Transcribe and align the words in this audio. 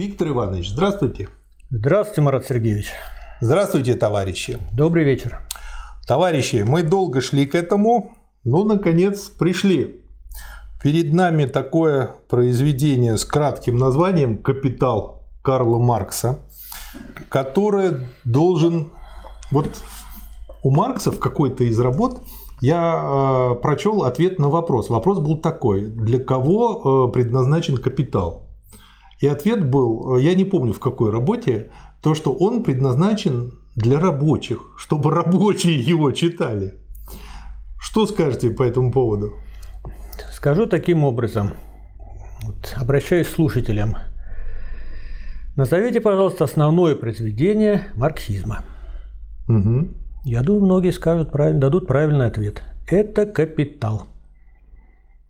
Виктор 0.00 0.28
Иванович, 0.28 0.70
здравствуйте. 0.70 1.28
Здравствуйте, 1.68 2.22
Марат 2.22 2.46
Сергеевич. 2.46 2.86
Здравствуйте, 3.42 3.96
товарищи. 3.96 4.56
Добрый 4.72 5.04
вечер. 5.04 5.40
Товарищи, 6.08 6.64
мы 6.66 6.82
долго 6.82 7.20
шли 7.20 7.44
к 7.44 7.54
этому, 7.54 8.16
но 8.42 8.64
наконец 8.64 9.28
пришли. 9.28 10.00
Перед 10.82 11.12
нами 11.12 11.44
такое 11.44 12.14
произведение 12.30 13.18
с 13.18 13.26
кратким 13.26 13.76
названием 13.76 14.38
«Капитал» 14.38 15.26
Карла 15.42 15.78
Маркса, 15.78 16.38
которое 17.28 18.08
должен... 18.24 18.92
Вот 19.50 19.68
у 20.62 20.70
Маркса 20.70 21.12
в 21.12 21.18
какой-то 21.18 21.64
из 21.64 21.78
работ 21.78 22.22
я 22.62 23.52
э, 23.52 23.54
прочел 23.56 24.04
ответ 24.04 24.38
на 24.38 24.48
вопрос. 24.48 24.88
Вопрос 24.88 25.18
был 25.18 25.36
такой, 25.36 25.82
для 25.82 26.24
кого 26.24 27.08
э, 27.10 27.12
предназначен 27.12 27.76
капитал? 27.76 28.49
И 29.20 29.26
ответ 29.26 29.68
был, 29.68 30.16
я 30.16 30.34
не 30.34 30.44
помню 30.44 30.72
в 30.72 30.80
какой 30.80 31.10
работе, 31.10 31.70
то, 32.00 32.14
что 32.14 32.32
он 32.32 32.62
предназначен 32.62 33.52
для 33.76 34.00
рабочих, 34.00 34.60
чтобы 34.76 35.10
рабочие 35.10 35.78
его 35.78 36.10
читали. 36.12 36.74
Что 37.78 38.06
скажете 38.06 38.50
по 38.50 38.62
этому 38.62 38.92
поводу? 38.92 39.34
Скажу 40.32 40.66
таким 40.66 41.04
образом, 41.04 41.52
вот, 42.42 42.74
обращаюсь 42.76 43.26
к 43.26 43.34
слушателям. 43.34 43.96
Назовите, 45.56 46.00
пожалуйста, 46.00 46.44
основное 46.44 46.94
произведение 46.94 47.88
марксизма. 47.94 48.64
Угу. 49.48 49.88
Я 50.24 50.42
думаю, 50.42 50.64
многие 50.64 50.92
скажут 50.92 51.32
правильно, 51.32 51.60
дадут 51.60 51.86
правильный 51.86 52.26
ответ. 52.26 52.62
Это 52.86 53.26
капитал. 53.26 54.06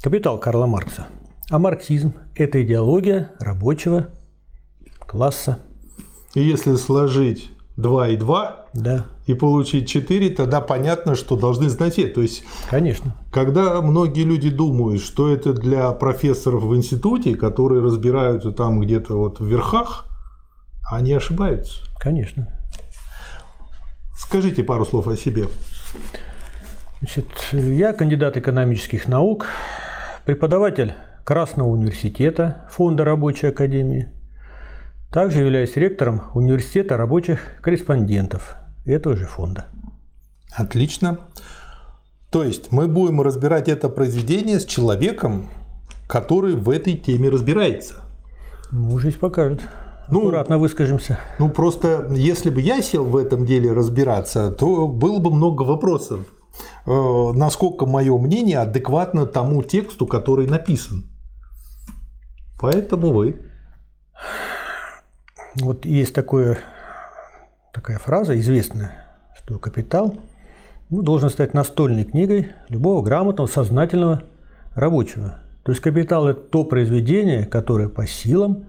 Капитал 0.03 0.39
Карла 0.39 0.67
Маркса. 0.67 1.07
А 1.51 1.59
марксизм– 1.59 2.15
это 2.37 2.63
идеология 2.63 3.33
рабочего 3.41 4.11
класса. 5.01 5.59
И 6.35 6.41
если 6.41 6.77
сложить 6.77 7.51
2 7.77 8.09
и 8.11 8.17
2 8.17 8.67
Да, 8.73 9.07
и 9.27 9.35
получить 9.35 9.89
4, 9.89 10.31
тогда 10.31 10.61
понятно, 10.61 11.17
что 11.17 11.35
должны 11.35 11.69
знать 11.69 11.99
это. 11.99 12.15
То 12.15 12.23
есть, 12.23 12.45
конечно. 12.71 13.17
когда 13.33 13.83
многие 13.83 14.23
люди 14.23 14.49
думают, 14.49 15.03
что 15.03 15.29
это 15.29 15.53
для 15.53 15.91
профессоров 15.91 16.63
в 16.63 16.77
институте, 16.77 17.35
которые 17.35 17.83
разбираются 17.83 18.53
там 18.53 18.79
где-то 18.79 19.19
вот 19.19 19.41
в 19.41 19.45
верхах, 19.45 20.07
они 20.89 21.13
ошибаются. 21.13 21.83
Конечно. 21.99 22.47
Скажите 24.17 24.63
пару 24.63 24.87
слов 24.87 25.09
о 25.09 25.17
себе. 25.17 25.49
Значит, 27.01 27.27
я 27.51 27.93
кандидат 27.93 28.37
экономических 28.37 29.09
наук, 29.09 29.47
преподаватель 30.25 30.95
Красного 31.25 31.69
университета 31.69 32.67
Фонда 32.71 33.05
рабочей 33.05 33.49
академии. 33.49 34.09
Также 35.11 35.41
являюсь 35.41 35.77
ректором 35.77 36.23
университета 36.35 36.97
рабочих 36.97 37.41
корреспондентов 37.61 38.57
этого 38.85 39.17
же 39.17 39.27
фонда. 39.27 39.67
Отлично. 40.53 41.19
То 42.31 42.45
есть 42.45 42.71
мы 42.71 42.87
будем 42.87 43.21
разбирать 43.21 43.69
это 43.69 43.89
произведение 43.89 44.61
с 44.61 44.65
человеком, 44.65 45.49
который 46.07 46.55
в 46.55 46.71
этой 46.71 46.97
теме 46.97 47.29
разбирается. 47.29 47.95
Ну, 48.71 48.99
жизнь 48.99 49.19
покажет. 49.19 49.61
Ну, 50.11 50.21
Аккуратно 50.21 50.59
выскажемся. 50.59 51.21
Ну 51.39 51.49
просто 51.49 52.09
если 52.11 52.51
бы 52.51 52.61
я 52.61 52.83
сел 52.83 53.05
в 53.05 53.17
этом 53.17 53.47
деле 53.47 53.73
разбираться, 53.73 54.51
то 54.51 54.89
было 54.89 55.19
бы 55.19 55.31
много 55.33 55.63
вопросов. 55.63 56.21
Э, 56.87 57.33
Насколько 57.35 57.87
мое 57.87 58.17
мнение 58.19 58.59
адекватно 58.59 59.27
тому 59.27 59.63
тексту, 59.63 60.07
который 60.07 60.47
написан. 60.47 61.05
Поэтому 62.61 63.13
вы. 63.13 63.43
Вот 65.57 65.85
есть 65.85 66.15
такое, 66.15 66.59
такая 67.73 67.99
фраза 67.99 68.39
известная, 68.39 69.07
что 69.37 69.59
капитал 69.59 70.15
ну, 70.91 71.03
должен 71.03 71.31
стать 71.31 71.55
настольной 71.55 72.05
книгой 72.05 72.53
любого 72.69 73.03
грамотного, 73.03 73.47
сознательного 73.49 74.23
рабочего. 74.75 75.39
То 75.65 75.73
есть 75.73 75.83
капитал– 75.83 76.29
это 76.29 76.41
то 76.41 76.65
произведение, 76.65 77.47
которое 77.47 77.89
по 77.89 78.07
силам 78.07 78.67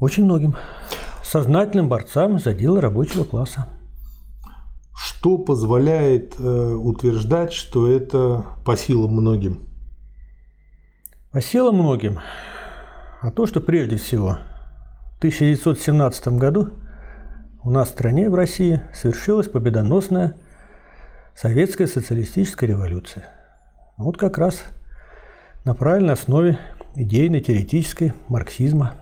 очень 0.00 0.24
многим 0.24 0.56
сознательным 1.22 1.88
борцам 1.88 2.38
за 2.38 2.54
дело 2.54 2.80
рабочего 2.80 3.24
класса. 3.24 3.66
Что 4.98 5.38
позволяет 5.38 6.34
э, 6.40 6.42
утверждать, 6.42 7.52
что 7.52 7.88
это 7.88 8.44
по 8.64 8.76
силам 8.76 9.12
многим? 9.12 9.68
По 11.30 11.40
силам 11.40 11.76
многим, 11.76 12.18
а 13.20 13.30
то, 13.30 13.46
что 13.46 13.60
прежде 13.60 13.96
всего 13.96 14.38
в 15.14 15.18
1917 15.18 16.28
году 16.28 16.70
у 17.62 17.70
нас 17.70 17.88
в 17.88 17.92
стране, 17.92 18.28
в 18.28 18.34
России, 18.34 18.82
совершилась 18.92 19.48
победоносная 19.48 20.34
советская 21.36 21.86
социалистическая 21.86 22.66
революция. 22.66 23.28
Вот 23.96 24.16
как 24.16 24.36
раз 24.36 24.62
на 25.64 25.74
правильной 25.74 26.14
основе 26.14 26.58
идейной, 26.96 27.40
теоретической 27.40 28.14
марксизма 28.26 28.94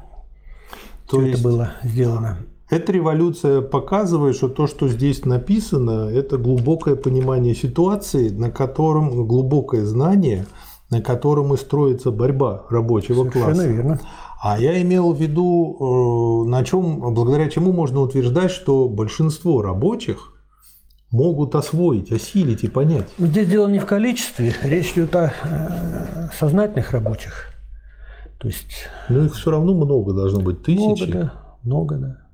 То 1.08 1.20
все 1.20 1.26
есть 1.28 1.40
это 1.40 1.48
было 1.48 1.72
сделано. 1.82 2.38
Эта 2.68 2.92
революция 2.92 3.60
показывает, 3.60 4.34
что 4.36 4.48
то, 4.48 4.66
что 4.66 4.88
здесь 4.88 5.24
написано, 5.24 6.08
это 6.10 6.36
глубокое 6.36 6.96
понимание 6.96 7.54
ситуации, 7.54 8.28
на 8.28 8.50
котором 8.50 9.26
глубокое 9.26 9.84
знание, 9.84 10.46
на 10.90 11.00
котором 11.00 11.54
и 11.54 11.56
строится 11.56 12.10
борьба 12.10 12.64
рабочего 12.68 13.22
Совершенно 13.22 13.44
класса. 13.54 13.68
верно. 13.68 14.00
А 14.42 14.58
я 14.58 14.80
имел 14.82 15.12
в 15.12 15.20
виду, 15.20 16.44
э, 16.46 16.50
на 16.50 16.64
чем, 16.64 17.14
благодаря 17.14 17.48
чему 17.48 17.72
можно 17.72 18.00
утверждать, 18.00 18.50
что 18.50 18.88
большинство 18.88 19.62
рабочих 19.62 20.32
могут 21.12 21.54
освоить, 21.54 22.10
осилить 22.12 22.64
и 22.64 22.68
понять. 22.68 23.08
Здесь 23.16 23.48
дело 23.48 23.68
не 23.68 23.78
в 23.78 23.86
количестве, 23.86 24.54
речь 24.62 24.92
идет 24.92 25.14
о 25.14 25.32
э, 25.44 26.28
сознательных 26.36 26.90
рабочих. 26.90 27.52
То 28.38 28.48
есть 28.48 28.88
Но 29.08 29.24
их 29.24 29.34
все 29.34 29.50
равно 29.52 29.72
много 29.72 30.12
должно 30.12 30.40
быть, 30.40 30.66
много, 30.68 30.94
тысячи. 30.96 31.12
да, 31.12 31.32
много, 31.62 31.96
да. 31.96 32.25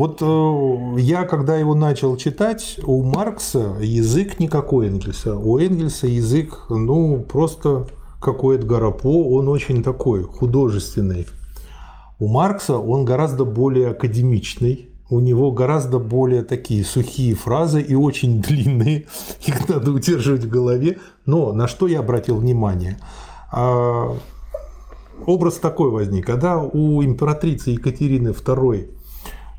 Вот 0.00 0.22
э, 0.22 0.98
я, 0.98 1.24
когда 1.24 1.58
его 1.58 1.74
начал 1.74 2.16
читать, 2.16 2.80
у 2.84 3.02
Маркса 3.02 3.76
язык 3.82 4.40
не 4.40 4.48
как 4.48 4.72
у 4.72 4.80
Энгельса. 4.80 5.36
У 5.36 5.58
Энгельса 5.58 6.06
язык, 6.06 6.58
ну, 6.70 7.18
просто 7.20 7.86
как 8.18 8.42
у 8.42 8.50
Эдгара 8.50 8.92
По, 8.92 9.28
он 9.28 9.46
очень 9.48 9.82
такой 9.82 10.22
художественный. 10.22 11.26
У 12.18 12.28
Маркса 12.28 12.78
он 12.78 13.04
гораздо 13.04 13.44
более 13.44 13.88
академичный, 13.88 14.88
у 15.10 15.20
него 15.20 15.52
гораздо 15.52 15.98
более 15.98 16.44
такие 16.44 16.82
сухие 16.82 17.34
фразы 17.34 17.82
и 17.82 17.94
очень 17.94 18.40
длинные, 18.40 19.04
их 19.46 19.68
надо 19.68 19.92
удерживать 19.92 20.44
в 20.44 20.48
голове. 20.48 20.98
Но 21.26 21.52
на 21.52 21.68
что 21.68 21.86
я 21.86 21.98
обратил 21.98 22.38
внимание? 22.38 22.96
А, 23.52 24.16
Образ 25.26 25.56
такой 25.56 25.90
возник, 25.90 26.24
когда 26.24 26.58
у 26.58 27.04
императрицы 27.04 27.72
Екатерины 27.72 28.28
II 28.28 28.88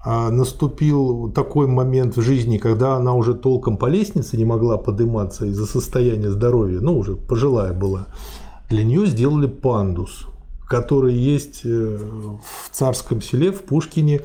наступил 0.06 1.32
такой 1.32 1.68
момент 1.68 2.18
в 2.18 2.22
жизни, 2.22 2.58
когда 2.58 2.96
она 2.96 3.14
уже 3.14 3.36
толком 3.36 3.78
по 3.78 3.86
лестнице 3.86 4.36
не 4.36 4.46
могла 4.46 4.78
подниматься 4.78 5.46
из-за 5.46 5.66
состояния 5.66 6.32
здоровья, 6.32 6.80
ну 6.80 6.98
уже 6.98 7.16
пожилая 7.16 7.74
была, 7.74 8.08
для 8.70 8.84
нее 8.84 9.06
сделали 9.06 9.48
пандус, 9.48 10.26
который 10.68 11.14
есть 11.14 11.62
э, 11.66 11.98
в 11.98 12.70
царском 12.72 13.22
селе, 13.22 13.52
в 13.52 13.64
Пушкине, 13.64 14.22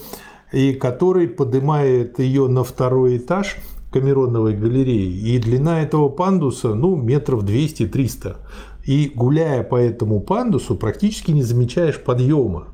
и 0.52 0.72
который 0.72 1.26
поднимает 1.26 2.20
ее 2.20 2.46
на 2.46 2.62
второй 2.62 3.18
этаж 3.18 3.56
Камероновой 3.92 4.54
галереи. 4.54 5.10
И 5.10 5.38
длина 5.38 5.82
этого 5.82 6.08
пандуса, 6.08 6.74
ну, 6.74 6.96
метров 6.96 7.44
200-300. 7.44 8.36
И 8.84 9.10
гуляя 9.14 9.62
по 9.62 9.76
этому 9.76 10.20
пандусу, 10.20 10.76
практически 10.76 11.32
не 11.32 11.42
замечаешь 11.42 12.00
подъема. 12.02 12.68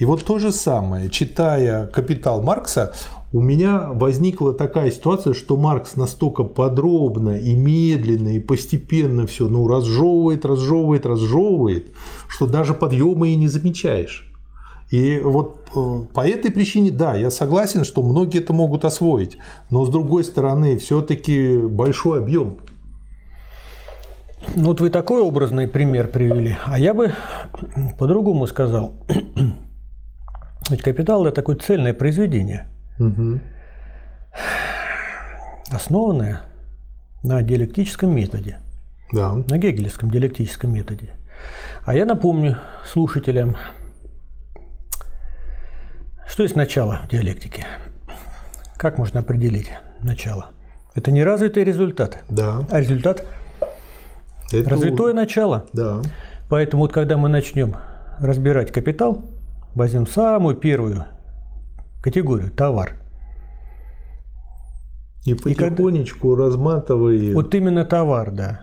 И 0.00 0.06
вот 0.06 0.24
то 0.24 0.38
же 0.38 0.50
самое, 0.50 1.10
читая 1.10 1.86
«Капитал 1.86 2.42
Маркса», 2.42 2.94
у 3.34 3.40
меня 3.40 3.90
возникла 3.92 4.54
такая 4.54 4.90
ситуация, 4.90 5.34
что 5.34 5.58
Маркс 5.58 5.94
настолько 5.94 6.42
подробно 6.42 7.36
и 7.36 7.54
медленно 7.54 8.28
и 8.28 8.40
постепенно 8.40 9.26
все 9.26 9.46
ну, 9.46 9.68
разжевывает, 9.68 10.46
разжевывает, 10.46 11.04
разжевывает, 11.04 11.92
что 12.28 12.46
даже 12.46 12.72
подъема 12.72 13.28
и 13.28 13.36
не 13.36 13.46
замечаешь. 13.46 14.26
И 14.90 15.20
вот 15.22 15.68
э, 15.76 16.00
по 16.14 16.26
этой 16.26 16.50
причине, 16.50 16.90
да, 16.90 17.14
я 17.14 17.30
согласен, 17.30 17.84
что 17.84 18.02
многие 18.02 18.40
это 18.40 18.54
могут 18.54 18.86
освоить, 18.86 19.36
но 19.68 19.84
с 19.84 19.90
другой 19.90 20.24
стороны, 20.24 20.78
все-таки 20.78 21.58
большой 21.58 22.20
объем. 22.20 22.56
Ну, 24.56 24.64
вот 24.64 24.80
вы 24.80 24.88
такой 24.88 25.20
образный 25.20 25.68
пример 25.68 26.08
привели, 26.08 26.56
а 26.64 26.78
я 26.78 26.94
бы 26.94 27.12
по-другому 27.98 28.46
сказал. 28.46 28.94
Ведь 30.68 30.82
«Капитал»– 30.82 31.24
это 31.26 31.34
такое 31.36 31.56
цельное 31.56 31.94
произведение, 31.94 32.66
Мгм. 32.98 33.40
основанное 35.72 36.40
на 37.22 37.42
диалектическом 37.42 38.14
методе, 38.14 38.58
Да. 39.12 39.32
на 39.32 39.58
гегелевском 39.58 40.10
диалектическом 40.10 40.72
методе. 40.72 41.10
А 41.84 41.94
я 41.94 42.04
напомню 42.04 42.58
слушателям, 42.86 43.56
Что 46.28 46.44
есть 46.44 46.54
начало 46.54 47.00
в 47.04 47.08
диалектике? 47.08 47.66
Как 48.76 48.98
можно 48.98 49.18
определить 49.18 49.68
начало? 50.00 50.50
Это 50.94 51.10
не 51.10 51.24
развитый 51.24 51.64
результат, 51.64 52.18
Да. 52.28 52.64
а 52.70 52.78
результат 52.80 53.26
Это 54.52 54.70
развитое 54.70 55.12
начало. 55.12 55.66
Да. 55.72 56.02
Поэтому 56.48 56.82
вот 56.84 56.92
когда 56.92 57.16
мы 57.16 57.28
начнем 57.28 57.74
разбирать 58.20 58.70
капитал, 58.70 59.24
возьмем 59.74 60.06
самую 60.06 60.56
первую 60.56 61.04
категорию– 62.02 62.50
товар. 62.56 62.96
И 65.24 65.34
потихонечку 65.34 66.34
разматывая. 66.34 67.34
Вот 67.34 67.54
именно 67.54 67.84
товар, 67.84 68.30
да. 68.30 68.62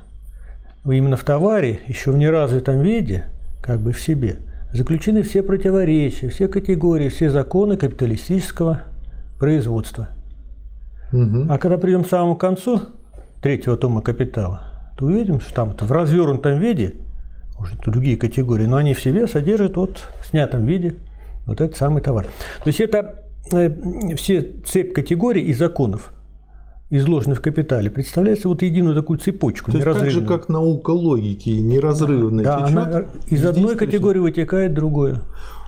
Именно 0.85 1.17
в 1.17 1.23
товаре, 1.23 1.81
еще 1.87 2.11
в 2.11 2.17
неразвитом 2.17 2.81
виде, 2.81 3.25
как 3.61 3.79
бы 3.79 3.91
в 3.91 3.99
себе, 3.99 4.37
заключены 4.73 5.21
все 5.21 5.43
противоречия, 5.43 6.29
все 6.29 6.47
категории, 6.47 7.09
все 7.09 7.29
законы 7.29 7.77
капиталистического 7.77 8.83
производства. 9.37 10.09
Мгм. 11.11 11.51
А 11.51 11.57
когда 11.57 11.77
придем 11.77 12.03
к 12.03 12.09
самому 12.09 12.35
концу 12.35 12.81
третьего 13.41 13.77
тома 13.77 14.01
«Капитала», 14.01 14.61
то 14.97 15.05
увидим, 15.05 15.39
что 15.39 15.53
там 15.53 15.75
в 15.77 15.91
развернутом 15.91 16.59
виде, 16.59 16.95
уже 17.59 17.75
другие 17.83 18.17
категории, 18.17 18.65
но 18.65 18.77
они 18.77 18.93
в 18.93 19.01
себе 19.01 19.27
содержат 19.27 19.77
вот 19.77 20.09
в 20.21 20.27
снятом 20.27 20.65
виде 20.65 20.95
вот 21.45 21.61
этот 21.61 21.77
самый 21.77 22.01
товар. 22.01 22.25
То 22.63 22.67
есть 22.67 22.79
это 22.79 23.23
э, 23.51 24.15
все 24.15 24.41
цепь 24.65 24.93
категорий 24.93 25.41
и 25.41 25.53
законов, 25.53 26.13
изложенных 26.89 27.39
в 27.39 27.41
«Капитале», 27.41 27.89
представляется 27.89 28.47
вот 28.47 28.61
единую 28.61 28.95
такую 28.95 29.19
цепочку, 29.19 29.71
То 29.71 29.77
есть 29.77 29.99
так 29.99 30.09
же, 30.09 30.21
как 30.21 30.49
наука 30.49 30.91
логики 30.91 31.49
неразрывно 31.49 32.43
Да, 32.43 32.61
течет, 32.61 32.77
она 32.77 33.05
из 33.27 33.45
одной 33.45 33.75
категории 33.75 34.19
вытекает 34.19 34.71
в 34.71 34.75
другую. 34.75 35.21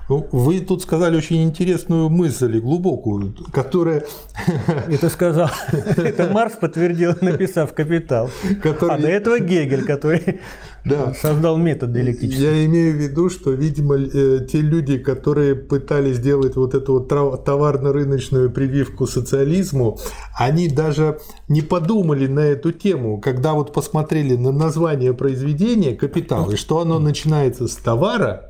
Ну, 0.10 0.28
Вы 0.32 0.60
тут 0.62 0.82
сказали 0.82 1.16
очень 1.16 1.44
интересную 1.44 2.10
мысль 2.10 2.58
и 2.58 2.60
глубокую, 2.60 3.36
которая, 3.52 4.06
Это 4.88 5.08
сказал, 5.08 5.52
это 5.72 6.30
Маркс 6.32 6.56
подтвердил, 6.56 7.14
написав 7.22 7.74
«Капитал». 7.74 8.32
А 8.44 8.56
которая 8.56 9.00
до 9.00 9.08
этого 9.08 9.40
Гегель, 9.40 9.86
который 9.86 10.40
Да. 10.86 11.14
создал 11.14 11.58
метод 11.58 11.94
диалектический. 11.94 12.44
Я 12.44 12.66
имею 12.66 12.94
в 12.94 12.98
виду, 12.98 13.30
что, 13.30 13.52
видимо, 13.52 13.98
э, 13.98 14.46
те 14.50 14.62
люди, 14.62 14.98
которые 14.98 15.56
пытались 15.56 16.18
сделать 16.18 16.56
вот 16.56 16.74
эту 16.74 16.94
вот 16.94 17.08
товарно-рыночную 17.46 18.50
прививку 18.50 19.08
социализму, 19.08 20.00
они 20.38 20.68
даже 20.68 21.20
не 21.48 21.62
подумали 21.62 22.28
на 22.28 22.42
эту 22.42 22.72
тему, 22.72 23.20
когда 23.20 23.54
вот 23.54 23.74
посмотрели 23.74 24.36
на 24.36 24.52
название 24.52 25.14
произведения 25.14 25.96
«Капитал», 25.96 26.52
и 26.52 26.56
что 26.56 26.80
оно 26.80 27.00
начинается 27.00 27.68
с 27.68 27.76
товара, 27.76 28.50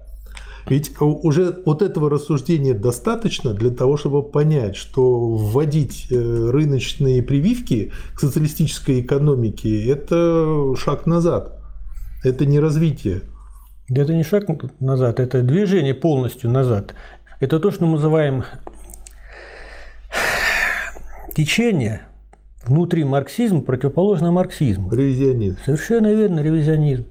ведь 0.67 0.91
уже 0.99 1.61
вот 1.65 1.81
этого 1.81 2.09
рассуждения 2.09 2.73
достаточно 2.73 3.53
для 3.53 3.71
того, 3.71 3.97
чтобы 3.97 4.21
понять, 4.23 4.75
что 4.75 5.19
вводить 5.35 6.07
э, 6.11 6.49
рыночные 6.51 7.23
прививки 7.23 7.91
к 8.13 8.19
социалистической 8.19 9.01
экономике– 9.01 9.83
это 9.87 10.75
шаг 10.77 11.07
назад, 11.07 11.58
это 12.23 12.45
не 12.45 12.59
развитие. 12.59 13.21
Да 13.87 14.01
это 14.03 14.13
не 14.13 14.23
шаг 14.23 14.45
назад, 14.79 15.19
это 15.19 15.41
движение 15.41 15.93
полностью 15.93 16.49
назад. 16.49 16.93
Это 17.39 17.59
то, 17.59 17.71
что 17.71 17.85
мы 17.85 17.93
называем 17.93 18.43
течение 21.33 22.01
внутри 22.65 23.03
марксизма 23.03 23.61
противоположно 23.61 24.31
марксизму. 24.31 24.91
Ревизионизм. 24.93 25.57
Совершенно 25.65 26.13
верно, 26.13 26.41
ревизионизм. 26.41 27.05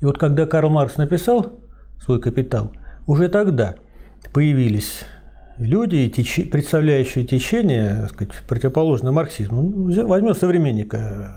И 0.00 0.04
вот 0.04 0.18
когда 0.18 0.46
Карл 0.46 0.68
Маркс 0.70 0.96
написал 0.96 1.60
свой 2.04 2.20
«Капитал», 2.20 2.72
уже 3.06 3.28
тогда 3.28 3.76
появились 4.32 5.04
люди, 5.58 5.96
и 5.96 6.10
теч- 6.10 6.50
представляющие 6.50 7.24
течение, 7.24 8.02
так 8.02 8.10
сказать, 8.10 8.34
противоположное 8.48 9.12
марксизму. 9.12 9.62
Ну, 9.62 10.06
Возьмем 10.06 10.34
современника 10.34 11.32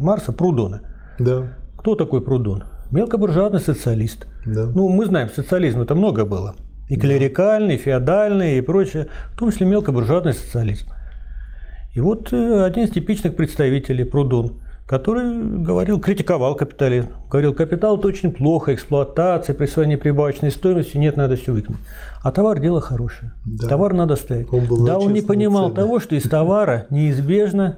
Марса 0.00 0.32
Прудона. 0.32 0.82
Да, 1.18 1.54
Кто 1.80 1.94
такой 1.94 2.20
Прудон? 2.20 2.64
Мелкобуржуазный 2.90 3.60
социалист. 3.60 4.26
да. 4.44 4.66
Ну, 4.66 4.90
мы 4.90 5.06
знаем, 5.06 5.30
социализм 5.34 5.80
это 5.80 5.94
много 5.94 6.26
было. 6.26 6.54
И 6.90 6.96
клерикальный, 6.96 7.76
и 7.76 7.78
феодальный, 7.78 8.58
и 8.58 8.60
прочее, 8.60 9.06
в 9.32 9.38
том 9.38 9.50
числе 9.50 9.66
мелкобуржуазный 9.66 10.34
социализм. 10.34 10.88
И 11.94 12.00
вот 12.00 12.34
э, 12.34 12.64
один 12.64 12.84
из 12.84 12.90
типичных 12.90 13.34
представителей 13.34 14.04
Прудон, 14.04 14.60
который 14.90 15.62
говорил, 15.62 16.00
критиковал 16.00 16.56
капитализм. 16.56 17.10
Говорил, 17.30 17.54
капитал 17.54 17.96
это 17.96 18.08
очень 18.08 18.32
плохо, 18.32 18.74
эксплуатация, 18.74 19.54
присвоение 19.54 19.96
прибавочной 19.96 20.50
стоимости, 20.50 20.96
нет, 20.96 21.16
надо 21.16 21.36
все 21.36 21.52
выкинуть. 21.52 21.78
А 22.24 22.32
товар 22.32 22.58
дело 22.58 22.80
хорошее. 22.80 23.30
Да. 23.44 23.68
Товар 23.68 23.94
надо 23.94 24.16
ставить. 24.16 24.52
Он 24.52 24.64
был 24.66 24.84
да, 24.84 24.98
он 24.98 25.12
не 25.12 25.22
понимал 25.22 25.66
цены. 25.66 25.76
того, 25.76 26.00
что 26.00 26.16
из 26.16 26.24
товара 26.28 26.86
неизбежно 26.90 27.76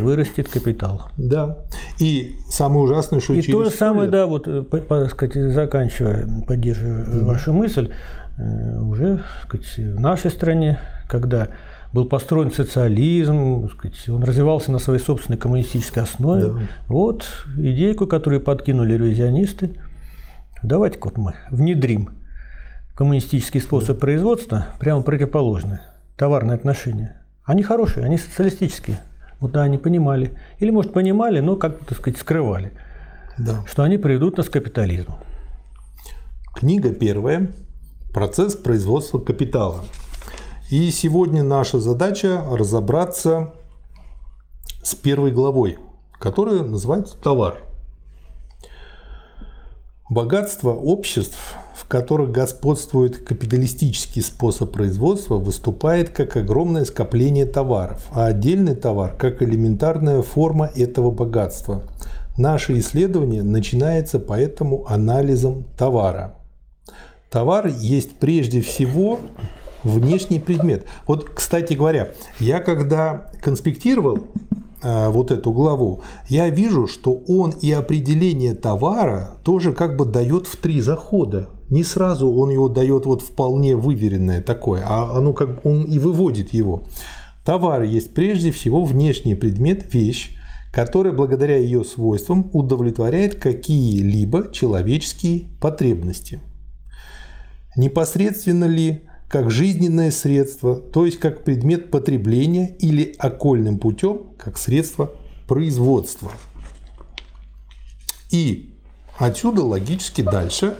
вырастет 0.00 0.48
капитал. 0.48 1.08
Да. 1.16 1.58
И 1.98 2.36
самое 2.48 2.84
ужасное, 2.84 3.18
что 3.18 3.32
И 3.32 3.42
то 3.42 3.64
же 3.64 3.70
самое, 3.70 4.02
лет- 4.02 4.12
да, 4.12 4.26
вот, 4.26 4.46
э, 4.46 4.62
по- 4.62 4.78
по- 4.78 5.06
сказать, 5.08 5.34
заканчивая, 5.52 6.28
поддерживая 6.46 7.04
э, 7.06 7.24
вашу 7.24 7.52
мысль, 7.52 7.90
э, 8.38 8.78
уже 8.80 9.24
сказать, 9.48 9.66
в 9.78 9.98
нашей 9.98 10.30
стране, 10.30 10.78
когда 11.08 11.48
был 11.92 12.06
построен 12.06 12.50
социализм, 12.50 13.68
сказать, 13.70 14.08
он 14.08 14.24
развивался 14.24 14.72
на 14.72 14.78
своей 14.78 15.00
собственной 15.00 15.38
коммунистической 15.38 16.02
основе. 16.02 16.52
Да. 16.52 16.60
Вот 16.88 17.26
идейку, 17.56 18.06
которую 18.06 18.40
подкинули 18.40 18.94
ревизионисты. 18.94 19.76
Давайте 20.62 20.98
вот 21.02 21.18
мы 21.18 21.34
внедрим 21.50 22.10
коммунистический 22.94 23.60
способ 23.60 23.98
производства 23.98 24.68
прямо 24.78 25.02
противоположное. 25.02 25.82
Товарные 26.16 26.54
отношения. 26.54 27.16
Они 27.44 27.62
хорошие, 27.62 28.06
они 28.06 28.16
социалистические. 28.16 29.00
Вот 29.40 29.52
да, 29.52 29.62
они 29.62 29.76
понимали. 29.76 30.32
Или, 30.60 30.70
может, 30.70 30.92
понимали, 30.92 31.40
но 31.40 31.56
как-то, 31.56 31.84
так 31.84 31.98
сказать, 31.98 32.18
скрывали 32.20 32.72
Да. 33.36 33.64
что 33.66 33.82
они 33.82 33.98
приведут 33.98 34.36
нас 34.36 34.48
к 34.48 34.52
капитализму. 34.52 35.18
Книга 36.54 36.92
первая. 36.92 37.50
Процесс 38.12 38.54
производства 38.54 39.18
капитала. 39.18 39.84
И 40.72 40.90
сегодня 40.90 41.42
наша 41.42 41.80
задача 41.80 42.42
разобраться 42.50 43.52
с 44.82 44.94
первой 44.94 45.30
главой, 45.30 45.76
которая 46.18 46.62
называется 46.62 47.14
«Товар». 47.22 47.58
Богатство 50.08 50.70
обществ, 50.70 51.36
в 51.76 51.86
которых 51.86 52.30
господствует 52.30 53.18
капиталистический 53.18 54.22
способ 54.22 54.72
производства, 54.72 55.34
выступает 55.34 56.08
как 56.08 56.38
огромное 56.38 56.86
скопление 56.86 57.44
товаров, 57.44 58.06
а 58.10 58.24
отдельный 58.24 58.74
товар– 58.74 59.14
как 59.18 59.42
элементарная 59.42 60.22
форма 60.22 60.70
этого 60.74 61.10
богатства. 61.10 61.82
Наше 62.38 62.78
исследование 62.78 63.42
начинается 63.42 64.18
поэтому 64.18 64.86
анализом 64.88 65.64
товара. 65.76 66.34
Товар 67.28 67.66
есть 67.66 68.12
прежде 68.16 68.62
всего 68.62 69.20
внешний 69.82 70.38
предмет. 70.38 70.86
Вот, 71.06 71.28
кстати 71.30 71.74
говоря, 71.74 72.12
я 72.38 72.60
когда 72.60 73.30
конспектировал 73.40 74.26
э, 74.82 75.08
вот 75.08 75.30
эту 75.30 75.52
главу, 75.52 76.02
я 76.28 76.48
вижу, 76.48 76.86
что 76.86 77.22
он 77.28 77.50
и 77.50 77.70
определение 77.72 78.54
товара 78.54 79.36
тоже 79.44 79.72
как 79.72 79.96
бы 79.96 80.04
дает 80.04 80.46
в 80.46 80.56
три 80.56 80.80
захода. 80.80 81.48
Не 81.70 81.84
сразу 81.84 82.30
он 82.30 82.50
его 82.50 82.68
дает 82.68 83.06
вот 83.06 83.22
вполне 83.22 83.76
выверенное 83.76 84.42
такое, 84.42 84.84
а 84.86 85.16
оно 85.16 85.32
как 85.32 85.64
он 85.64 85.84
и 85.84 85.98
выводит 85.98 86.52
его. 86.52 86.84
Товар 87.44 87.82
есть 87.82 88.14
прежде 88.14 88.52
всего 88.52 88.84
внешний 88.84 89.34
предмет, 89.34 89.92
вещь, 89.92 90.36
которая 90.72 91.12
благодаря 91.12 91.56
ее 91.56 91.84
свойствам 91.84 92.50
удовлетворяет 92.52 93.36
какие-либо 93.36 94.52
человеческие 94.52 95.46
потребности 95.60 96.40
непосредственно 97.76 98.66
ли 98.66 99.02
как 99.32 99.50
жизненное 99.50 100.10
средство, 100.10 100.76
то 100.76 101.06
есть 101.06 101.18
как 101.18 101.42
предмет 101.42 101.90
потребления 101.90 102.76
или 102.78 103.14
окольным 103.18 103.78
путем, 103.78 104.24
как 104.36 104.58
средство 104.58 105.10
производства. 105.48 106.30
И 108.30 108.74
отсюда 109.16 109.64
логически 109.64 110.20
дальше 110.20 110.76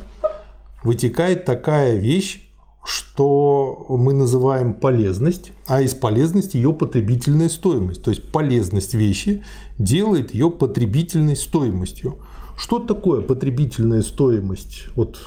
вытекает 0.82 1.46
такая 1.46 1.96
вещь, 1.96 2.46
что 2.84 3.86
мы 3.88 4.12
называем 4.12 4.74
полезность, 4.74 5.52
а 5.66 5.80
из 5.80 5.94
полезности 5.94 6.58
ее 6.58 6.74
потребительная 6.74 7.48
стоимость. 7.48 8.02
То 8.02 8.10
есть 8.10 8.30
полезность 8.30 8.92
вещи 8.92 9.44
делает 9.78 10.34
ее 10.34 10.50
потребительной 10.50 11.36
стоимостью. 11.36 12.18
Что 12.58 12.80
такое 12.80 13.22
потребительная 13.22 14.02
стоимость? 14.02 14.88
Вот 14.94 15.20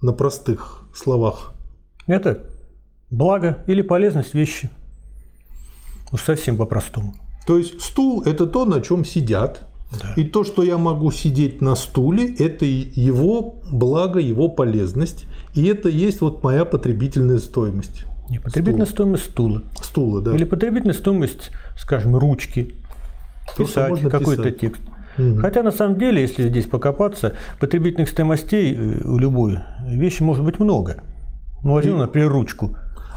на 0.00 0.12
простых 0.12 0.84
словах. 0.94 1.54
Это 2.06 2.51
благо 3.12 3.58
или 3.68 3.82
полезность 3.82 4.34
вещи. 4.34 4.70
Уж 6.10 6.22
совсем 6.22 6.56
по-простому. 6.56 7.14
То 7.46 7.58
есть 7.58 7.80
стул– 7.80 8.22
это 8.26 8.46
то, 8.46 8.64
на 8.64 8.80
чем 8.80 9.04
сидят. 9.04 9.62
И 10.16 10.24
то, 10.24 10.42
что 10.42 10.62
я 10.62 10.78
могу 10.78 11.10
сидеть 11.10 11.60
на 11.60 11.74
стуле, 11.76 12.34
это 12.38 12.64
его 12.64 13.56
благо, 13.70 14.20
его 14.20 14.48
полезность. 14.48 15.26
И 15.54 15.66
это 15.66 15.90
есть 15.90 16.22
вот 16.22 16.42
моя 16.42 16.64
потребительная 16.64 17.38
стоимость. 17.38 18.06
Не, 18.30 18.38
потребительная 18.38 18.86
Стул. 18.86 18.96
стоимость 18.96 19.24
стула. 19.24 19.62
Стула, 19.82 20.22
да. 20.22 20.34
Или 20.34 20.44
потребительная 20.44 20.94
стоимость, 20.94 21.50
скажем, 21.76 22.16
ручки. 22.16 22.74
То, 23.54 23.64
Писать 23.64 24.00
какой-то 24.00 24.50
текст. 24.50 24.80
Мгм. 25.18 25.40
Хотя 25.40 25.62
на 25.62 25.72
самом 25.72 25.98
деле, 25.98 26.22
если 26.22 26.48
здесь 26.48 26.64
покопаться, 26.64 27.34
потребительных 27.60 28.08
стоимостей 28.08 28.74
э, 28.74 29.02
у 29.04 29.18
любой 29.18 29.58
вещи 29.86 30.22
может 30.22 30.42
быть 30.42 30.58
много. 30.58 31.02
Ну, 31.62 31.74
возьмем, 31.74 31.98
например, 31.98 32.30
ручку. 32.30 32.76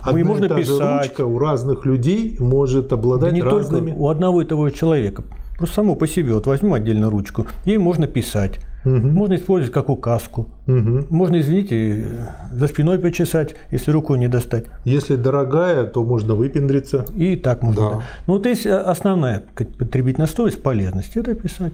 Одна 0.10 0.20
и 0.20 0.24
можно 0.24 0.48
та 0.50 0.56
же 0.58 0.62
писать. 0.62 1.08
ручка 1.08 1.22
у 1.26 1.40
разных 1.40 1.86
людей 1.86 2.36
может 2.40 2.90
Да 2.90 2.96
обладать 2.96 3.34
не 3.34 3.42
разными... 3.42 3.90
только 3.92 4.02
у 4.02 4.10
одного 4.10 4.42
и 4.42 4.46
того 4.46 4.70
же 4.70 4.74
человека. 4.76 5.24
Просто 5.58 5.76
само 5.76 5.96
по 5.96 6.08
себе. 6.08 6.34
Вот 6.34 6.48
возьмем 6.48 6.74
отдельно 6.74 7.10
ручку. 7.10 7.48
Ей 7.66 7.78
можно 7.78 8.08
писать. 8.08 8.60
Мгм. 8.84 9.14
Можно 9.14 9.36
использовать 9.36 9.74
как 9.74 9.90
указку. 9.90 10.48
Мгм. 10.68 11.08
Можно, 11.10 11.40
извините, 11.40 12.06
за 12.52 12.68
спиной 12.68 13.00
почесать, 13.00 13.56
если 13.72 13.90
рукой 13.92 14.20
не 14.20 14.28
достать. 14.28 14.66
Если 14.84 15.16
дорогая, 15.16 15.86
то 15.86 16.04
можно 16.04 16.36
выпендриться. 16.36 17.06
И 17.16 17.36
так 17.36 17.64
можно. 17.64 17.82
Да. 17.82 17.90
да. 17.98 18.04
Ну, 18.28 18.34
вот 18.34 18.46
есть 18.46 18.68
основная 18.68 19.44
потребительная 19.80 20.28
стоимость, 20.28 20.62
полезность. 20.62 21.16
Это 21.18 21.34
писать. 21.34 21.74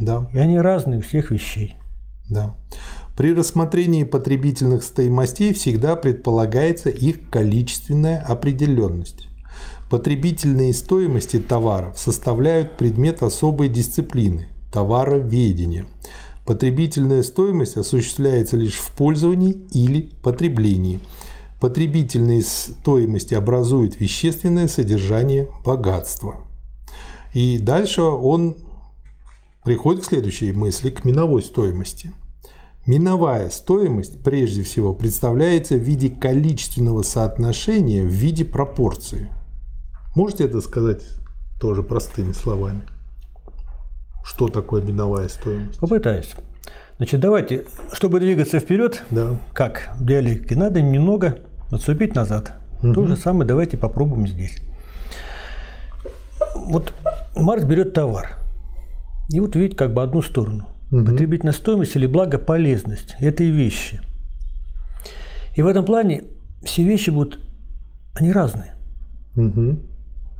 Да, 0.00 0.28
И 0.32 0.38
они 0.38 0.60
разные 0.60 0.98
у 0.98 1.02
всех 1.02 1.30
вещей. 1.32 1.76
да. 2.30 2.54
При 3.16 3.34
рассмотрении 3.34 4.04
потребительных 4.04 4.82
стоимостей 4.82 5.52
всегда 5.52 5.96
предполагается 5.96 6.88
их 6.88 7.28
количественная 7.28 8.20
определенность. 8.20 9.28
Потребительные 9.90 10.72
стоимости 10.72 11.38
товаров 11.38 11.98
составляют 11.98 12.78
предмет 12.78 13.22
особой 13.22 13.68
дисциплины– 13.68 14.48
товароведения. 14.72 15.86
Потребительная 16.46 17.22
стоимость 17.22 17.76
осуществляется 17.76 18.56
лишь 18.56 18.76
в 18.76 18.92
пользовании 18.92 19.60
или 19.72 20.10
потреблении. 20.22 21.00
Потребительные 21.60 22.42
стоимости 22.42 23.34
образуют 23.34 24.00
вещественное 24.00 24.68
содержание 24.68 25.48
богатства. 25.64 26.36
И 27.34 27.58
дальше 27.58 28.00
он 28.00 28.56
приходит 29.62 30.02
к 30.02 30.08
следующей 30.08 30.52
мысли, 30.52 30.88
к 30.88 31.04
миновой 31.04 31.42
стоимости. 31.42 32.12
Миновая 32.86 33.48
стоимость 33.50 34.22
прежде 34.24 34.64
всего 34.64 34.92
представляется 34.92 35.76
в 35.76 35.80
виде 35.80 36.10
количественного 36.10 37.02
соотношения 37.02 38.02
в 38.02 38.08
виде 38.08 38.44
пропорции. 38.44 39.28
Можете 40.16 40.44
это 40.44 40.60
сказать 40.60 41.02
тоже 41.60 41.84
простыми 41.84 42.32
словами? 42.32 42.82
Что 44.24 44.48
такое 44.48 44.82
миновая 44.82 45.28
стоимость? 45.28 45.78
Попытаюсь. 45.78 46.32
Значит, 46.96 47.20
давайте, 47.20 47.66
чтобы 47.92 48.18
двигаться 48.18 48.58
вперед, 48.58 49.04
Да. 49.10 49.38
как 49.52 49.90
в 49.98 50.04
диалектике, 50.04 50.56
надо 50.56 50.82
немного 50.82 51.38
отступить 51.70 52.14
назад. 52.16 52.54
То 52.80 53.06
же 53.06 53.16
самое 53.16 53.46
давайте 53.46 53.76
попробуем 53.76 54.26
здесь. 54.26 54.58
Вот 56.56 56.92
Маркс 57.36 57.64
берет 57.64 57.94
товар. 57.94 58.38
И 59.30 59.38
вот 59.38 59.54
видите 59.54 59.76
как 59.76 59.94
бы 59.94 60.02
одну 60.02 60.20
сторону. 60.20 60.66
Потребительная 60.92 61.54
стоимость 61.54 61.96
или 61.96 62.06
благополезность 62.06 63.16
этой 63.18 63.48
вещи. 63.48 64.00
И 65.54 65.62
в 65.62 65.66
этом 65.66 65.86
плане 65.86 66.24
все 66.62 66.84
вещи 66.84 67.08
будут, 67.08 67.40
они 68.14 68.30
разные. 68.30 68.74
Мгм. 69.34 69.80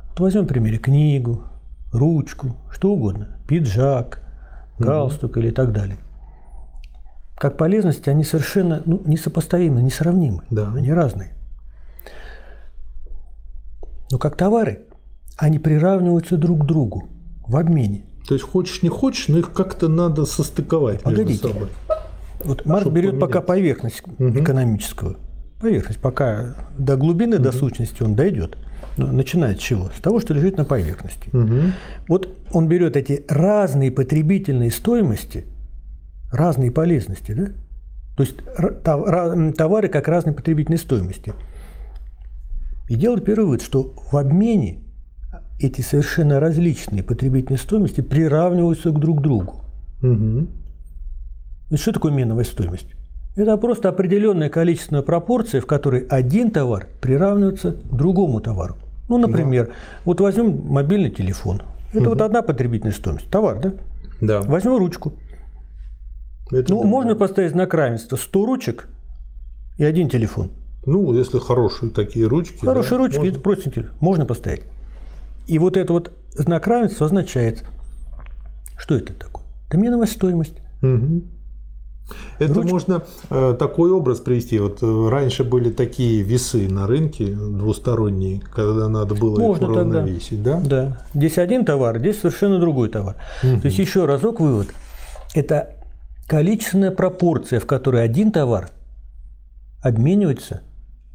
Вот 0.09 0.19
возьмем, 0.19 0.45
примере, 0.45 0.77
книгу, 0.77 1.43
ручку, 1.91 2.57
что 2.71 2.91
угодно, 2.93 3.39
пиджак, 3.47 4.21
галстук 4.77 5.37
или 5.37 5.49
так 5.49 5.71
далее. 5.71 5.97
Как 7.35 7.57
полезности 7.57 8.11
они 8.11 8.23
совершенно 8.23 8.83
ну, 8.85 9.01
несопоставимы, 9.05 9.81
несравнимы. 9.81 10.43
Да. 10.51 10.71
Они 10.71 10.93
разные. 10.93 11.33
Но 14.11 14.19
как 14.19 14.37
товары, 14.37 14.85
они 15.37 15.57
приравниваются 15.57 16.37
друг 16.37 16.61
к 16.61 16.65
другу 16.65 17.09
в 17.47 17.57
обмене. 17.57 18.05
То 18.27 18.35
есть 18.35 18.45
хочешь 18.45 18.81
не 18.81 18.89
хочешь, 18.89 19.27
но 19.27 19.39
их 19.39 19.51
как-то 19.51 19.87
надо 19.87 20.25
состыковать 20.25 21.05
между 21.05 21.21
Погодите. 21.21 21.47
собой. 21.47 21.67
Вот 22.43 22.65
Марк 22.65 22.87
берет 22.87 23.19
пока 23.19 23.41
поменять. 23.41 23.77
поверхность 23.79 24.03
экономическую. 24.19 25.17
Поверхность, 25.59 25.99
пока 25.99 26.55
до 26.77 26.97
глубины, 26.97 27.37
до 27.39 27.51
сущности 27.51 28.03
он 28.03 28.15
дойдет. 28.15 28.57
Ну, 28.97 29.11
начинает 29.11 29.59
с 29.59 29.63
чего? 29.63 29.89
С 29.97 30.01
того, 30.01 30.19
что 30.19 30.33
лежит 30.33 30.57
на 30.57 30.65
поверхности. 30.65 31.29
Мгм. 31.31 31.73
Вот 32.07 32.29
он 32.51 32.67
берет 32.67 32.95
эти 32.95 33.25
разные 33.27 33.91
потребительные 33.91 34.71
стоимости, 34.71 35.45
разные 36.31 36.69
полезности, 36.69 37.31
да? 37.31 37.47
То 38.15 38.23
есть 38.23 38.35
товары 39.57 39.87
как 39.87 40.07
разные 40.07 40.33
потребительные 40.33 40.77
стоимости. 40.77 41.33
И 42.87 42.95
делает 42.95 43.25
первый 43.25 43.45
вывод, 43.45 43.61
что 43.63 43.95
в 44.11 44.17
обмене 44.17 44.82
эти 45.63 45.81
совершенно 45.81 46.39
различные 46.39 47.03
потребительные 47.03 47.57
стоимости 47.59 48.01
приравниваются 48.01 48.91
друг 48.91 49.19
к 49.19 49.21
другу. 49.21 49.61
Мгм. 50.01 50.49
Значит, 51.69 51.81
что 51.81 51.93
такое 51.93 52.11
меновая 52.11 52.43
стоимость? 52.43 52.87
Это 53.35 53.57
просто 53.57 53.89
определенная 53.89 54.49
количественная 54.49 55.01
пропорция, 55.01 55.61
в 55.61 55.65
которой 55.65 56.05
один 56.07 56.51
товар 56.51 56.87
приравнивается 57.01 57.71
к 57.71 57.95
другому 57.95 58.41
товару. 58.41 58.75
Ну, 59.09 59.17
например, 59.17 59.73
вот 60.05 60.21
возьмем 60.21 60.67
мобильный 60.67 61.09
телефон. 61.09 61.61
Это 61.93 62.09
вот 62.09 62.21
одна 62.21 62.41
потребительная 62.41 62.93
стоимость. 62.93 63.29
Товар, 63.29 63.59
да? 63.59 63.73
Да. 64.21 64.41
Возьмем 64.41 64.77
ручку. 64.77 65.13
Это 66.51 66.71
Ну, 66.73 66.81
да. 66.81 66.87
можно 66.87 67.15
поставить 67.15 67.51
знак 67.51 67.73
равенства 67.73 68.15
100 68.15 68.45
ручек 68.45 68.87
и 69.77 69.83
один 69.83 70.09
телефон. 70.09 70.51
Ну, 70.85 71.13
если 71.13 71.39
хорошие 71.39 71.91
такие 71.91 72.27
ручки. 72.27 72.63
Хорошие 72.63 72.91
да, 72.91 72.97
ручки, 72.97 73.17
можно. 73.17 73.31
это 73.31 73.39
простенькие, 73.39 73.89
можно 73.99 74.25
поставить. 74.25 74.63
И 75.47 75.59
вот 75.59 75.77
это 75.77 75.93
вот 75.93 76.11
знак 76.35 76.67
равенства 76.67 77.05
означает, 77.07 77.63
что 78.77 78.95
это 78.95 79.13
такое? 79.13 79.43
Это 79.69 79.77
меновая 79.77 80.07
стоимость. 80.07 80.55
Мгм. 80.81 81.23
Это 82.37 82.53
Ручка. 82.55 82.69
можно 82.69 83.03
э, 83.29 83.55
такой 83.57 83.91
образ 83.91 84.19
привести. 84.19 84.59
Вот 84.59 84.83
э, 84.83 85.09
раньше 85.09 85.43
были 85.43 85.71
такие 85.71 86.21
весы 86.21 86.67
на 86.69 86.85
рынке 86.85 87.27
двусторонние, 87.27 88.41
когда 88.53 88.89
надо 88.89 89.15
было 89.15 89.39
Можно 89.39 89.65
их 89.65 89.73
тогда. 89.73 89.81
уравновесить, 89.81 90.43
да? 90.43 90.59
Да. 90.59 91.05
Здесь 91.13 91.37
один 91.37 91.65
товар, 91.65 91.99
здесь 91.99 92.19
совершенно 92.19 92.59
другой 92.59 92.89
товар. 92.89 93.15
То 93.41 93.61
есть 93.63 93.79
еще 93.79 94.05
разок 94.05 94.39
вывод. 94.41 94.67
Это 95.33 95.75
количественная 96.27 96.91
пропорция, 96.91 97.59
в 97.59 97.65
которой 97.65 98.03
один 98.03 98.31
товар 98.31 98.69
обменивается 99.81 100.61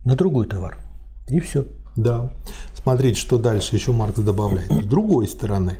на 0.05 0.17
другой 0.17 0.47
товар. 0.47 0.79
И 1.29 1.39
все. 1.41 1.67
Да. 1.99 2.31
Смотрите, 2.81 3.21
что 3.21 3.39
дальше 3.39 3.75
еще 3.75 3.91
Маркс 3.91 4.21
добавляет. 4.21 4.71
С 4.71 4.87
другой 4.87 5.27
стороны, 5.27 5.79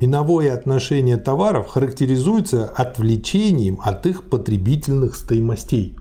миновое 0.00 0.52
отношение 0.52 1.16
товаров 1.16 1.68
характеризуется 1.68 2.66
отвлечением 2.66 3.80
от 3.82 4.04
их 4.04 4.24
потребительных 4.24 5.16
стоимостей. 5.16 5.96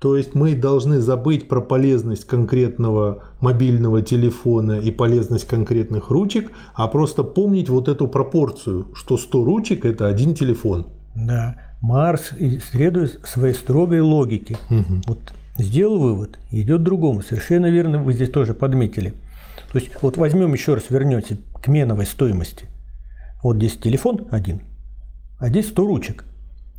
То 0.00 0.16
есть 0.16 0.36
мы 0.36 0.54
должны 0.54 1.00
забыть 1.00 1.48
про 1.48 1.60
полезность 1.60 2.26
конкретного 2.26 3.24
мобильного 3.40 4.02
телефона 4.02 4.78
и 4.78 4.92
полезность 4.92 5.48
конкретных 5.48 6.10
ручек, 6.10 6.52
а 6.74 6.86
просто 6.86 7.24
помнить 7.24 7.68
вот 7.68 7.88
эту 7.88 8.06
пропорцию, 8.06 8.86
что 8.94 9.18
100 9.18 9.44
ручек– 9.44 9.84
это 9.86 10.06
один 10.06 10.34
телефон. 10.34 10.86
Да. 11.16 11.56
Марс, 11.80 12.30
следуя 12.70 13.10
своей 13.24 13.54
строгой 13.54 14.00
логике, 14.00 14.58
вот 15.06 15.18
сделал 15.58 15.98
вывод, 15.98 16.38
идет 16.50 16.82
другому. 16.82 17.22
Совершенно 17.22 17.66
верно, 17.66 18.02
вы 18.02 18.12
здесь 18.12 18.30
тоже 18.30 18.54
подметили. 18.54 19.14
То 19.72 19.78
есть 19.78 19.90
вот 20.02 20.16
возьмем 20.16 20.52
еще 20.52 20.74
раз, 20.74 20.84
вернете 20.90 21.38
к 21.62 21.68
меновой 21.68 22.06
стоимости. 22.06 22.66
Вот 23.42 23.56
здесь 23.56 23.76
телефон 23.76 24.26
один, 24.30 24.62
а 25.38 25.48
здесь 25.48 25.68
100 25.68 25.86
ручек. 25.86 26.24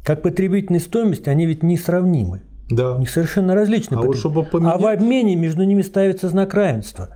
Как 0.03 0.21
потребительной 0.21 0.79
стоимости 0.79 1.29
они 1.29 1.45
ведь 1.45 1.63
несравнимы. 1.63 2.41
Да. 2.69 2.95
У 2.95 2.99
них 2.99 3.09
совершенно 3.09 3.55
различны. 3.55 3.95
А 3.95 4.01
вот 4.01 4.17
чтобы 4.17 4.43
поменять- 4.43 4.75
а 4.75 4.77
в 4.77 4.85
обмене 4.85 5.35
между 5.35 5.63
ними 5.63 5.81
ставится 5.81 6.29
знак 6.29 6.53
равенства. 6.53 7.09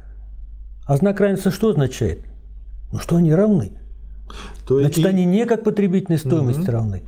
А 0.85 0.97
знак 0.97 1.19
равенства 1.19 1.51
что 1.51 1.69
означает? 1.69 2.21
Ну, 2.91 2.99
что 2.99 3.17
они 3.17 3.33
равны. 3.33 3.71
То 4.67 4.79
Значит, 4.79 4.99
и- 4.99 5.07
они 5.07 5.25
не 5.25 5.45
как 5.45 5.63
потребительной 5.63 6.19
стоимости 6.19 6.69
равны, 6.69 7.03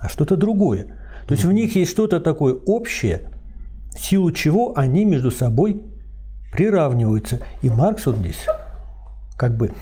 а 0.00 0.08
что-то 0.08 0.36
другое. 0.36 0.86
То 1.28 1.32
есть 1.34 1.44
в 1.44 1.52
них 1.52 1.74
есть 1.76 1.90
что-то 1.92 2.20
такое 2.20 2.54
общее, 2.54 3.22
в 3.96 4.00
силу 4.04 4.30
чего 4.32 4.72
они 4.76 5.04
между 5.04 5.30
собой 5.30 5.82
приравниваются. 6.52 7.40
И 7.62 7.70
Маркс 7.70 8.06
вот 8.06 8.16
здесь 8.16 8.44
как 9.36 9.56
бы 9.56 9.72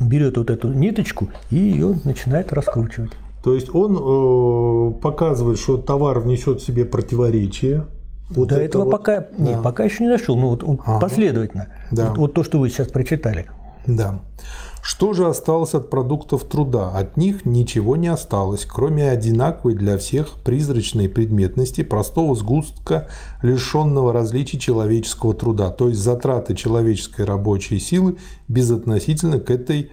берет 0.00 0.36
вот 0.36 0.50
эту 0.50 0.68
ниточку 0.68 1.28
и 1.50 1.56
ее 1.56 1.96
начинает 2.04 2.52
раскручивать. 2.52 3.12
То 3.42 3.54
есть 3.54 3.68
он 3.74 3.96
э, 3.96 5.00
показывает, 5.00 5.58
что 5.58 5.76
товар 5.76 6.18
внесет 6.20 6.60
в 6.60 6.64
себе 6.66 6.84
противоречие. 6.84 7.86
Вот 8.30 8.48
До 8.48 8.54
это 8.56 8.64
этого 8.64 8.84
вот- 8.84 8.90
пока, 8.90 9.26
нет, 9.38 9.62
пока 9.62 9.84
еще 9.84 10.02
не 10.04 10.08
дошел. 10.10 10.34
Ну, 10.36 10.48
вот 10.48 10.64
он 10.64 10.80
Ага. 10.84 10.98
последовательно. 10.98 11.68
Да. 11.90 12.08
Вот, 12.08 12.18
вот 12.18 12.34
то, 12.34 12.42
что 12.42 12.58
вы 12.58 12.70
сейчас 12.70 12.88
прочитали. 12.88 13.46
Да. 13.86 14.20
Что 14.86 15.14
же 15.14 15.26
осталось 15.26 15.72
от 15.72 15.88
продуктов 15.88 16.44
труда? 16.44 16.90
От 16.90 17.16
них 17.16 17.46
ничего 17.46 17.96
не 17.96 18.08
осталось, 18.08 18.66
кроме 18.66 19.08
одинаковой 19.08 19.74
для 19.74 19.96
всех 19.96 20.34
призрачной 20.44 21.08
предметности 21.08 21.82
простого 21.82 22.34
сгустка, 22.34 23.08
лишенного 23.40 24.12
различий 24.12 24.58
человеческого 24.58 25.32
труда, 25.32 25.70
то 25.70 25.88
есть 25.88 26.02
затраты 26.02 26.54
человеческой 26.54 27.24
рабочей 27.24 27.78
силы 27.78 28.18
безотносительно 28.46 29.40
к 29.40 29.50
этой 29.50 29.90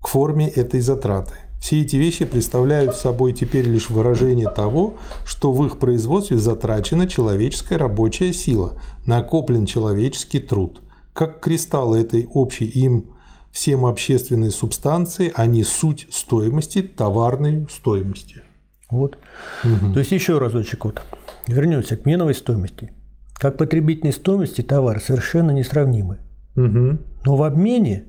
к 0.00 0.08
форме 0.08 0.48
этой 0.48 0.80
затраты. 0.80 1.34
Все 1.60 1.82
эти 1.82 1.94
вещи 1.94 2.24
представляют 2.24 2.96
собой 2.96 3.34
теперь 3.34 3.68
лишь 3.68 3.88
выражение 3.88 4.50
того, 4.50 4.94
что 5.24 5.52
в 5.52 5.64
их 5.64 5.78
производстве 5.78 6.38
затрачена 6.38 7.06
человеческая 7.06 7.78
рабочая 7.78 8.32
сила, 8.32 8.72
накоплен 9.06 9.64
человеческий 9.64 10.40
труд. 10.40 10.82
Как 11.12 11.38
кристаллы 11.38 12.00
этой 12.00 12.28
общей 12.32 12.66
им 12.66 13.10
всем 13.50 13.84
общественной 13.84 14.50
субстанции, 14.50 15.32
они 15.34 15.64
суть 15.64 16.06
стоимости, 16.10 16.82
товарной 16.82 17.66
стоимости. 17.70 18.42
Вот. 18.90 19.18
Угу. 19.64 19.92
То 19.92 20.00
есть 20.00 20.12
еще 20.12 20.38
разочек 20.38 20.84
вот. 20.84 21.02
Вернемся 21.46 21.96
к 21.96 22.06
меновой 22.06 22.34
стоимости. 22.34 22.92
Как 23.34 23.56
потребительной 23.56 24.12
стоимости 24.12 24.62
товары 24.62 25.00
совершенно 25.00 25.50
несравнимы. 25.50 26.18
Угу. 26.56 26.98
Но 27.24 27.36
в 27.36 27.42
обмене 27.42 28.04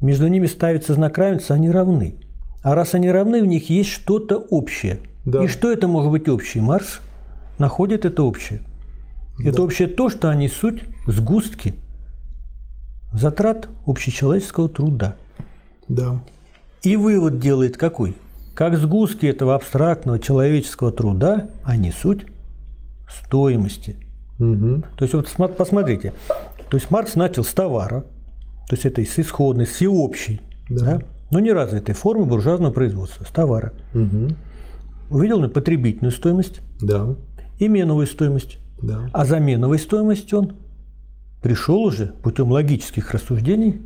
между 0.00 0.28
ними 0.28 0.46
ставится 0.46 0.94
знак 0.94 1.18
равенства, 1.18 1.56
они 1.56 1.70
равны. 1.70 2.20
А 2.62 2.74
раз 2.74 2.94
они 2.94 3.10
равны, 3.10 3.42
в 3.42 3.46
них 3.46 3.68
есть 3.70 3.90
что-то 3.90 4.36
общее. 4.36 5.00
Да. 5.24 5.44
И 5.44 5.48
что 5.48 5.70
это 5.72 5.88
может 5.88 6.10
быть 6.10 6.28
общее? 6.28 6.62
Марс 6.62 7.00
находит 7.58 8.04
это 8.04 8.22
общее. 8.22 8.60
Да. 9.38 9.50
Это 9.50 9.62
общее 9.62 9.88
то, 9.88 10.08
что 10.08 10.30
они 10.30 10.48
суть 10.48 10.82
сгустки 11.06 11.74
затрат 13.14 13.68
общечеловеческого 13.86 14.68
труда. 14.68 15.16
Да. 15.88 16.20
И 16.82 16.96
вывод 16.96 17.38
делает 17.38 17.76
какой? 17.76 18.14
Как 18.54 18.76
сгустки 18.76 19.26
этого 19.26 19.54
абстрактного 19.54 20.18
человеческого 20.18 20.92
труда, 20.92 21.48
они 21.64 21.90
суть 21.90 22.26
стоимости. 23.08 23.96
Угу. 24.38 24.82
То 24.96 25.04
есть 25.04 25.14
вот 25.14 25.28
посмотрите, 25.56 26.12
то 26.68 26.76
есть 26.76 26.90
Маркс 26.90 27.14
начал 27.14 27.44
с 27.44 27.52
товара, 27.52 28.02
то 28.68 28.74
есть 28.74 28.84
этой 28.84 29.06
с 29.06 29.18
исходной, 29.18 29.66
с 29.66 29.70
всеобщей, 29.70 30.40
да. 30.68 30.84
Да, 30.84 31.00
но 31.30 31.40
не 31.40 31.52
развитой 31.52 31.94
формы 31.94 32.24
буржуазного 32.26 32.72
производства, 32.72 33.24
с 33.24 33.28
товара. 33.28 33.72
Угу. 33.94 34.34
Увидел 35.10 35.40
на 35.40 35.48
потребительную 35.48 36.12
стоимость 36.12 36.60
да. 36.80 37.14
и 37.58 37.68
меновую 37.68 38.06
стоимость. 38.06 38.58
Да. 38.80 39.08
А 39.12 39.24
за 39.24 39.38
меновой 39.38 39.78
стоимостью 39.78 40.38
он 40.38 40.52
пришел 41.44 41.82
уже 41.82 42.06
путем 42.22 42.50
логических 42.50 43.10
рассуждений 43.10 43.82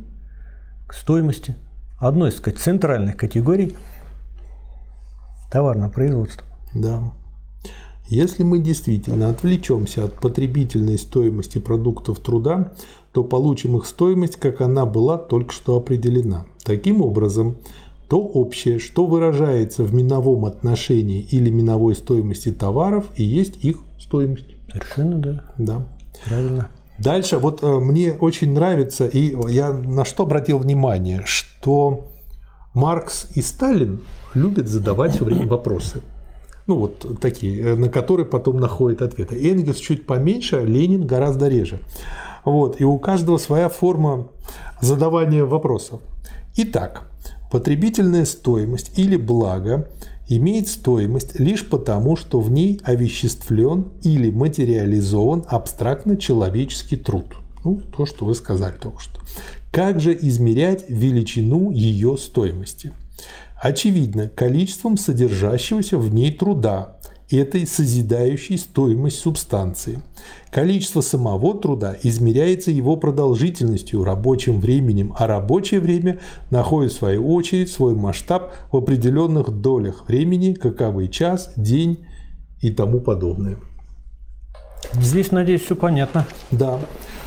к 0.87 0.93
стоимости 0.93 1.57
одной 1.97 2.29
из 2.29 2.37
сказать, 2.37 2.57
центральных 2.57 3.17
категорий 3.17 3.75
товарного 5.51 5.89
производства. 5.89 6.47
Да. 6.73 7.11
Если 8.07 8.43
мы 8.43 8.59
действительно 8.59 9.29
отвлечемся 9.29 10.05
от 10.05 10.13
потребительной 10.13 10.97
стоимости 10.97 11.59
продуктов 11.59 12.21
труда, 12.21 12.71
то 13.11 13.25
получим 13.25 13.75
их 13.75 13.87
стоимость, 13.87 14.37
как 14.37 14.61
она 14.61 14.85
была 14.85 15.17
только 15.17 15.51
что 15.51 15.75
определена. 15.75 16.45
Таким 16.63 17.01
образом, 17.01 17.57
то 18.07 18.21
общее, 18.21 18.79
что 18.79 19.05
выражается 19.05 19.83
в 19.83 19.93
миновом 19.93 20.45
отношении 20.45 21.19
или 21.19 21.49
миновой 21.49 21.95
стоимости 21.95 22.53
товаров, 22.53 23.07
и 23.17 23.25
есть 23.25 23.57
их 23.65 23.79
стоимость. 23.99 24.55
Совершенно 24.71 25.17
да. 25.17 25.43
Да. 25.57 25.87
Правильно. 26.25 26.69
Дальше 26.99 27.37
вот 27.37 27.63
э, 27.63 27.79
мне 27.79 28.13
очень 28.13 28.53
нравится, 28.53 29.07
и 29.07 29.35
я 29.51 29.71
на 29.71 30.03
что 30.03 30.23
обратил 30.23 30.59
внимание, 30.59 31.23
что 31.25 32.07
Маркс 32.73 33.27
и 33.35 33.41
Сталин 33.41 34.01
любят 34.33 34.67
задавать 34.67 35.15
все 35.15 35.23
время 35.23 35.47
вопросы. 35.47 36.01
Ну 36.67 36.75
вот 36.75 37.19
такие, 37.19 37.61
э, 37.61 37.75
на 37.75 37.89
которые 37.89 38.25
потом 38.25 38.59
находят 38.59 39.01
ответы. 39.01 39.35
Энгельс 39.35 39.77
чуть 39.77 40.05
поменьше, 40.05 40.63
Ленин 40.65 41.07
гораздо 41.07 41.47
реже. 41.47 41.79
Вот, 42.43 42.79
и 42.79 42.83
у 42.83 42.99
каждого 42.99 43.37
своя 43.37 43.69
форма 43.69 44.27
задавания 44.81 45.45
вопросов. 45.45 46.01
Итак, 46.57 47.09
потребительная 47.51 48.25
стоимость 48.25 48.97
или 48.97 49.15
благо 49.15 49.87
имеет 50.29 50.67
стоимость 50.67 51.39
лишь 51.39 51.67
потому, 51.67 52.15
что 52.15 52.39
в 52.39 52.51
ней 52.51 52.79
овеществлен 52.83 53.91
или 54.03 54.29
материализован 54.29 55.43
абстрактно-человеческий 55.47 56.97
труд. 56.97 57.25
Ну, 57.63 57.81
то, 57.95 58.05
что 58.05 58.25
вы 58.25 58.35
сказали 58.35 58.75
только 58.79 59.01
что. 59.01 59.19
Как 59.71 59.99
же 59.99 60.17
измерять 60.19 60.85
величину 60.87 61.71
ее 61.71 62.17
стоимости? 62.17 62.93
Очевидно, 63.61 64.29
количеством 64.29 64.97
содержащегося 64.97 65.97
в 65.97 66.13
ней 66.13 66.31
труда, 66.31 66.97
этой 67.31 67.67
созидающей 67.67 68.57
стоимость 68.57 69.19
субстанции. 69.19 70.01
Количество 70.51 71.01
самого 71.01 71.57
труда 71.57 71.95
измеряется 72.01 72.71
его 72.71 72.97
продолжительностью, 72.97 74.03
рабочим 74.03 74.59
временем, 74.59 75.13
а 75.17 75.27
рабочее 75.27 75.79
время 75.79 76.19
находит 76.49 76.91
в 76.91 76.97
свою 76.97 77.31
очередь 77.33 77.71
свой 77.71 77.93
масштаб 77.93 78.53
в 78.71 78.77
определенных 78.77 79.49
долях 79.61 80.07
времени, 80.07 80.53
каковы 80.53 81.07
час, 81.07 81.51
день 81.55 82.05
и 82.61 82.71
тому 82.71 82.99
подобное. 82.99 83.57
Здесь, 84.93 85.31
надеюсь, 85.31 85.61
все 85.61 85.75
понятно. 85.75 86.25
Да. 86.51 86.79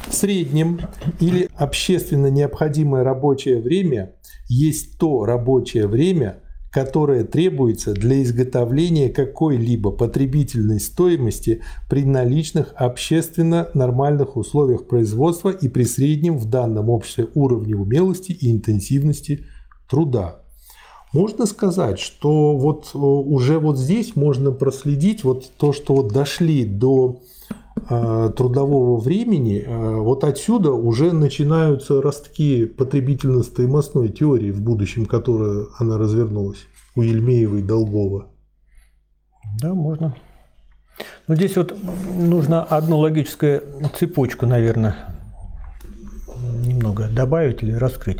В 0.09 0.15
среднем 0.15 0.81
или 1.21 1.49
общественно 1.55 2.27
необходимое 2.27 3.05
рабочее 3.05 3.61
время 3.61 4.15
есть 4.49 4.99
то 4.99 5.25
рабочее 5.25 5.87
время, 5.87 6.42
которое 6.73 7.25
требуется 7.25 7.93
для 7.93 8.23
изготовления 8.23 9.11
какой-либо 9.11 9.91
потребительной 9.91 10.81
стоимости 10.81 11.61
при 11.89 12.03
наличных 12.05 12.73
общественно 12.77 13.69
нормальных 13.75 14.37
условиях 14.39 14.87
производства 14.87 15.51
и 15.51 15.69
при 15.69 15.85
среднем 15.85 16.39
в 16.39 16.47
данном 16.47 16.89
обществе 16.89 17.29
уровне 17.35 17.77
умелости 17.77 18.33
и 18.33 18.51
интенсивности 18.51 19.45
труда. 19.89 20.41
Можно 21.13 21.45
сказать, 21.45 21.99
что 22.01 22.57
вот 22.57 22.91
э, 22.95 22.99
уже 22.99 23.59
вот 23.59 23.79
здесь 23.79 24.17
можно 24.17 24.51
проследить 24.51 25.25
вот 25.25 25.53
то, 25.59 25.75
что 25.75 25.95
вот 25.97 26.09
дошли 26.11 26.65
до 26.65 27.21
трудового 27.87 29.01
времени, 29.01 29.65
э, 29.67 29.97
вот 29.97 30.25
отсюда 30.25 30.73
уже 30.73 31.13
начинаются 31.13 32.01
ростки 32.01 32.67
потребительно-стоимостной 32.67 34.09
теории 34.09 34.51
в 34.51 34.61
будущем, 34.61 35.07
которая 35.07 35.67
она 35.79 35.99
развернулась 35.99 36.67
у 36.95 37.03
Ельмеева 37.03 37.57
и 37.57 37.63
Долгова. 37.63 38.27
Да, 39.61 39.75
можно. 39.75 40.15
Но 41.27 41.35
здесь 41.35 41.57
вот 41.57 41.75
нужно 42.15 42.63
одну 42.63 42.99
логическую 42.99 43.63
цепочку, 43.99 44.47
наверное, 44.47 44.97
немного 46.65 47.09
добавить 47.09 47.63
или 47.63 47.73
раскрыть. 47.73 48.19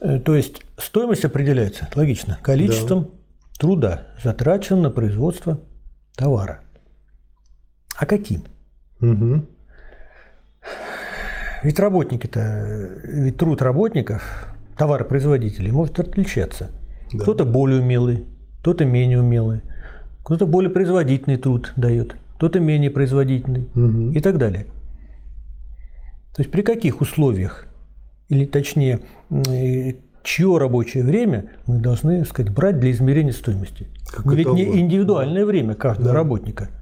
Э, 0.00 0.18
то 0.18 0.34
есть 0.34 0.62
стоимость 0.78 1.24
определяется, 1.24 1.88
логично, 1.94 2.38
количеством 2.42 3.04
да. 3.04 3.08
труда, 3.58 4.02
затраченного 4.22 4.82
на 4.82 4.90
производство 4.90 5.60
товара. 6.16 6.60
А 7.96 8.06
каким? 8.06 8.44
Угу. 9.00 9.46
Ведь 11.62 11.80
работники-то, 11.80 13.00
ведь 13.04 13.38
труд 13.38 13.62
работников, 13.62 14.54
товаропроизводителей 14.76 15.70
может 15.70 15.98
отличаться. 15.98 16.70
Да. 17.12 17.20
Кто-то 17.20 17.44
более 17.44 17.80
умелый, 17.80 18.24
кто-то 18.60 18.84
менее 18.84 19.20
умелый, 19.20 19.62
кто-то 20.22 20.46
более 20.46 20.70
производительный 20.70 21.38
труд 21.38 21.72
дает, 21.76 22.16
кто-то 22.36 22.60
менее 22.60 22.90
производительный 22.90 23.68
угу. 23.74 24.12
и 24.12 24.20
так 24.20 24.38
далее. 24.38 24.66
То 26.34 26.42
есть 26.42 26.50
при 26.50 26.60
каких 26.62 27.00
условиях, 27.00 27.66
или 28.28 28.44
точнее, 28.44 29.00
чье 30.22 30.58
рабочее 30.58 31.04
время 31.04 31.46
мы 31.66 31.78
должны 31.78 32.24
сказать, 32.26 32.52
брать 32.52 32.78
для 32.78 32.90
измерения 32.90 33.32
стоимости? 33.32 33.86
Как 34.10 34.26
Ведь 34.26 34.48
не 34.48 34.80
индивидуальное 34.80 35.42
да. 35.42 35.46
время 35.46 35.74
каждого 35.74 36.08
да. 36.10 36.14
работника– 36.14 36.68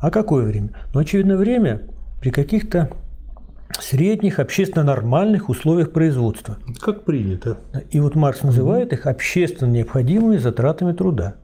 а 0.00 0.10
какое 0.10 0.44
время? 0.44 0.70
Ну, 0.92 1.00
очевидно, 1.00 1.36
время 1.36 1.88
при 2.20 2.30
каких-то 2.30 2.90
средних, 3.80 4.38
общественно 4.38 4.84
нормальных 4.84 5.48
условиях 5.48 5.92
производства. 5.92 6.58
Как 6.80 7.04
принято. 7.04 7.58
И 7.90 8.00
вот 8.00 8.14
Маркс 8.14 8.42
называет 8.42 8.92
их 8.92 9.06
общественно 9.06 9.70
необходимыми 9.70 10.38
затратами 10.38 10.92
труда. 10.92 11.36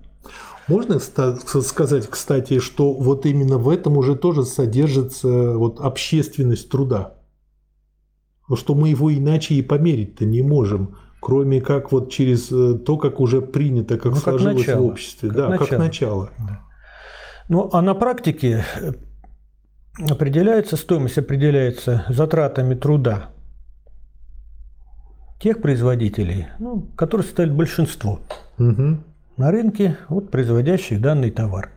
Можно 0.68 1.00
сказать, 1.00 2.06
кстати, 2.06 2.60
что 2.60 2.92
вот 2.92 3.26
именно 3.26 3.58
в 3.58 3.68
этом 3.68 3.96
уже 3.96 4.14
тоже 4.14 4.44
содержится 4.44 5.28
вот 5.56 5.80
общественность 5.80 6.68
труда. 6.68 7.14
Что 8.54 8.74
мы 8.74 8.90
его 8.90 9.12
иначе 9.12 9.54
и 9.54 9.62
померить-то 9.62 10.24
не 10.24 10.42
можем, 10.42 10.96
кроме 11.20 11.60
как 11.60 11.90
вот 11.90 12.10
через 12.10 12.52
э, 12.52 12.74
то, 12.74 12.98
как 12.98 13.18
уже 13.18 13.40
принято, 13.40 13.96
как 13.96 14.12
ну, 14.12 14.18
сложилось 14.18 14.66
как 14.66 14.78
в 14.78 14.84
обществе. 14.84 15.28
Как 15.30 15.36
да, 15.36 15.48
начало. 15.48 15.66
как 15.66 15.78
начало. 15.78 16.30
Да. 16.38 16.60
Ну, 17.52 17.68
а 17.70 17.82
на 17.82 17.94
практике 17.94 18.64
э, 18.80 18.92
определяется, 20.08 20.78
стоимость 20.78 21.18
определяется 21.18 22.06
затратами 22.08 22.74
труда 22.74 23.28
тех 25.38 25.60
производителей, 25.60 26.46
ну, 26.58 26.88
которые 26.96 27.26
составляют 27.26 27.54
большинство 27.54 28.20
Угу. 28.58 29.00
на 29.36 29.50
рынке, 29.50 29.98
вот, 30.08 30.30
производящих 30.30 31.02
данный 31.02 31.30
товар. 31.30 31.68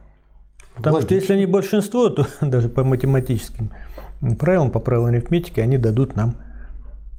Потому 0.78 1.02
что 1.02 1.08
Логично. 1.08 1.16
если 1.16 1.34
они 1.34 1.46
большинство, 1.46 2.08
то 2.08 2.26
даже 2.40 2.70
по 2.70 2.86
математическим 2.86 3.72
правилам, 4.40 4.72
по 4.72 4.80
правилам 4.80 5.10
арифметики, 5.10 5.60
они 5.60 5.78
дадут 5.78 6.16
нам 6.16 6.36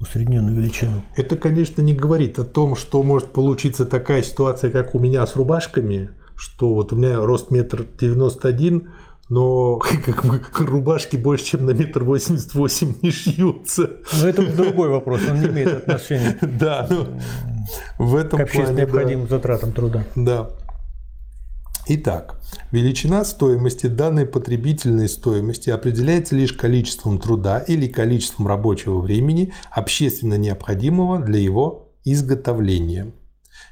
усредненную 0.00 0.56
величину. 0.56 1.02
Это, 1.14 1.36
конечно, 1.36 1.82
не 1.82 1.92
говорит 1.92 2.38
о 2.38 2.44
том, 2.44 2.74
что 2.74 3.02
может 3.02 3.34
получиться 3.34 3.84
такая 3.84 4.22
ситуация, 4.22 4.70
как 4.70 4.94
у 4.94 4.98
меня 4.98 5.26
с 5.26 5.36
рубашками, 5.36 6.08
что 6.36 6.74
вот 6.74 6.92
у 6.92 6.96
меня 6.96 7.16
рост 7.16 7.50
метр 7.50 7.86
девяносто 7.98 8.48
один, 8.48 8.90
но 9.28 9.78
как 10.04 10.24
бы 10.24 10.40
рубашки 10.58 11.16
больше, 11.16 11.44
чем 11.44 11.66
на 11.66 11.70
метр 11.70 12.04
восемьдесят 12.04 12.54
восемь 12.54 12.94
не 13.02 13.10
шьются. 13.10 13.90
Но 14.20 14.28
это 14.28 14.46
другой 14.46 14.88
вопрос, 14.88 15.20
он 15.28 15.40
не 15.40 15.48
имеет 15.48 15.72
отношения 15.72 16.38
Да, 16.42 16.86
ну, 16.88 17.06
в 17.98 18.14
этом 18.14 18.38
к 18.38 18.42
общественно 18.42 18.66
плане, 18.66 18.86
да. 18.86 18.92
необходимым 18.92 19.28
затратам 19.28 19.72
труда. 19.72 20.04
Да. 20.14 20.50
Итак, 21.88 22.40
величина 22.72 23.24
стоимости 23.24 23.86
данной 23.86 24.26
потребительной 24.26 25.08
стоимости 25.08 25.70
определяется 25.70 26.34
лишь 26.34 26.52
количеством 26.52 27.20
труда 27.20 27.60
или 27.60 27.86
количеством 27.86 28.48
рабочего 28.48 29.00
времени, 29.00 29.52
общественно 29.70 30.36
необходимого 30.36 31.20
для 31.20 31.38
его 31.38 31.92
изготовления. 32.04 33.12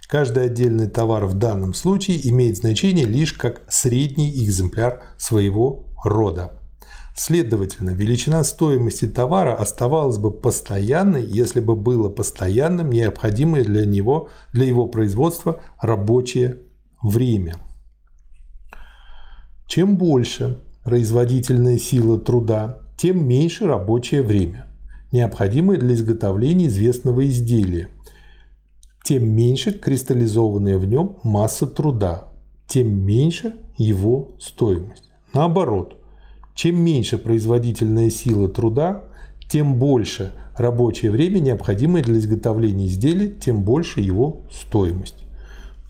Каждый 0.08 0.44
отдельный 0.44 0.88
товар 0.88 1.24
в 1.24 1.34
данном 1.34 1.74
случае 1.74 2.28
имеет 2.28 2.58
значение 2.58 3.06
лишь 3.06 3.32
как 3.32 3.62
средний 3.68 4.30
экземпляр 4.30 5.02
своего 5.16 5.86
рода. 6.04 6.52
Следовательно, 7.16 7.90
величина 7.90 8.42
стоимости 8.42 9.06
товара 9.06 9.54
оставалась 9.54 10.18
бы 10.18 10.32
постоянной, 10.32 11.24
если 11.24 11.60
бы 11.60 11.76
было 11.76 12.08
постоянным 12.08 12.90
необходимое 12.90 13.64
для 13.64 13.86
него, 13.86 14.28
для 14.52 14.64
его 14.64 14.86
производства 14.88 15.60
рабочее 15.80 16.58
время. 17.02 17.54
Чем 19.66 19.96
больше 19.96 20.60
производительная 20.82 21.78
сила 21.78 22.18
труда, 22.18 22.80
тем 22.96 23.26
меньше 23.26 23.66
рабочее 23.66 24.22
время, 24.22 24.66
необходимое 25.12 25.78
для 25.78 25.94
изготовления 25.94 26.66
известного 26.66 27.26
изделия, 27.26 27.88
тем 29.04 29.30
меньше 29.30 29.70
кристаллизованная 29.70 30.78
в 30.78 30.86
нем 30.86 31.18
масса 31.22 31.66
труда, 31.66 32.28
тем 32.66 33.04
меньше 33.04 33.54
его 33.76 34.30
стоимость. 34.40 35.10
Наоборот, 35.34 35.98
чем 36.54 36.82
меньше 36.82 37.18
производительная 37.18 38.08
сила 38.08 38.48
труда, 38.48 39.04
тем 39.50 39.74
больше 39.74 40.32
рабочее 40.56 41.10
время, 41.10 41.40
необходимое 41.40 42.02
для 42.02 42.16
изготовления 42.16 42.86
изделия, 42.86 43.28
тем 43.28 43.62
больше 43.62 44.00
его 44.00 44.40
стоимость. 44.50 45.22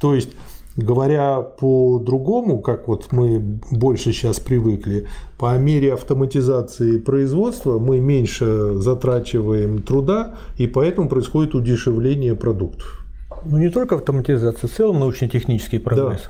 То 0.01 0.17
есть, 0.17 0.31
говоря 0.77 1.41
по-другому, 1.41 2.59
как 2.59 2.89
вот 2.89 3.13
мы 3.13 3.39
больше 3.71 4.13
сейчас 4.13 4.41
привыкли, 4.41 5.07
по 5.39 5.57
мере 5.57 5.95
автоматизации 5.95 6.99
производства 6.99 7.79
мы 7.79 8.01
меньше 8.01 8.75
затрачиваем 8.75 9.83
труда, 9.83 10.35
и 10.57 10.67
поэтому 10.67 11.09
происходит 11.09 11.55
удешевление 11.55 12.35
продуктов. 12.35 13.04
Ну, 13.45 13.59
не 13.59 13.71
только 13.71 13.97
автоматизация, 13.97 14.69
в 14.69 14.73
целом 14.73 15.01
научно-технический 15.01 15.79
прогресс. 15.79 16.29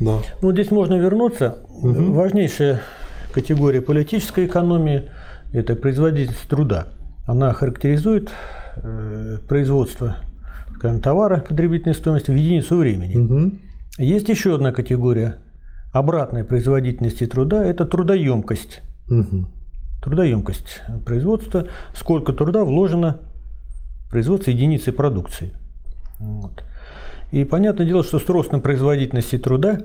Да. 0.00 0.18
Ну, 0.42 0.52
здесь 0.52 0.70
можно 0.70 0.94
вернуться. 0.94 1.58
Важнейшая 1.82 2.80
категория 3.32 3.80
политической 3.80 4.46
экономии– 4.46 5.10
это 5.52 5.74
производительность 5.74 6.48
труда. 6.48 6.88
Она 7.26 7.52
характеризует 7.52 8.30
э, 8.76 9.38
производство 9.48 10.16
скажем, 10.76 11.00
товара 11.00 11.38
потребительной 11.40 11.94
стоимости 11.94 12.30
в 12.30 12.34
единицу 12.34 12.76
времени. 12.76 13.16
Мгм. 13.16 13.60
Есть 13.98 14.28
еще 14.28 14.54
одна 14.54 14.72
категория 14.72 15.38
обратной 15.92 16.44
производительности 16.44 17.26
труда– 17.26 17.64
это 17.66 17.86
трудоемкость. 17.86 18.82
Мгм. 19.08 19.48
Трудоемкость 20.02 20.82
производства, 21.04 21.68
сколько 21.94 22.32
труда 22.32 22.64
вложено 22.64 23.20
в 24.06 24.10
производство 24.10 24.50
единицы 24.50 24.92
продукции. 24.92 25.52
Вот. 26.18 26.64
И 27.32 27.44
понятное 27.44 27.86
дело, 27.86 28.04
что 28.04 28.18
с 28.18 28.28
ростом 28.28 28.60
производительности 28.60 29.38
труда 29.38 29.80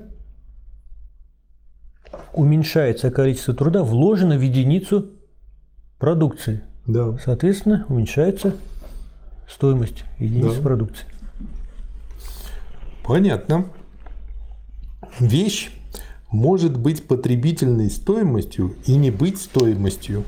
уменьшается 2.32 3.10
количество 3.10 3.54
труда, 3.54 3.82
вложено 3.82 4.36
в 4.36 4.40
единицу 4.40 5.10
продукции. 5.98 6.62
Да. 6.86 7.16
Соответственно, 7.24 7.84
уменьшается 7.88 8.54
стоимость 9.48 10.04
единицы 10.18 10.56
Да. 10.56 10.62
продукции. 10.62 11.06
Понятно. 13.04 13.66
Вещь 15.20 15.70
может 16.30 16.78
быть 16.78 17.06
потребительной 17.06 17.90
стоимостью 17.90 18.74
и 18.86 18.96
не 18.96 19.10
быть 19.10 19.40
стоимостью. 19.40 20.24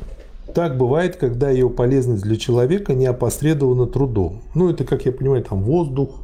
Так 0.54 0.78
бывает, 0.78 1.16
когда 1.16 1.50
ее 1.50 1.68
полезность 1.68 2.22
для 2.22 2.36
человека 2.36 2.94
не 2.94 3.06
опосредована 3.06 3.86
трудом. 3.86 4.42
Ну, 4.54 4.70
это, 4.70 4.84
как 4.84 5.04
я 5.04 5.12
понимаю, 5.12 5.42
там 5.42 5.62
воздух, 5.62 6.20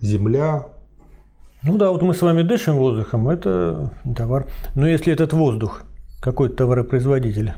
земля. 0.00 0.66
Ну 1.62 1.76
да, 1.76 1.90
вот 1.90 2.00
мы 2.02 2.14
с 2.14 2.22
вами 2.22 2.42
дышим 2.42 2.76
воздухом, 2.76 3.28
это 3.28 3.92
товар. 4.16 4.46
Но 4.74 4.86
если 4.88 5.12
этот 5.12 5.32
воздух 5.32 5.82
какой-то 6.20 6.56
товаропроизводитель 6.56 7.52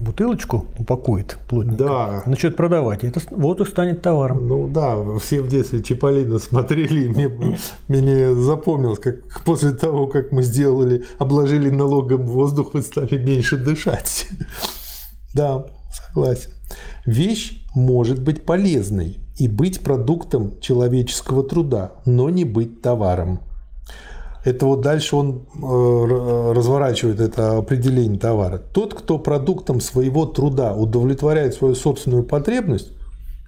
бутылочку 0.00 0.66
упакует 0.78 1.36
плотненько, 1.48 1.84
Да. 1.84 2.22
начнет 2.26 2.56
продавать, 2.56 3.04
и 3.04 3.08
этот 3.08 3.30
воздух 3.30 3.68
станет 3.68 4.02
товаром. 4.02 4.48
Ну 4.48 4.66
да, 4.68 4.96
все 5.18 5.42
в 5.42 5.48
детстве 5.48 5.82
Чиполлино 5.82 6.38
смотрели, 6.38 7.08
мне, 7.08 7.56
мне 7.88 8.34
запомнилось, 8.34 8.98
как 8.98 9.16
после 9.44 9.72
того, 9.72 10.06
как 10.06 10.32
мы 10.32 10.42
сделали, 10.42 11.04
обложили 11.18 11.70
налогом 11.70 12.22
воздух, 12.22 12.72
вы 12.74 12.82
стали 12.82 13.16
меньше 13.18 13.56
дышать. 13.58 14.28
Да, 15.34 15.66
согласен. 15.92 16.50
Вещь 17.06 17.64
может 17.74 18.22
быть 18.22 18.44
полезной 18.44 19.18
и 19.38 19.48
быть 19.48 19.80
продуктом 19.80 20.60
человеческого 20.60 21.42
труда, 21.42 21.92
но 22.04 22.30
не 22.30 22.44
быть 22.44 22.82
товаром. 22.82 23.40
Это 24.44 24.66
вот 24.66 24.80
дальше 24.80 25.14
он 25.14 25.46
э, 25.54 26.52
разворачивает 26.54 27.20
это 27.20 27.58
определение 27.58 28.18
товара. 28.18 28.58
Тот, 28.58 28.92
кто 28.92 29.18
продуктом 29.18 29.80
своего 29.80 30.26
труда 30.26 30.74
удовлетворяет 30.74 31.54
свою 31.54 31.76
собственную 31.76 32.24
потребность, 32.24 32.92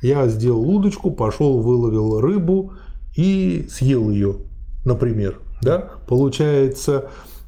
я 0.02 0.28
сделал 0.28 0.68
удочку, 0.68 1.10
пошел, 1.10 1.60
выловил 1.60 2.20
рыбу 2.20 2.74
и 3.16 3.66
съел 3.70 4.08
ее, 4.10 4.36
например. 4.84 5.40
Да? 5.62 5.90
Получается, 6.06 7.06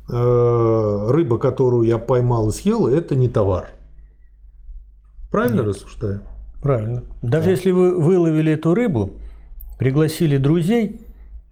э, 0.08 1.06
рыба, 1.08 1.38
которую 1.38 1.86
я 1.86 1.98
поймал 1.98 2.48
и 2.48 2.52
съел, 2.52 2.88
это 2.88 3.14
не 3.14 3.28
товар. 3.28 3.75
Правильно 5.36 5.62
рассуждаю? 5.64 6.20
Правильно. 6.62 7.02
Даже 7.20 7.50
если 7.50 7.70
вы 7.70 8.00
выловили 8.00 8.52
эту 8.52 8.72
рыбу, 8.74 9.10
пригласили 9.78 10.38
друзей 10.38 11.02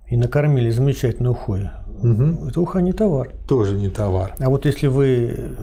и 0.08 0.16
накормили 0.16 0.70
замечательной 0.70 1.30
ухой, 1.32 1.68
Мгм. 2.02 2.48
это 2.48 2.60
уха 2.62 2.80
не 2.80 2.94
товар. 2.94 3.28
Тоже 3.46 3.76
не 3.76 3.90
товар. 3.90 4.34
А 4.38 4.48
вот 4.48 4.64
если 4.64 4.86
вы 4.86 5.56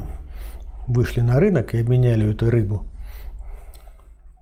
вышли 0.88 1.22
на 1.22 1.40
рынок 1.40 1.74
и 1.74 1.80
обменяли 1.82 2.30
эту 2.32 2.52
рыбу 2.52 2.86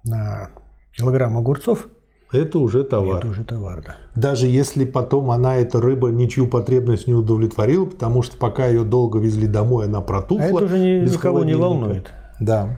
на 0.03 0.49
килограмм 0.93 1.37
огурцов, 1.37 1.87
Это 2.33 2.59
уже 2.59 2.83
товар. 2.83 3.19
это 3.19 3.27
уже 3.29 3.45
товар, 3.45 3.81
да. 3.85 3.95
Даже 4.15 4.47
если 4.47 4.83
потом 4.83 5.31
она, 5.31 5.55
эта 5.55 5.79
рыба, 5.79 6.09
ничью 6.09 6.47
потребность 6.47 7.07
не 7.07 7.13
удовлетворила, 7.13 7.85
потому 7.85 8.23
что 8.23 8.35
пока 8.37 8.67
ее 8.67 8.83
долго 8.83 9.19
везли 9.19 9.47
домой, 9.47 9.85
она 9.85 10.01
протухла. 10.01 10.43
А 10.45 10.47
это 10.49 10.65
уже 10.65 10.79
ни- 10.79 11.09
никого 11.09 11.45
не 11.45 11.55
волнует. 11.55 12.11
Да. 12.41 12.77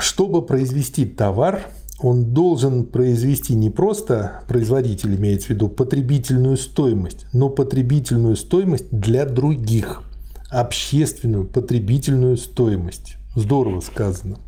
Чтобы 0.00 0.42
произвести 0.42 1.06
товар, 1.06 1.62
он 1.98 2.24
должен 2.34 2.84
произвести 2.84 3.54
не 3.54 3.70
просто 3.70 4.42
производитель, 4.48 5.14
имеется 5.16 5.48
в 5.48 5.50
виду 5.50 5.68
потребительную 5.68 6.56
стоимость, 6.56 7.26
но 7.32 7.48
потребительную 7.48 8.36
стоимость 8.36 8.90
для 8.90 9.24
других, 9.24 10.02
общественную 10.50 11.46
потребительную 11.46 12.36
стоимость. 12.36 13.16
Здорово 13.34 13.80
сказано. 13.80 14.38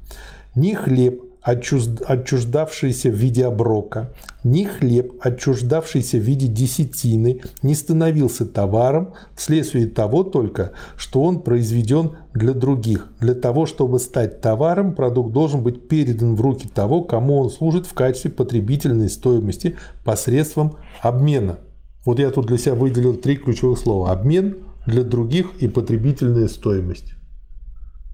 Ни 0.55 0.75
хлеб, 0.75 1.23
отчуж- 1.45 2.03
отчуждавшийся 2.05 3.11
в 3.11 3.15
виде 3.15 3.47
оброка, 3.47 4.11
ни 4.45 4.65
хлеб, 4.65 5.13
отчуждавшийся 5.21 6.19
в 6.19 6.23
виде 6.23 6.47
десятины, 6.47 7.41
не 7.63 7.75
становился 7.75 8.47
товаром 8.47 9.15
вследствие 9.35 9.87
того 9.87 10.25
только, 10.25 10.73
что 10.97 11.23
он 11.23 11.41
произведен 11.41 12.13
для 12.35 12.53
других. 12.53 13.09
Для 13.21 13.35
того, 13.35 13.67
чтобы 13.67 13.99
стать 13.99 14.41
товаром, 14.41 14.95
продукт 14.95 15.33
должен 15.33 15.63
быть 15.63 15.89
передан 15.89 16.35
в 16.35 16.41
руки 16.41 16.69
того, 16.69 17.03
кому 17.03 17.39
он 17.39 17.51
служит 17.51 17.87
в 17.87 17.95
качестве 17.95 18.31
потребительной 18.31 19.09
стоимости 19.09 19.77
посредством 20.05 20.77
обмена. 21.01 21.59
Вот 22.05 22.19
я 22.19 22.31
тут 22.31 22.47
для 22.47 22.59
себя 22.59 22.75
выделил 22.75 23.15
три 23.17 23.37
ключевых 23.37 23.79
слова. 23.79 24.13
Обмен 24.13 24.57
для 24.87 25.03
других 25.03 25.49
и 25.61 25.69
потребительная 25.69 26.49
стоимость. 26.49 27.15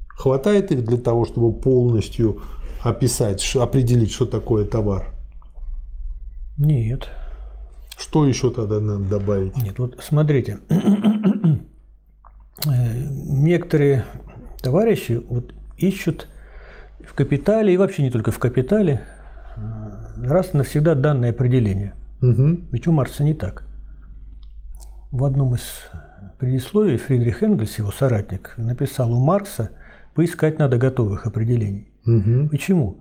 Хватает 0.08 0.72
их 0.72 0.84
для 0.84 0.96
того, 0.96 1.24
чтобы 1.24 1.52
полностью 1.52 2.40
описать, 2.84 3.56
определить, 3.56 4.12
что 4.12 4.26
такое 4.26 4.64
товар? 4.66 5.06
Нет. 6.58 7.08
Что 7.96 8.26
еще 8.26 8.50
тогда 8.50 8.78
надо 8.78 9.04
добавить? 9.04 9.56
Нет, 9.56 9.78
вот 9.78 9.98
смотрите. 10.02 10.58
Э, 12.66 12.70
Некоторые 13.26 14.04
товарищи 14.62 15.20
вот 15.28 15.52
ищут 15.76 16.28
в 17.04 17.12
капитале, 17.12 17.74
и 17.74 17.76
вообще 17.76 18.02
не 18.02 18.10
только 18.10 18.30
в 18.30 18.38
капитале, 18.38 19.02
э, 19.56 20.24
раз 20.24 20.50
и 20.54 20.56
навсегда 20.56 20.94
данное 20.94 21.30
определение. 21.30 21.94
Мгм. 22.20 22.68
Ведь 22.70 22.86
у 22.86 22.92
Маркса 22.92 23.24
не 23.24 23.34
так. 23.34 23.64
В 25.10 25.24
одном 25.24 25.56
из 25.56 25.62
предисловий 26.38 26.96
Фридрих 26.96 27.42
Энгельс, 27.42 27.76
его 27.76 27.90
соратник, 27.90 28.54
написал 28.56 29.12
у 29.12 29.22
Маркса, 29.22 29.70
поискать 30.14 30.60
надо 30.60 30.78
готовых 30.78 31.26
определений. 31.26 31.93
Мгм. 32.04 32.48
Почему? 32.48 32.98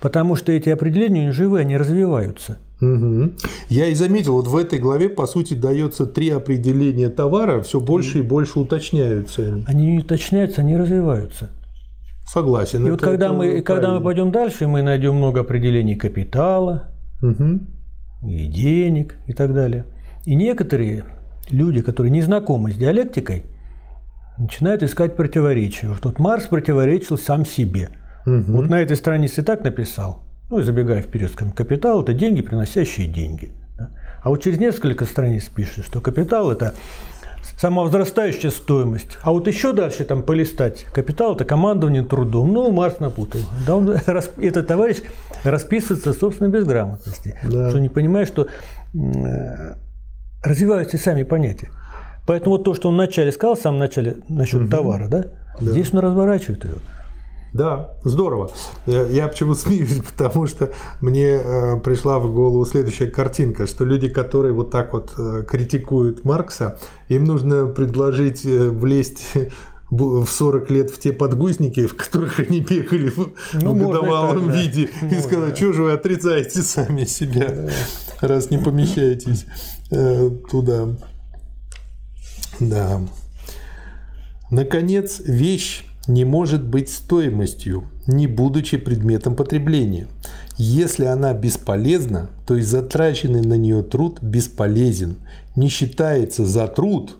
Потому 0.00 0.36
что 0.36 0.52
эти 0.52 0.68
определения 0.70 1.26
не 1.26 1.32
живые, 1.32 1.62
они 1.62 1.76
развиваются. 1.76 2.58
Мгм. 2.80 3.36
Я 3.68 3.86
и 3.86 3.94
заметил, 3.94 4.34
вот 4.34 4.46
в 4.48 4.56
этой 4.56 4.78
главе, 4.78 5.08
по 5.08 5.26
сути, 5.26 5.54
дается 5.54 6.06
три 6.06 6.28
определения 6.30 7.08
товара, 7.08 7.62
все 7.62 7.80
больше 7.80 8.18
и 8.18 8.22
больше 8.22 8.58
уточняются 8.60 9.42
они. 9.42 9.64
Они 9.66 9.86
не 9.92 9.98
уточняются, 10.00 10.60
они 10.60 10.76
развиваются. 10.76 11.50
Согласен. 12.26 12.86
И 12.86 12.90
вот 12.90 13.00
когда 13.00 13.26
это 13.26 13.34
мы, 13.34 13.60
когда 13.62 13.94
мы 13.94 14.00
пойдем 14.02 14.30
дальше, 14.32 14.66
мы 14.66 14.82
найдем 14.82 15.14
много 15.14 15.40
определений 15.40 15.94
капитала, 15.94 16.90
Мгм. 17.22 17.68
и 18.26 18.46
денег 18.46 19.14
и 19.26 19.32
так 19.32 19.54
далее. 19.54 19.86
И 20.24 20.34
некоторые 20.34 21.04
люди, 21.48 21.80
которые 21.82 22.10
не 22.10 22.22
знакомы 22.22 22.72
с 22.72 22.74
диалектикой, 22.76 23.44
начинают 24.38 24.82
искать 24.82 25.16
противоречия. 25.16 25.88
Вот 25.88 26.00
тут 26.00 26.18
Маркс 26.18 26.46
противоречил 26.46 27.18
сам 27.18 27.44
себе. 27.44 27.90
Мгм. 28.24 28.52
Вот 28.52 28.68
на 28.68 28.80
этой 28.80 28.96
странице 28.96 29.42
так 29.42 29.62
написал, 29.64 30.22
ну 30.50 30.58
и 30.58 30.62
забегая 30.62 31.02
вперед, 31.02 31.30
скажем, 31.32 31.52
капитал– 31.52 32.02
это 32.02 32.12
деньги, 32.12 32.42
приносящие 32.42 33.06
деньги. 33.06 33.50
да. 33.78 33.90
А 34.22 34.30
вот 34.30 34.42
через 34.42 34.58
несколько 34.58 35.04
страниц 35.04 35.44
пишет, 35.44 35.84
что 35.84 36.00
капитал– 36.00 36.50
это 36.52 36.74
самовозрастающая 37.58 38.50
стоимость. 38.50 39.18
А 39.22 39.32
вот 39.32 39.46
еще 39.46 39.72
дальше 39.72 40.04
там 40.04 40.22
полистать. 40.22 40.84
Капитал– 40.92 41.34
это 41.36 41.44
командование 41.44 42.04
трудом. 42.04 42.52
Ну, 42.52 42.70
Марс 42.70 43.00
напутал. 43.00 43.40
Да 43.66 43.76
он, 43.76 43.90
этот 44.36 44.66
товарищ 44.66 44.98
расписывается 45.44 46.12
собственной 46.12 46.50
безграмотности. 46.50 47.38
Да. 47.44 47.70
Что 47.70 47.78
не 47.78 47.88
понимает, 47.88 48.28
что 48.28 48.48
э, 48.94 49.74
развиваются 50.42 50.98
сами 50.98 51.22
понятия. 51.22 51.70
Поэтому 52.26 52.56
вот 52.56 52.64
то, 52.64 52.74
что 52.74 52.88
он 52.88 52.94
вначале 52.94 53.32
сказал, 53.32 53.54
в 53.54 53.60
самом 53.60 53.78
начале 53.78 54.16
насчет 54.28 54.68
товара, 54.68 55.08
да, 55.08 55.26
здесь 55.60 55.92
он 55.92 56.00
разворачивает 56.00 56.64
его. 56.64 56.76
Да, 57.52 57.94
здорово. 58.04 58.50
Я, 58.86 59.06
я 59.06 59.28
почему 59.28 59.54
смеюсь, 59.54 60.00
потому 60.02 60.46
что 60.46 60.72
мне 61.00 61.40
э, 61.42 61.80
пришла 61.80 62.18
в 62.18 62.32
голову 62.32 62.66
следующая 62.66 63.06
картинка, 63.06 63.66
что 63.66 63.84
люди, 63.84 64.08
которые 64.08 64.52
вот 64.52 64.70
так 64.70 64.92
вот 64.92 65.14
э, 65.16 65.42
критикуют 65.48 66.24
Маркса, 66.24 66.78
им 67.08 67.24
нужно 67.24 67.66
предложить 67.66 68.44
э, 68.44 68.68
влезть 68.68 69.24
в 69.90 70.26
40 70.26 70.70
лет 70.70 70.90
в 70.90 70.98
те 70.98 71.12
подгузники, 71.12 71.86
в 71.86 71.96
которых 71.96 72.40
они 72.40 72.60
бегали 72.60 73.08
в, 73.08 73.30
Ну, 73.54 73.74
и 73.74 73.80
годовалом 73.80 74.46
так, 74.46 74.48
да. 74.48 74.60
виде, 74.60 74.90
и 75.00 75.04
Можно. 75.04 75.20
сказать, 75.22 75.56
что 75.56 75.72
же 75.72 75.82
вы 75.84 75.92
отрицаете 75.92 76.60
сами 76.60 77.04
себя, 77.04 77.70
раз 78.20 78.50
не 78.50 78.58
помещаетесь 78.58 79.46
э, 79.90 80.30
туда. 80.50 80.88
Да. 82.60 83.00
Наконец, 84.50 85.20
вещь 85.24 85.84
не 86.06 86.24
может 86.24 86.64
быть 86.64 86.88
стоимостью, 86.88 87.84
не 88.06 88.26
будучи 88.26 88.76
предметом 88.76 89.34
потребления. 89.34 90.06
Если 90.56 91.04
она 91.04 91.34
бесполезна, 91.34 92.30
то 92.46 92.56
и 92.56 92.62
затраченный 92.62 93.42
на 93.42 93.54
нее 93.54 93.82
труд 93.82 94.22
бесполезен, 94.22 95.16
не 95.56 95.68
считается 95.68 96.46
за 96.46 96.68
труд 96.68 97.16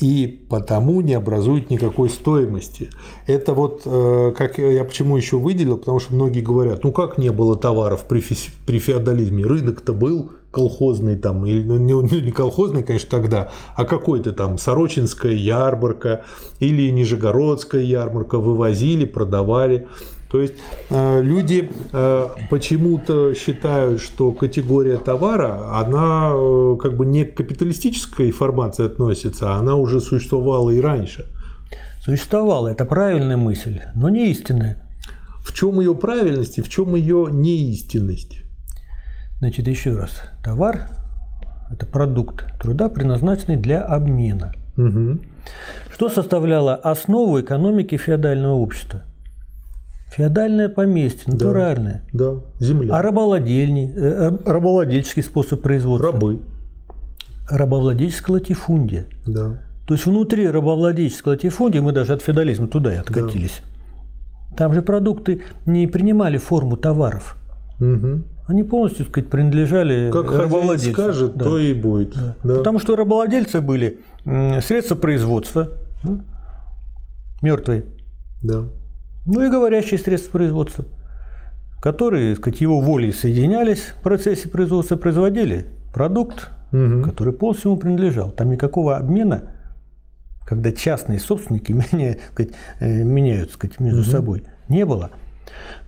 и 0.00 0.46
потому 0.50 1.00
не 1.00 1.14
образует 1.14 1.70
никакой 1.70 2.10
стоимости. 2.10 2.90
Это 3.26 3.54
вот, 3.54 3.82
э, 3.84 4.34
как 4.36 4.58
я 4.58 4.84
почему 4.84 5.16
еще 5.16 5.38
выделил, 5.38 5.78
потому 5.78 6.00
что 6.00 6.14
многие 6.14 6.40
говорят, 6.40 6.82
ну 6.82 6.90
как 6.90 7.16
не 7.16 7.30
было 7.30 7.56
товаров 7.56 8.04
при, 8.08 8.20
фи- 8.20 8.50
при 8.66 8.80
феодализме, 8.80 9.44
рынок-то 9.44 9.92
был 9.92 10.32
колхозный 10.54 11.16
там, 11.16 11.44
или 11.44 11.62
ну, 11.62 11.76
не, 11.78 12.20
не 12.20 12.30
колхозный, 12.30 12.82
конечно, 12.82 13.10
тогда, 13.10 13.50
а 13.74 13.84
какой-то 13.84 14.32
там 14.32 14.56
Сорочинская 14.58 15.32
ярмарка 15.32 16.24
или 16.60 16.90
Нижегородская 16.90 17.82
ярмарка 17.82 18.38
вывозили, 18.38 19.04
продавали. 19.04 19.88
То 20.30 20.40
есть 20.40 20.54
э, 20.90 21.22
люди 21.22 21.70
э, 21.92 22.28
почему-то 22.50 23.34
считают, 23.34 24.00
что 24.00 24.32
категория 24.32 24.98
товара, 24.98 25.78
она 25.78 26.32
э, 26.34 26.76
как 26.80 26.96
бы 26.96 27.06
не 27.06 27.24
к 27.24 27.36
капиталистической 27.36 28.30
формации 28.30 28.86
относится, 28.86 29.54
она 29.54 29.76
уже 29.76 30.00
существовала 30.00 30.70
и 30.70 30.80
раньше. 30.80 31.26
Существовала, 32.04 32.68
это 32.68 32.84
правильная 32.84 33.36
мысль, 33.36 33.80
но 33.94 34.08
не 34.08 34.30
истинная. 34.30 34.76
В 35.44 35.52
чем 35.52 35.80
ее 35.80 35.94
правильность 35.94 36.58
и 36.58 36.62
в 36.62 36.68
чем 36.68 36.94
ее 36.94 37.28
неистинность? 37.30 38.43
Значит, 39.44 39.68
еще 39.68 39.94
раз. 39.94 40.22
Товар– 40.42 40.88
это 41.70 41.84
продукт 41.84 42.46
труда, 42.58 42.88
предназначенный 42.88 43.58
для 43.58 43.82
обмена. 43.82 44.54
Мгм. 44.76 45.20
Что 45.92 46.08
составляло 46.08 46.74
основу 46.74 47.38
экономики 47.38 47.98
феодального 47.98 48.54
общества? 48.54 49.02
Феодальное 50.12 50.70
поместье, 50.70 51.30
натуральное. 51.30 52.04
Да, 52.14 52.36
земля. 52.58 52.96
А 52.96 53.02
рабовладельни, 53.02 53.92
э, 53.94 54.30
э, 54.30 54.50
рабовладельческий 54.50 55.22
способ 55.22 55.60
производства? 55.60 56.10
Рабы. 56.10 56.40
Рабовладельческая 57.50 58.36
латифундия. 58.36 59.04
Да. 59.26 59.60
То 59.86 59.92
есть 59.92 60.06
внутри 60.06 60.48
рабовладельческой 60.48 61.34
латифундии, 61.34 61.80
мы 61.80 61.92
даже 61.92 62.14
от 62.14 62.22
феодализма 62.22 62.66
туда 62.68 62.94
и 62.94 62.96
откатились, 62.96 63.60
там 64.56 64.72
же 64.72 64.80
продукты 64.80 65.42
не 65.66 65.86
принимали 65.86 66.38
форму 66.38 66.78
товаров. 66.78 67.36
Мгм. 67.78 68.24
Они 68.46 68.62
полностью, 68.62 69.06
так 69.06 69.12
сказать, 69.12 69.30
принадлежали 69.30 70.10
Как 70.12 70.26
хозяин 70.26 70.42
рабовладельцу. 70.44 70.92
скажет, 70.92 71.36
Да. 71.36 71.44
то 71.44 71.58
и 71.58 71.72
будет. 71.72 72.14
Да. 72.42 72.56
Потому 72.56 72.78
что 72.78 72.94
рабовладельцы 72.96 73.60
были 73.60 74.00
средства 74.60 74.96
производства, 74.96 75.70
мертвые, 77.42 77.84
Да. 78.42 78.64
ну 79.26 79.42
и 79.42 79.50
говорящие 79.50 79.98
средства 79.98 80.32
производства, 80.32 80.84
которые, 81.80 82.34
так 82.34 82.42
сказать, 82.42 82.60
его 82.60 82.80
волей 82.80 83.12
соединялись 83.12 83.80
в 83.98 84.02
процессе 84.02 84.48
производства, 84.48 84.96
производили 84.96 85.66
продукт, 85.92 86.50
Мгм. 86.72 87.04
который 87.04 87.32
полностью 87.32 87.70
ему 87.70 87.80
принадлежал. 87.80 88.30
Там 88.30 88.50
никакого 88.50 88.96
обмена, 88.96 89.52
когда 90.46 90.72
частные 90.72 91.18
собственники 91.18 91.72
меня- 91.92 92.14
так 92.14 92.32
сказать, 92.32 92.52
э, 92.80 93.02
меняют 93.04 93.52
сказать, 93.52 93.80
между 93.80 94.04
собой, 94.04 94.44
не 94.68 94.84
было. 94.84 95.10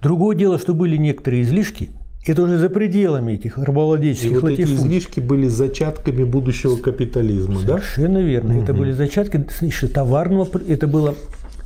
Другое 0.02 0.36
дело, 0.36 0.58
что 0.58 0.74
были 0.74 0.96
некоторые 0.96 1.42
излишки, 1.42 1.90
это 2.32 2.42
уже 2.42 2.58
за 2.58 2.68
пределами 2.68 3.32
этих 3.32 3.58
И 3.58 3.60
рабовладельческих 3.62 4.40
вот 4.42 4.50
эти 4.50 4.62
латифундий. 4.62 4.86
излишки 4.98 5.20
были 5.20 5.48
зачатками 5.48 6.24
будущего 6.24 6.76
капитализма, 6.76 7.60
да? 7.62 7.78
Совершенно 7.78 8.18
верно. 8.18 8.52
Это 8.60 8.72
были 8.74 8.92
зачатки 8.92 9.44
еще 9.60 9.86
товарного, 9.88 10.48
это 10.68 10.86
было 10.86 11.14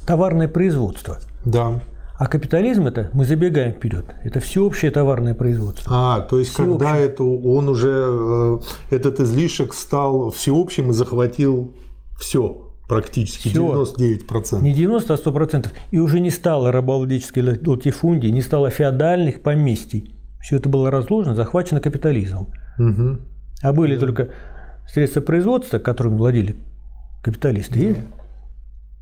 товарное 0.07 0.49
производство. 0.49 1.19
Да. 1.45 1.81
А 2.19 2.27
капитализм 2.27 2.87
это, 2.87 3.09
мы 3.15 3.25
забегаем 3.25 3.73
вперед, 3.73 4.05
это 4.23 4.41
всеобщее 4.41 4.91
товарное 4.91 5.35
производство. 5.35 5.91
А, 5.91 6.21
то 6.21 6.39
есть, 6.39 6.53
Всеобщее. 6.53 6.79
когда 6.79 6.97
это, 6.99 7.23
он 7.25 7.69
уже, 7.71 7.89
э, 7.91 8.59
этот 8.91 9.21
излишек 9.21 9.73
стал 9.73 10.31
всеобщим 10.31 10.91
и 10.91 10.93
захватил 10.93 11.73
все, 12.19 12.69
практически 12.87 13.49
Всё. 13.49 13.73
99%. 13.73 14.61
Не 14.63 14.75
90, 14.75 15.15
а 15.15 15.17
100%. 15.17 15.69
И 15.93 15.99
уже 15.99 16.21
не 16.21 16.29
стало 16.31 16.71
рабовладельческой 16.73 17.43
ла- 17.43 17.57
латифундии, 17.73 18.29
не 18.29 18.43
стало 18.43 18.69
феодальных 18.69 19.41
поместий. 19.41 20.15
Все 20.41 20.57
это 20.57 20.69
было 20.69 20.91
разложено, 20.91 21.35
захвачено 21.35 21.81
капитализмом. 21.81 22.49
Мгм. 22.79 23.21
А 23.63 23.73
были 23.73 23.99
только 23.99 24.29
средства 24.89 25.21
производства, 25.21 25.79
которыми 25.79 26.17
владели 26.17 26.57
капиталисты, 27.23 27.79
и 27.79 27.97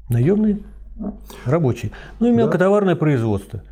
наемные 0.08 0.58
рабочие. 1.44 1.92
Ну 2.18 2.26
и 2.26 2.32
мелкотоварное 2.32 2.96
производство, 2.96 3.62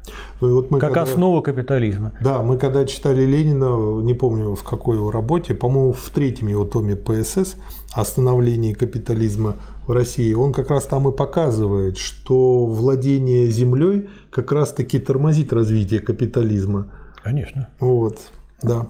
Ну, 0.41 0.49
и 0.49 0.53
вот 0.53 0.71
мы 0.71 0.79
как 0.79 0.93
когда- 0.93 1.11
основа 1.11 1.41
капитализма. 1.43 2.13
Да, 2.21 2.41
мы 2.43 2.57
когда 2.57 2.85
читали 2.85 3.25
Ленина, 3.27 4.01
не 4.01 4.15
помню 4.15 4.55
в 4.55 4.63
какой 4.63 4.97
его 4.97 5.11
работе, 5.11 5.53
по-моему, 5.55 5.93
в 5.93 6.09
третьем 6.11 6.47
его 6.47 6.65
томе 6.65 6.95
ПСС 6.95 7.57
о 7.93 8.05
становлении 8.05 8.75
капитализма 8.75 9.57
в 9.89 9.91
России, 9.91 10.33
он 10.35 10.53
как 10.53 10.71
раз 10.71 10.85
там 10.85 11.09
и 11.09 11.13
показывает, 11.17 11.99
что 11.99 12.65
владение 12.67 13.49
землей 13.49 14.09
как 14.31 14.53
раз-таки 14.53 15.01
тормозит 15.01 15.53
развитие 15.53 15.99
капитализма. 15.99 16.87
Конечно. 17.27 17.69
Вот, 17.81 18.21
да. 18.63 18.87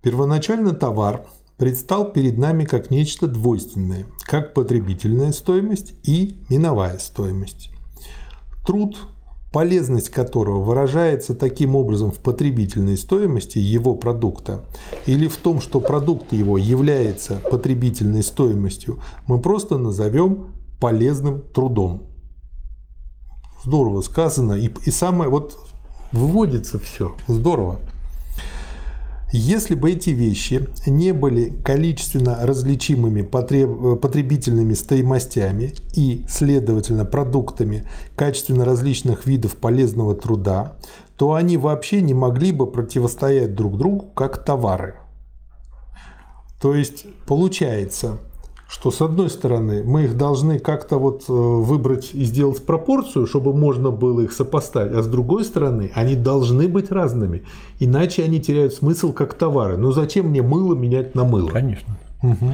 Первоначально 0.00 0.74
товар 0.74 1.26
предстал 1.56 2.12
перед 2.12 2.38
нами 2.38 2.64
как 2.64 2.92
нечто 2.92 3.26
двойственное, 3.26 4.06
как 4.22 4.54
потребительная 4.54 5.32
стоимость 5.32 5.94
и 6.04 6.38
миновая 6.48 6.98
стоимость. 6.98 7.70
Труд 8.64 8.96
полезность 9.52 10.10
которого 10.10 10.62
выражается 10.62 11.34
таким 11.34 11.74
образом 11.74 12.12
в 12.12 12.20
потребительной 12.20 12.96
стоимости 12.96 13.58
его 13.58 13.96
продукта 13.96 14.64
или 15.06 15.26
в 15.26 15.36
том, 15.36 15.60
что 15.60 15.80
продукт 15.80 16.32
его 16.32 16.58
является 16.58 17.40
потребительной 17.50 18.22
стоимостью, 18.22 19.00
мы 19.26 19.40
просто 19.40 19.78
назовем 19.78 20.54
полезным 20.78 21.42
трудом. 21.42 22.04
Здорово 23.64 24.00
сказано. 24.02 24.52
И, 24.52 24.70
и 24.84 24.92
самое, 24.92 25.28
вот 25.28 25.58
выводится 26.14 26.78
все. 26.78 27.14
Здорово. 27.26 27.80
Если 29.36 29.74
бы 29.74 29.90
эти 29.90 30.10
вещи 30.10 30.68
не 30.86 31.12
были 31.12 31.50
количественно 31.64 32.38
различимыми 32.40 33.22
потребительными 33.22 34.74
стоимостями 34.74 35.74
и, 35.92 36.24
следовательно, 36.28 37.04
продуктами 37.04 37.84
качественно 38.14 38.64
различных 38.64 39.26
видов 39.26 39.56
полезного 39.56 40.14
труда, 40.14 40.76
то 41.16 41.34
они 41.34 41.56
вообще 41.56 42.00
не 42.00 42.14
могли 42.14 42.52
бы 42.52 42.70
противостоять 42.70 43.56
друг 43.56 43.76
другу 43.76 44.06
как 44.14 44.44
товары. 44.44 44.94
То 46.60 46.74
есть 46.76 47.04
получается, 47.26 48.18
что 48.68 48.90
с 48.90 49.00
одной 49.00 49.30
стороны 49.30 49.82
мы 49.84 50.04
их 50.04 50.16
должны 50.16 50.58
как-то 50.58 50.98
вот 50.98 51.24
э, 51.28 51.32
выбрать 51.32 52.10
и 52.12 52.24
сделать 52.24 52.64
пропорцию, 52.64 53.26
чтобы 53.26 53.54
можно 53.54 53.90
было 53.90 54.22
их 54.22 54.32
сопоставить, 54.32 54.94
а 54.94 55.02
с 55.02 55.06
другой 55.06 55.44
стороны 55.44 55.90
они 55.94 56.14
должны 56.14 56.68
быть 56.68 56.90
разными, 56.90 57.42
иначе 57.78 58.24
они 58.24 58.40
теряют 58.40 58.74
смысл 58.74 59.12
как 59.12 59.34
товары. 59.34 59.76
Но 59.76 59.92
зачем 59.92 60.28
мне 60.28 60.42
мыло 60.42 60.74
менять 60.74 61.14
на 61.14 61.24
мыло? 61.24 61.48
Конечно. 61.48 61.96
Угу. 62.22 62.50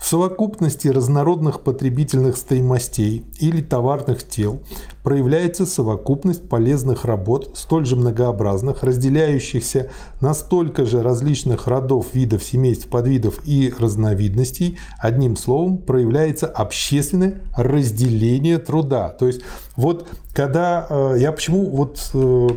В 0.00 0.06
совокупности 0.06 0.88
разнородных 0.88 1.60
потребительных 1.60 2.38
стоимостей 2.38 3.26
или 3.38 3.60
товарных 3.60 4.26
тел 4.26 4.62
проявляется 5.02 5.66
совокупность 5.66 6.48
полезных 6.48 7.04
работ, 7.04 7.50
столь 7.54 7.84
же 7.84 7.96
многообразных, 7.96 8.82
разделяющихся 8.82 9.90
на 10.22 10.32
столько 10.32 10.86
же 10.86 11.02
различных 11.02 11.66
родов, 11.66 12.06
видов, 12.14 12.42
семейств, 12.42 12.88
подвидов 12.88 13.40
и 13.44 13.72
разновидностей. 13.78 14.78
Одним 14.98 15.36
словом, 15.36 15.76
проявляется 15.76 16.46
общественное 16.46 17.42
разделение 17.54 18.58
труда. 18.58 19.10
То 19.10 19.26
есть 19.26 19.42
вот 19.76 20.08
когда 20.32 20.86
э, 20.88 21.16
я 21.18 21.30
почему 21.30 21.68
вот 21.68 22.10
э, 22.14 22.48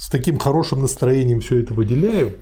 с 0.00 0.08
таким 0.08 0.38
хорошим 0.38 0.80
настроением 0.80 1.42
все 1.42 1.60
это 1.60 1.74
выделяю, 1.74 2.36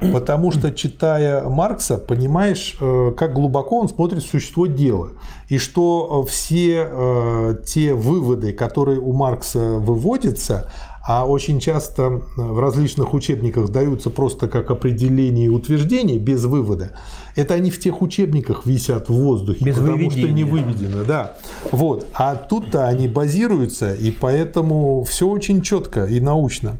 потому 0.00 0.50
что, 0.50 0.72
читая 0.72 1.46
Маркса, 1.46 1.98
понимаешь, 1.98 2.74
э, 2.80 3.12
как 3.14 3.34
глубоко 3.34 3.80
он 3.80 3.90
смотрит 3.90 4.22
в 4.22 4.30
существо 4.30 4.66
дела. 4.66 5.10
И 5.50 5.58
что 5.58 6.24
все 6.24 6.88
э, 6.90 7.56
те 7.66 7.92
выводы, 7.92 8.54
которые 8.54 8.98
у 8.98 9.12
Маркса 9.12 9.58
выводятся, 9.58 10.70
а 11.04 11.26
очень 11.26 11.58
часто 11.58 12.22
в 12.36 12.58
различных 12.60 13.12
учебниках 13.12 13.70
даются 13.70 14.10
просто 14.10 14.48
как 14.48 14.70
определение 14.70 15.46
и 15.46 15.48
утверждение 15.48 16.18
без 16.18 16.44
вывода, 16.44 16.92
это 17.34 17.54
они 17.54 17.70
в 17.70 17.80
тех 17.80 18.02
учебниках 18.02 18.66
висят 18.66 19.08
в 19.08 19.14
воздухе, 19.14 19.64
без 19.64 19.74
потому 19.74 19.96
выведения. 19.96 20.26
что 20.26 20.32
не 20.32 20.44
выведено. 20.44 21.04
Да. 21.04 21.36
Вот. 21.70 22.06
А 22.14 22.36
тут-то 22.36 22.86
они 22.86 23.08
базируются, 23.08 23.94
и 23.94 24.10
поэтому 24.10 25.02
все 25.04 25.28
очень 25.28 25.62
четко 25.62 26.04
и 26.04 26.20
научно. 26.20 26.76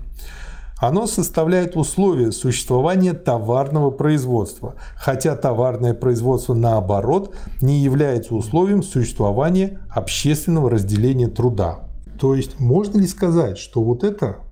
Оно 0.78 1.06
составляет 1.06 1.76
условия 1.76 2.32
существования 2.32 3.12
товарного 3.12 3.90
производства, 3.90 4.74
хотя 4.96 5.37
товарное 5.37 5.94
производство, 5.94 6.54
наоборот, 6.54 7.35
не 7.61 7.78
является 7.78 8.35
условием 8.35 8.82
существования 8.82 9.78
общественного 9.90 10.70
разделения 10.70 11.28
труда. 11.28 11.78
То 12.22 12.37
есть 12.37 12.61
можно 12.61 13.00
ли 13.00 13.08
сказать, 13.08 13.58
что 13.58 13.82
вот 13.82 14.04
это 14.04 14.44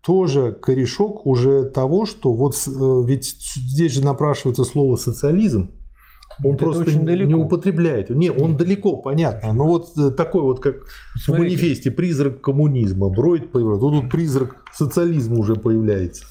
тоже 0.00 0.52
корешок 0.52 1.26
уже 1.26 1.64
того, 1.64 2.06
что 2.06 2.32
вот 2.32 2.54
э, 2.66 2.70
ведь 3.06 3.36
здесь 3.54 3.92
же 3.92 4.02
напрашивается 4.02 4.64
слово 4.64 4.96
социализм, 4.96 5.72
он 6.42 6.54
Это 6.54 6.64
просто 6.64 6.84
очень 6.84 7.00
не 7.00 7.04
далеко. 7.04 7.36
употребляет. 7.36 8.08
Не, 8.08 8.30
он 8.30 8.56
далеко, 8.56 8.96
понятно. 8.96 9.52
Но 9.52 9.66
вот 9.66 9.92
э, 9.98 10.10
такой 10.10 10.40
вот, 10.40 10.60
как 10.60 10.86
в 10.86 11.18
Смотрите. 11.18 11.56
манифесте, 11.56 11.90
призрак 11.90 12.40
коммунизма, 12.40 13.10
Бройд 13.10 13.52
появляется. 13.52 13.84
Вот 13.84 14.00
тут 14.00 14.10
призрак 14.10 14.56
социализма 14.72 15.36
уже 15.36 15.54
появляется. 15.56 16.24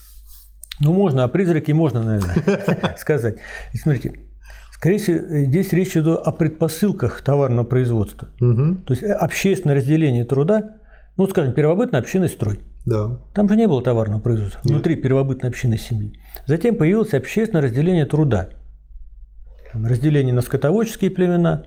Ну, 0.79 0.93
можно, 0.93 1.25
о 1.25 1.27
призраке 1.27 1.75
можно, 1.75 2.01
наверное, 2.01 2.95
сказать. 2.99 3.37
Смотрите, 3.75 4.24
скорее 4.75 4.97
всего, 4.97 5.17
здесь 5.45 5.71
речь 5.71 5.95
идет 5.95 6.19
о 6.19 6.31
предпосылках 6.31 7.21
товарного 7.21 7.65
производства. 7.65 8.27
Мгм. 8.39 8.83
То 8.83 8.93
есть 8.93 9.03
э, 9.03 9.11
общественное 9.11 9.75
разделение 9.75 10.25
труда, 10.25 10.75
ну, 11.15 11.27
скажем, 11.27 11.53
первобытный 11.53 11.99
общинный 11.99 12.27
строй. 12.27 12.59
Да. 12.85 13.19
Там 13.33 13.47
же 13.49 13.55
не 13.55 13.67
было 13.67 13.81
товарного 13.81 14.19
производства 14.19 14.61
внутри 14.63 14.95
первобытной 14.95 15.49
общины 15.49 15.77
семьи. 15.77 16.19
Затем 16.45 16.75
появилось 16.75 17.13
общественное 17.13 17.63
разделение 17.63 18.05
труда. 18.05 18.49
Разделение 19.73 20.33
на 20.33 20.41
скотоводческие 20.41 21.09
племена, 21.09 21.63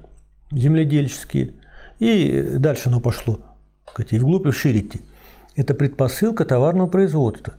земледельческие. 0.52 1.54
И 1.98 2.56
дальше 2.58 2.88
оно 2.88 3.00
пошло. 3.00 3.40
И 4.10 4.18
вглубь 4.18 4.46
и 4.46 4.50
идти. 4.50 5.00
Это 5.56 5.74
предпосылка 5.74 6.44
товарного 6.44 6.86
производства. 6.86 7.54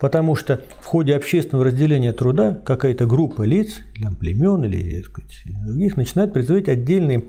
Потому 0.00 0.34
что 0.34 0.62
в 0.80 0.86
ходе 0.86 1.14
общественного 1.14 1.66
разделения 1.66 2.12
труда 2.14 2.54
какая-то 2.54 3.04
группа 3.06 3.42
лиц, 3.42 3.80
там, 4.02 4.16
племен 4.16 4.64
или 4.64 5.02
сказать, 5.02 5.30
других, 5.62 5.96
начинает 5.98 6.32
производить 6.32 6.68
отдельные 6.68 7.24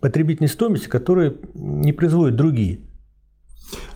потребительные 0.00 0.48
стоимости, 0.48 0.88
которые 0.88 1.36
не 1.54 1.92
производят 1.92 2.34
другие. 2.36 2.80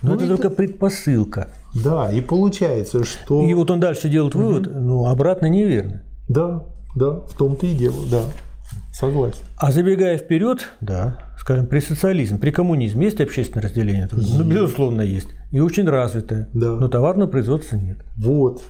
Но 0.03 0.11
Ну, 0.11 0.15
это 0.15 0.25
это- 0.25 0.37
только 0.37 0.51
предпосылка. 0.51 1.49
Да, 1.75 2.11
и 2.13 2.21
получается, 2.21 3.05
что... 3.05 3.45
И 3.47 3.53
вот 3.55 3.71
он 3.71 3.81
дальше 3.81 4.09
делает 4.09 4.35
вывод, 4.35 4.69
ну, 4.73 5.07
обратно 5.07 5.47
неверно. 5.47 6.03
Да, 6.29 6.65
да, 6.95 7.21
в 7.21 7.35
том-то 7.37 7.67
и 7.67 7.75
дело, 7.75 8.07
да. 8.11 8.23
Согласен. 8.93 9.39
А 9.57 9.73
забегая 9.73 10.19
вперед, 10.19 10.69
да, 10.81 11.19
скажем, 11.39 11.67
при 11.67 11.81
социализме, 11.81 12.39
при 12.39 12.51
коммунизме 12.51 13.07
есть 13.07 13.21
общественное 13.21 13.65
разделение 13.65 14.07
труда? 14.07 14.27
Ну, 14.39 14.45
безусловно, 14.45 15.01
есть. 15.03 15.29
И 15.51 15.61
очень 15.61 15.89
развитое. 15.89 16.49
Да. 16.53 16.77
Но 16.77 16.89
товарного 16.89 17.29
производства 17.29 17.77
нет. 17.77 17.99
Вот, 18.17 18.63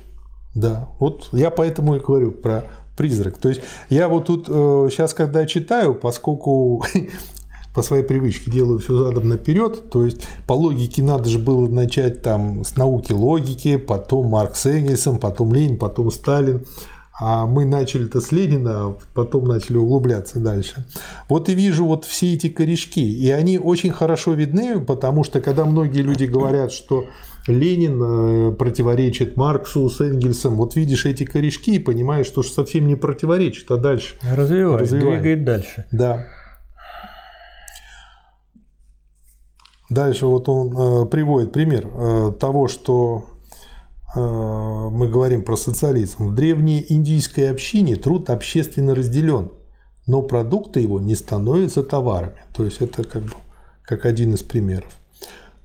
да. 0.54 0.88
Вот 0.98 1.28
я 1.32 1.50
поэтому 1.50 1.96
и 1.96 2.00
говорю 2.00 2.32
про 2.32 2.64
призрак. 2.96 3.38
То 3.38 3.48
есть 3.48 3.62
я 3.88 4.08
вот 4.08 4.26
тут 4.26 4.46
сейчас, 4.46 5.14
когда 5.14 5.46
читаю, 5.46 5.94
поскольку 5.94 6.84
по 7.74 7.82
своей 7.82 8.02
привычке 8.02 8.50
делаю 8.50 8.78
все 8.78 8.96
задом 9.04 9.28
наперед, 9.28 9.90
то 9.90 10.04
есть 10.04 10.26
по 10.46 10.54
логике 10.54 11.02
надо 11.02 11.28
же 11.28 11.38
было 11.38 11.68
начать 11.68 12.22
там 12.22 12.64
с 12.64 12.76
науки 12.76 13.12
логики, 13.12 13.76
потом 13.76 14.26
Маркс 14.26 14.66
Энгельсом, 14.66 15.18
потом 15.18 15.54
Ленин, 15.54 15.78
потом 15.78 16.10
Сталин. 16.10 16.66
А 17.20 17.44
мы 17.44 17.66
начали-то 17.66 18.22
с 18.22 18.32
Ленина, 18.32 18.70
а 18.70 18.98
потом 19.12 19.44
начали 19.44 19.76
углубляться 19.76 20.40
дальше. 20.40 20.86
Вот 21.28 21.50
и 21.50 21.54
вижу 21.54 21.84
вот 21.84 22.06
все 22.06 22.32
эти 22.32 22.48
корешки. 22.48 23.06
И 23.06 23.30
они 23.30 23.58
очень 23.58 23.90
хорошо 23.90 24.32
видны, 24.32 24.80
потому 24.80 25.22
что 25.22 25.42
когда 25.42 25.66
многие 25.66 26.00
люди 26.00 26.24
говорят, 26.24 26.72
что 26.72 27.04
Ленин 27.46 28.00
э, 28.02 28.52
противоречит 28.52 29.36
Марксу 29.36 29.90
с 29.90 30.00
Энгельсом, 30.00 30.56
вот 30.56 30.76
видишь 30.76 31.04
эти 31.04 31.24
корешки 31.24 31.76
и 31.76 31.78
понимаешь, 31.78 32.26
что 32.26 32.42
ж 32.42 32.46
совсем 32.46 32.86
не 32.86 32.96
противоречит, 32.96 33.70
а 33.70 33.76
дальше. 33.76 34.14
Развивает, 34.22 34.80
Развивает. 34.80 35.20
двигает 35.20 35.44
дальше. 35.44 35.84
Да. 35.92 36.26
Дальше 39.90 40.24
вот 40.24 40.48
он 40.48 41.04
э, 41.04 41.06
приводит 41.06 41.52
пример 41.52 41.86
э, 41.92 42.32
того, 42.38 42.68
что 42.68 43.26
мы 44.14 45.08
говорим 45.08 45.42
про 45.42 45.56
социализм. 45.56 46.28
В 46.28 46.34
древней 46.34 46.84
индийской 46.88 47.50
общине 47.50 47.96
труд 47.96 48.28
общественно 48.30 48.94
разделен, 48.94 49.52
но 50.06 50.22
продукты 50.22 50.80
его 50.80 51.00
не 51.00 51.14
становятся 51.14 51.82
товарами. 51.82 52.42
То 52.52 52.64
есть 52.64 52.80
это 52.80 53.04
как, 53.04 53.22
бы, 53.24 53.34
как 53.82 54.06
один 54.06 54.34
из 54.34 54.42
примеров. 54.42 54.90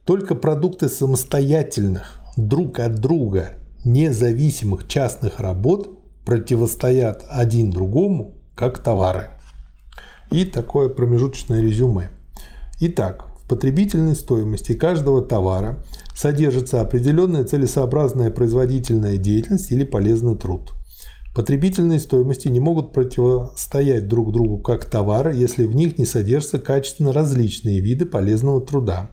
Только 0.03 0.35
продукты 0.35 0.89
самостоятельных, 0.89 2.19
друг 2.37 2.79
от 2.79 2.95
друга, 2.95 3.53
независимых 3.83 4.87
частных 4.87 5.39
работ 5.39 5.99
противостоят 6.25 7.25
один 7.27 7.71
другому 7.71 8.35
как 8.53 8.79
товары. 8.79 9.29
И 10.31 10.45
такое 10.45 10.89
промежуточное 10.89 11.61
резюме. 11.61 12.09
Итак, 12.79 13.25
потребительной 13.47 14.15
стоимости 14.15 14.73
каждого 14.73 15.21
товара 15.21 15.83
содержится 16.15 16.81
определенная 16.81 17.43
целесообразная 17.43 18.31
производительная 18.31 19.17
деятельность 19.17 19.71
или 19.71 19.83
полезный 19.83 20.35
труд. 20.35 20.73
Потребительные 21.35 21.99
стоимости 21.99 22.47
не 22.47 22.61
могут 22.61 22.93
противостоять 22.93 24.07
друг 24.07 24.31
другу 24.31 24.57
как 24.59 24.85
товары, 24.85 25.35
если 25.35 25.65
в 25.65 25.75
них 25.75 25.97
не 25.97 26.05
содержатся 26.05 26.59
качественно 26.59 27.11
различные 27.11 27.81
виды 27.81 28.05
полезного 28.05 28.61
труда. 28.61 29.09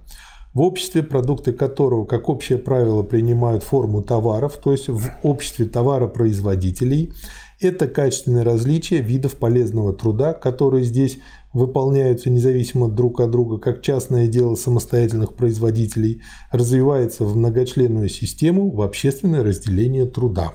В 0.54 0.60
обществе, 0.60 1.02
продукты 1.02 1.52
которого, 1.52 2.04
как 2.04 2.28
общее 2.28 2.58
правило, 2.58 3.02
принимают 3.02 3.64
форму 3.64 4.02
товаров, 4.02 4.58
то 4.62 4.70
есть 4.70 4.88
в 4.88 5.10
обществе 5.22 5.66
товаропроизводителей, 5.66 7.12
Это 7.58 7.86
качественное 7.86 8.42
различие 8.42 9.02
видов 9.02 9.36
полезного 9.36 9.92
труда, 9.92 10.32
которые 10.32 10.84
здесь 10.84 11.18
выполняются 11.53 12.30
независимо 12.30 12.88
друг 12.88 13.20
от 13.20 13.30
друга, 13.30 13.59
как 13.59 13.82
частное 13.82 14.26
дело 14.26 14.55
самостоятельных 14.55 15.34
производителей, 15.34 16.22
развивается 16.50 17.24
в 17.24 17.36
многочленную 17.36 18.09
систему 18.09 18.70
в 18.70 18.82
общественное 18.82 19.42
разделение 19.42 20.07
труда. 20.07 20.55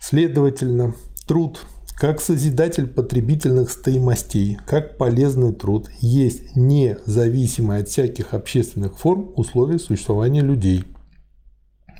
Следовательно, 0.00 0.94
труд 1.26 1.60
как 2.00 2.22
созидатель 2.22 2.86
потребительных 2.86 3.70
стоимостей, 3.70 4.56
как 4.64 4.96
полезный 4.96 5.52
труд, 5.52 5.90
есть 6.00 6.56
независимое 6.56 7.82
от 7.82 7.90
всяких 7.90 8.32
общественных 8.32 8.98
форм 8.98 9.34
условия 9.36 9.78
существования 9.78 10.40
людей. 10.40 10.84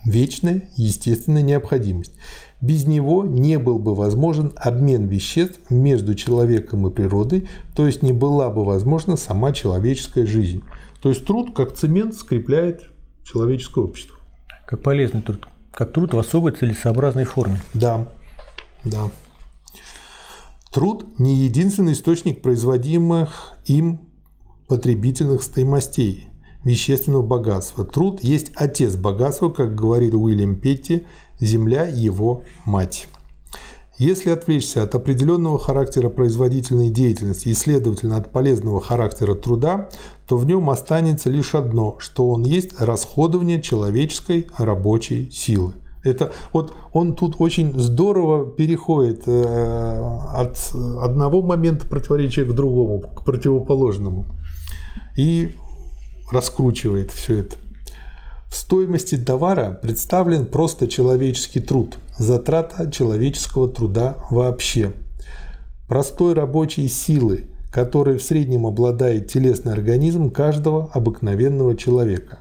Вечная 0.07 0.71
естественная 0.77 1.43
необходимость. 1.43 2.15
Без 2.61 2.87
него 2.87 3.25
не 3.25 3.59
был 3.59 3.79
бы 3.79 3.95
возможен 3.95 4.53
обмен 4.57 5.07
веществ 5.07 5.61
между 5.71 6.15
человеком 6.15 6.87
и 6.87 6.91
природой, 6.91 7.49
то 7.75 7.87
есть 7.87 8.03
не 8.03 8.13
была 8.13 8.51
бы 8.51 8.65
возможна 8.65 9.17
сама 9.17 9.53
человеческая 9.53 10.27
жизнь. 10.27 10.63
То 11.01 11.09
есть 11.09 11.25
труд, 11.25 11.55
как 11.55 11.75
цемент, 11.75 12.15
скрепляет 12.15 12.83
человеческое 13.25 13.85
общество. 13.85 14.17
Как 14.67 14.83
полезный 14.83 15.23
труд. 15.23 15.49
Как 15.73 15.93
труд 15.93 16.13
в 16.13 16.19
особой 16.19 16.53
целесообразной 16.53 17.25
форме. 17.25 17.63
Да, 17.73 18.09
да. 18.85 19.11
Труд– 20.71 21.07
не 21.19 21.37
единственный 21.37 21.95
источник 21.95 22.43
производимых 22.43 23.55
им 23.65 24.01
потребительных 24.69 25.43
стоимостей, 25.43 26.31
вещественного 26.65 27.23
богатства. 27.23 27.85
Труд 27.85 28.23
есть 28.23 28.53
отец 28.55 28.97
богатства, 28.97 29.49
как 29.49 29.75
говорит 29.75 30.15
Уильям 30.15 30.57
Петти, 30.57 31.07
земля– 31.41 31.87
его 31.89 32.45
мать. 32.65 33.09
Если 34.01 34.31
отвлечься 34.31 34.83
от 34.83 34.95
определенного 34.95 35.59
характера 35.59 36.09
производительной 36.09 36.89
деятельности 36.89 37.49
и, 37.49 37.55
следовательно, 37.55 38.17
от 38.17 38.33
полезного 38.33 38.81
характера 38.81 39.35
труда, 39.35 39.91
то 40.27 40.39
в 40.39 40.47
нем 40.47 40.71
останется 40.71 41.29
лишь 41.29 41.55
одно, 41.55 41.97
что 41.99 42.31
он 42.31 42.45
есть 42.45 42.81
расходование 42.81 43.61
человеческой 43.61 44.47
рабочей 44.57 45.31
силы. 45.31 45.75
Это 46.03 46.33
вот 46.55 46.73
он 46.95 47.15
тут 47.15 47.37
очень 47.41 47.79
здорово 47.79 48.51
переходит 48.51 49.25
э, 49.27 50.21
от 50.33 50.57
одного 50.75 51.43
момента 51.43 51.87
противоречия 51.87 52.45
к 52.45 52.55
другому, 52.55 53.01
к 53.01 53.23
противоположному. 53.23 54.25
И 55.15 55.57
раскручивает 56.31 57.11
все 57.11 57.41
это. 57.41 57.57
В 58.51 58.57
стоимости 58.57 59.17
товара 59.17 59.79
представлен 59.81 60.45
просто 60.45 60.89
человеческий 60.89 61.61
труд, 61.61 61.97
затрата 62.19 62.91
человеческого 62.91 63.69
труда 63.69 64.17
вообще. 64.29 64.93
Простой 65.89 66.35
рабочей 66.35 66.89
силы, 66.89 67.47
которой 67.73 68.19
в 68.19 68.23
среднем 68.23 68.67
обладает 68.67 69.29
телесный 69.29 69.73
организм 69.73 70.31
каждого 70.31 70.91
обыкновенного 70.93 71.75
человека. 71.75 72.41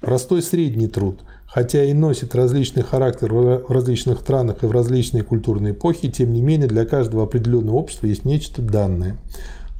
Простой 0.00 0.42
средний 0.42 0.88
труд– 0.88 1.20
хотя 1.48 1.82
и 1.82 1.92
носит 1.92 2.34
различный 2.34 2.82
характер 2.82 3.32
в 3.32 3.72
различных 3.72 4.20
странах 4.20 4.62
и 4.62 4.66
в 4.66 4.70
различные 4.70 5.24
культурные 5.24 5.72
эпохи, 5.72 6.10
тем 6.10 6.32
не 6.32 6.42
менее 6.42 6.68
для 6.68 6.84
каждого 6.84 7.24
определенного 7.24 7.76
общества 7.76 8.06
есть 8.06 8.24
нечто 8.24 8.62
данное. 8.62 9.16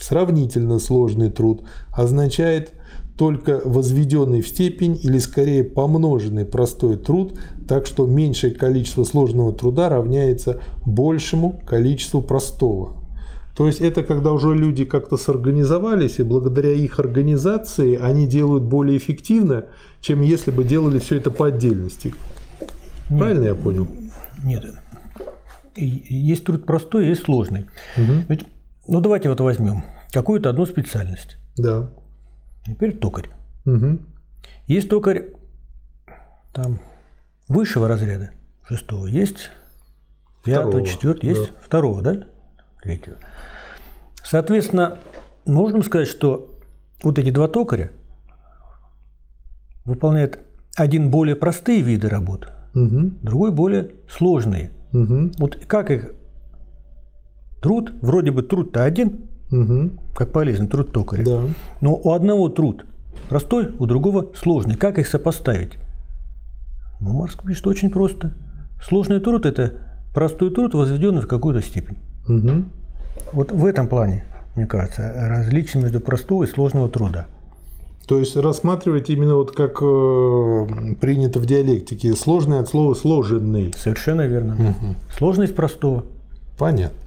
Сравнительно 0.01 0.79
сложный 0.79 1.31
труд 1.31 1.63
означает 1.93 2.73
только 3.19 3.61
возведенный 3.65 4.43
в 4.43 4.49
степень 4.49 4.99
или 5.03 5.19
скорее 5.19 5.65
помноженный 5.65 6.45
простой 6.47 6.97
труд, 6.97 7.37
так 7.67 7.85
что 7.85 8.07
меньшее 8.07 8.55
количество 8.55 9.03
сложного 9.03 9.53
труда 9.53 9.89
равняется 9.89 10.61
большему 10.87 11.61
количеству 11.67 12.23
простого. 12.23 12.95
То 13.57 13.67
есть 13.67 13.81
это 13.81 14.05
когда 14.05 14.31
уже 14.31 14.55
люди 14.55 14.85
как-то 14.85 15.17
сорганизовались, 15.17 16.21
и 16.21 16.23
благодаря 16.23 16.71
их 16.71 17.01
организации 17.01 17.97
они 17.97 18.29
делают 18.29 18.63
более 18.63 18.97
эффективно, 18.97 19.65
чем 20.01 20.23
если 20.23 20.53
бы 20.53 20.63
делали 20.63 21.01
все 21.01 21.17
это 21.17 21.33
по 21.33 21.49
отдельности. 21.49 22.15
Нет, 23.11 23.19
Правильно 23.19 23.45
я 23.47 23.55
понял? 23.57 23.89
Нет. 24.45 24.65
Есть 25.75 26.45
труд 26.45 26.65
простой, 26.65 27.09
есть 27.09 27.25
сложный. 27.25 27.67
Угу. 27.97 28.13
Ведь, 28.29 28.45
ну 28.87 29.01
давайте 29.01 29.29
вот 29.29 29.41
возьмем 29.41 29.83
какую-то 30.13 30.51
одну 30.51 30.65
специальность. 30.65 31.37
Да. 31.57 31.91
Теперь 32.65 32.97
токарь. 32.97 33.31
Угу. 33.65 33.99
Есть 34.67 34.89
токарь 34.89 35.33
там 36.53 36.79
высшего 37.49 37.89
разряда, 37.89 38.31
шестого, 38.67 39.07
есть 39.07 39.51
пятого, 40.45 40.85
четвертого, 40.85 41.31
есть 41.31 41.51
да. 41.51 41.57
второго, 41.63 42.03
да? 42.03 42.25
Третьего. 42.83 43.17
Соответственно, 44.23 44.99
можно 45.47 45.83
сказать, 45.83 46.09
что 46.09 46.59
вот 47.03 47.19
эти 47.19 47.31
два 47.31 47.49
токаря 47.49 47.91
выполняют 49.85 50.41
один 50.77 51.11
более 51.11 51.37
простые 51.37 51.81
виды 51.81 52.09
работ, 52.09 52.49
угу. 52.75 53.13
другой 53.23 53.53
более 53.53 53.93
сложные. 54.09 54.71
Угу. 54.93 55.33
Вот 55.39 55.65
как 55.67 55.91
их 55.91 56.13
труд, 57.61 57.93
вроде 58.03 58.31
бы 58.31 58.43
труд-то 58.43 58.85
один, 58.85 59.28
угу. 59.51 59.91
как 60.15 60.33
полезный 60.33 60.69
труд 60.69 60.93
токаря, 60.93 61.25
да. 61.25 61.43
но 61.81 61.95
у 61.95 62.13
одного 62.13 62.49
труд 62.49 62.85
простой, 63.29 63.69
у 63.79 63.87
другого 63.87 64.29
сложный. 64.35 64.77
Как 64.77 64.99
их 64.99 65.07
сопоставить? 65.07 65.73
Ну, 67.01 67.13
Маркс 67.13 67.37
пишет 67.37 67.67
очень 67.67 67.91
просто. 67.91 68.33
Сложный 68.83 69.21
труд– 69.21 69.47
это 69.47 69.75
простой 70.15 70.51
труд, 70.51 70.75
возведенный 70.75 71.23
в 71.23 71.29
какую-то 71.29 71.63
степень. 71.63 71.99
Угу. 72.29 72.65
Вот 73.33 73.53
в 73.53 73.65
этом 73.67 73.89
плане, 73.89 74.25
мне 74.55 74.67
кажется, 74.67 75.13
различие 75.15 75.83
между 75.83 76.01
простого 76.01 76.45
и 76.45 76.47
сложного 76.47 76.89
труда. 76.89 77.27
То 78.07 78.19
есть 78.19 78.37
рассматривать 78.37 79.11
именно 79.11 79.35
вот 79.35 79.53
как 79.53 79.83
э, 79.83 80.95
принято 80.99 81.39
в 81.41 81.47
диалектике, 81.47 82.15
сложный 82.15 82.59
от 82.59 82.69
слова 82.69 82.95
сложенный. 82.95 83.75
Совершенно 83.77 84.27
верно. 84.27 84.55
Угу. 84.55 84.95
Сложность 85.19 85.55
простого. 85.55 86.05
Понятно. 86.57 86.99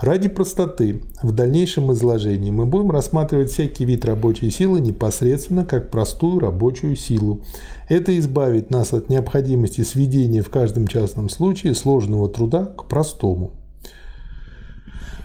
Ради 0.00 0.28
простоты 0.28 1.02
в 1.22 1.32
дальнейшем 1.32 1.92
изложении 1.92 2.52
мы 2.52 2.66
будем 2.66 2.92
рассматривать 2.92 3.50
всякий 3.50 3.84
вид 3.84 4.04
рабочей 4.04 4.48
силы 4.48 4.80
непосредственно 4.80 5.64
как 5.64 5.90
простую 5.90 6.38
рабочую 6.38 6.94
силу. 6.94 7.40
Это 7.88 8.16
избавит 8.16 8.70
нас 8.70 8.92
от 8.92 9.08
необходимости 9.08 9.80
сведения 9.80 10.42
в 10.42 10.50
каждом 10.50 10.86
частном 10.86 11.28
случае 11.28 11.74
сложного 11.74 12.28
труда 12.28 12.66
к 12.66 12.86
простому. 12.86 13.54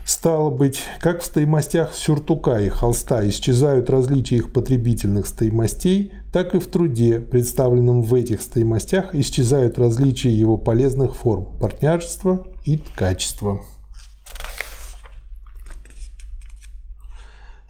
Стало 0.05 0.49
быть, 0.49 0.79
как 0.99 1.21
в 1.21 1.25
стоимостях 1.25 1.93
сюртука 1.93 2.57
и 2.57 2.67
холста 2.67 3.25
исчезают 3.29 3.91
различия 3.91 4.37
их 4.37 4.51
потребительных 4.51 5.27
стоимостей, 5.27 6.11
так 6.31 6.55
и 6.55 6.59
в 6.59 6.65
труде, 6.65 7.19
представленном 7.19 8.01
в 8.01 8.13
этих 8.15 8.41
стоимостях, 8.41 9.13
исчезают 9.13 9.77
различия 9.77 10.31
его 10.31 10.57
полезных 10.57 11.15
форм– 11.15 11.47
партнерства 11.59 12.45
и 12.65 12.81
качества. 12.95 13.61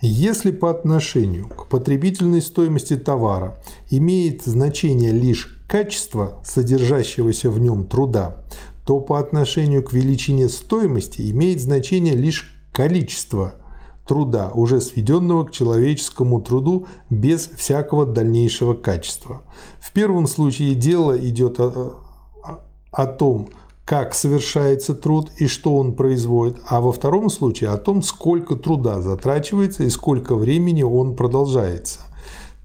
Если 0.05 0.51
по 0.51 0.69
отношению 0.69 1.47
к 1.47 1.69
потребительной 1.69 2.41
стоимости 2.41 2.97
товара 2.97 3.57
имеет 3.89 4.43
значение 4.43 5.13
лишь 5.13 5.63
качество 5.65 6.41
содержащегося 6.43 7.49
в 7.49 7.57
нем 7.57 7.87
труда, 7.87 8.43
то 8.85 8.99
по 8.99 9.17
отношению 9.17 9.81
к 9.81 9.93
величине 9.93 10.49
стоимости 10.49 11.31
имеет 11.31 11.61
значение 11.61 12.15
лишь 12.15 12.53
количество 12.73 13.53
труда, 14.05 14.51
уже 14.53 14.81
сведенного 14.81 15.45
к 15.45 15.51
человеческому 15.51 16.41
труду 16.41 16.87
без 17.09 17.47
всякого 17.47 18.05
дальнейшего 18.05 18.73
качества. 18.73 19.43
В 19.79 19.93
первом 19.93 20.27
случае 20.27 20.75
дело 20.75 21.17
идет 21.17 21.61
о, 21.61 21.93
о 22.91 23.05
том, 23.05 23.47
как 23.85 24.13
совершается 24.13 24.95
труд 24.95 25.29
и 25.37 25.47
что 25.47 25.75
он 25.75 25.93
производит, 25.93 26.57
а 26.67 26.81
во 26.81 26.91
втором 26.91 27.29
случае 27.29 27.71
о 27.71 27.77
том, 27.77 28.01
сколько 28.01 28.55
труда 28.55 29.01
затрачивается 29.01 29.83
и 29.83 29.89
сколько 29.89 30.35
времени 30.35 30.83
он 30.83 31.15
продолжается 31.15 31.99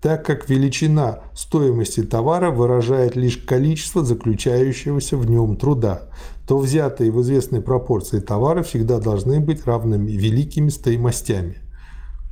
так 0.00 0.24
как 0.24 0.48
величина 0.48 1.20
стоимости 1.34 2.02
товара 2.02 2.50
выражает 2.50 3.16
лишь 3.16 3.38
количество 3.38 4.04
заключающегося 4.04 5.16
в 5.16 5.28
нем 5.28 5.56
труда, 5.56 6.02
то 6.46 6.58
взятые 6.58 7.10
в 7.10 7.20
известной 7.22 7.60
пропорции 7.60 8.20
товары 8.20 8.62
всегда 8.62 9.00
должны 9.00 9.40
быть 9.40 9.66
равными 9.66 10.10
великими 10.10 10.68
стоимостями. 10.68 11.58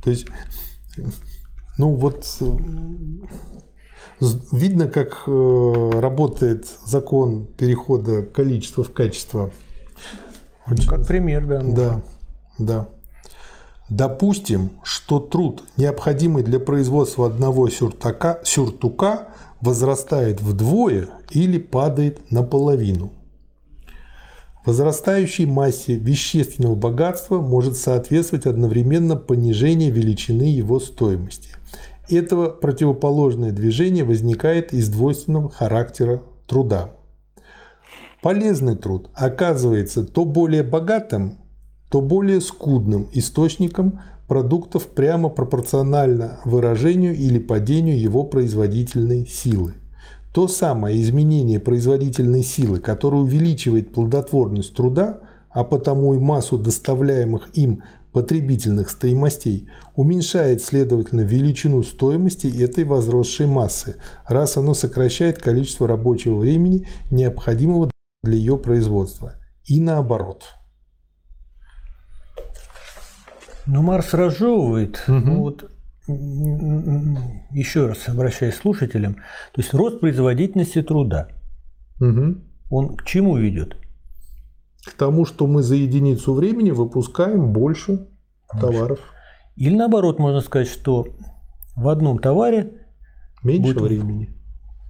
То 0.03 0.09
есть, 0.09 0.27
ну 1.77 1.93
вот, 1.95 2.25
видно, 4.19 4.87
как 4.87 5.23
э, 5.27 5.89
работает 5.93 6.67
закон 6.85 7.45
перехода 7.45 8.23
количества 8.23 8.83
в 8.83 8.91
качество. 8.91 9.51
Как 10.87 11.07
пример, 11.07 11.45
да. 11.45 11.61
Да, 11.63 12.01
да. 12.57 12.87
Допустим, 13.89 14.71
что 14.83 15.19
труд, 15.19 15.63
необходимый 15.77 16.43
для 16.43 16.59
производства 16.59 17.25
одного 17.25 17.69
сюртука, 17.69 18.41
сюртука 18.43 19.29
возрастает 19.61 20.41
вдвое 20.41 21.07
или 21.31 21.57
падает 21.57 22.31
наполовину. 22.31 23.13
Возрастающей 24.65 25.45
массе 25.45 25.95
вещественного 25.95 26.75
богатства 26.75 27.39
может 27.39 27.77
соответствовать 27.77 28.45
одновременно 28.45 29.15
понижение 29.15 29.89
величины 29.89 30.43
его 30.43 30.81
стоимости. 30.81 31.51
Этого 32.09 32.49
противоположное 32.49 33.51
движение 33.51 34.03
возникает 34.03 34.73
из 34.73 34.89
двойственного 34.89 35.49
характера 35.49 36.21
труда. 36.47 36.91
Полезный 38.21 38.75
труд 38.75 39.09
оказывается 39.13 40.05
то 40.05 40.23
более 40.25 40.63
богатым, 40.63 41.37
то 41.89 42.01
более 42.01 42.41
скудным 42.41 43.07
источником 43.11 43.99
продуктов 44.27 44.87
прямо 44.87 45.29
пропорционально 45.29 46.39
выражению 46.45 47.15
или 47.15 47.39
падению 47.39 47.99
его 47.99 48.23
производительной 48.23 49.27
силы. 49.27 49.73
То 50.33 50.47
самое 50.47 51.01
изменение 51.01 51.59
производительной 51.59 52.43
силы, 52.43 52.79
которое 52.79 53.23
увеличивает 53.23 53.93
плодотворность 53.93 54.75
труда, 54.75 55.19
а 55.49 55.63
потому 55.63 56.13
и 56.13 56.19
массу 56.19 56.57
доставляемых 56.57 57.49
им 57.53 57.83
потребительных 58.17 58.89
стоимостей, 58.89 59.69
уменьшает, 59.93 60.63
следовательно, 60.63 61.21
величину 61.21 61.83
стоимости 61.83 62.47
этой 62.63 62.83
возросшей 62.83 63.45
массы, 63.45 63.97
раз 64.27 64.57
оно 64.57 64.73
сокращает 64.73 65.37
количество 65.37 65.87
рабочего 65.87 66.39
времени, 66.39 66.87
необходимого 67.11 67.91
для 68.23 68.33
ее 68.33 68.57
производства. 68.57 69.35
И 69.65 69.79
наоборот. 69.79 70.45
Но 73.67 73.83
Марс 73.83 74.15
разжевывает, 74.15 75.03
угу. 75.07 75.13
ну 75.17 75.41
вот 75.41 75.69
еще 76.07 77.85
раз 77.85 78.07
обращаясь 78.07 78.55
к 78.55 78.61
слушателям, 78.63 79.17
то 79.53 79.61
есть 79.61 79.75
рост 79.75 79.99
производительности 79.99 80.81
труда, 80.81 81.27
угу. 81.99 82.37
он 82.71 82.95
к 82.95 83.05
чему 83.05 83.37
ведет? 83.37 83.77
К 84.87 84.93
тому, 84.93 85.25
что 85.25 85.47
мы 85.47 85.63
за 85.63 85.75
единицу 85.75 86.33
времени 86.33 86.71
выпускаем 86.71 87.51
больше, 87.51 88.07
больше. 88.53 88.65
товаров. 88.65 88.99
Или 89.57 89.75
наоборот, 89.75 90.17
можно 90.17 90.39
сказать, 90.39 90.69
что 90.69 91.07
в 91.75 91.89
одном 91.89 92.19
товаре 92.19 92.71
меньше 93.43 93.73
будет, 93.73 93.81
времени. 93.81 94.29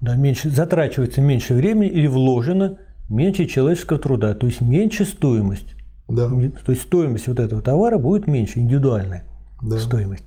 Да, 0.01 0.15
меньше, 0.15 0.51
затрачивается 0.51 1.21
меньше 1.21 1.55
времени 1.55 1.89
или 1.89 2.05
вложено 2.05 2.77
меньше 3.09 3.47
человеческого 3.47 3.97
труда, 3.97 4.35
то 4.35 4.45
есть 4.45 4.61
меньше 4.61 5.03
стоимость. 5.05 5.73
Да. 6.07 6.29
То 6.29 6.71
есть 6.71 6.83
стоимость 6.83 7.27
вот 7.27 7.39
этого 7.39 7.63
товара 7.63 7.97
будет 7.97 8.27
меньше, 8.27 8.59
индивидуальная 8.59 9.23
да. 9.63 9.79
стоимость. 9.79 10.25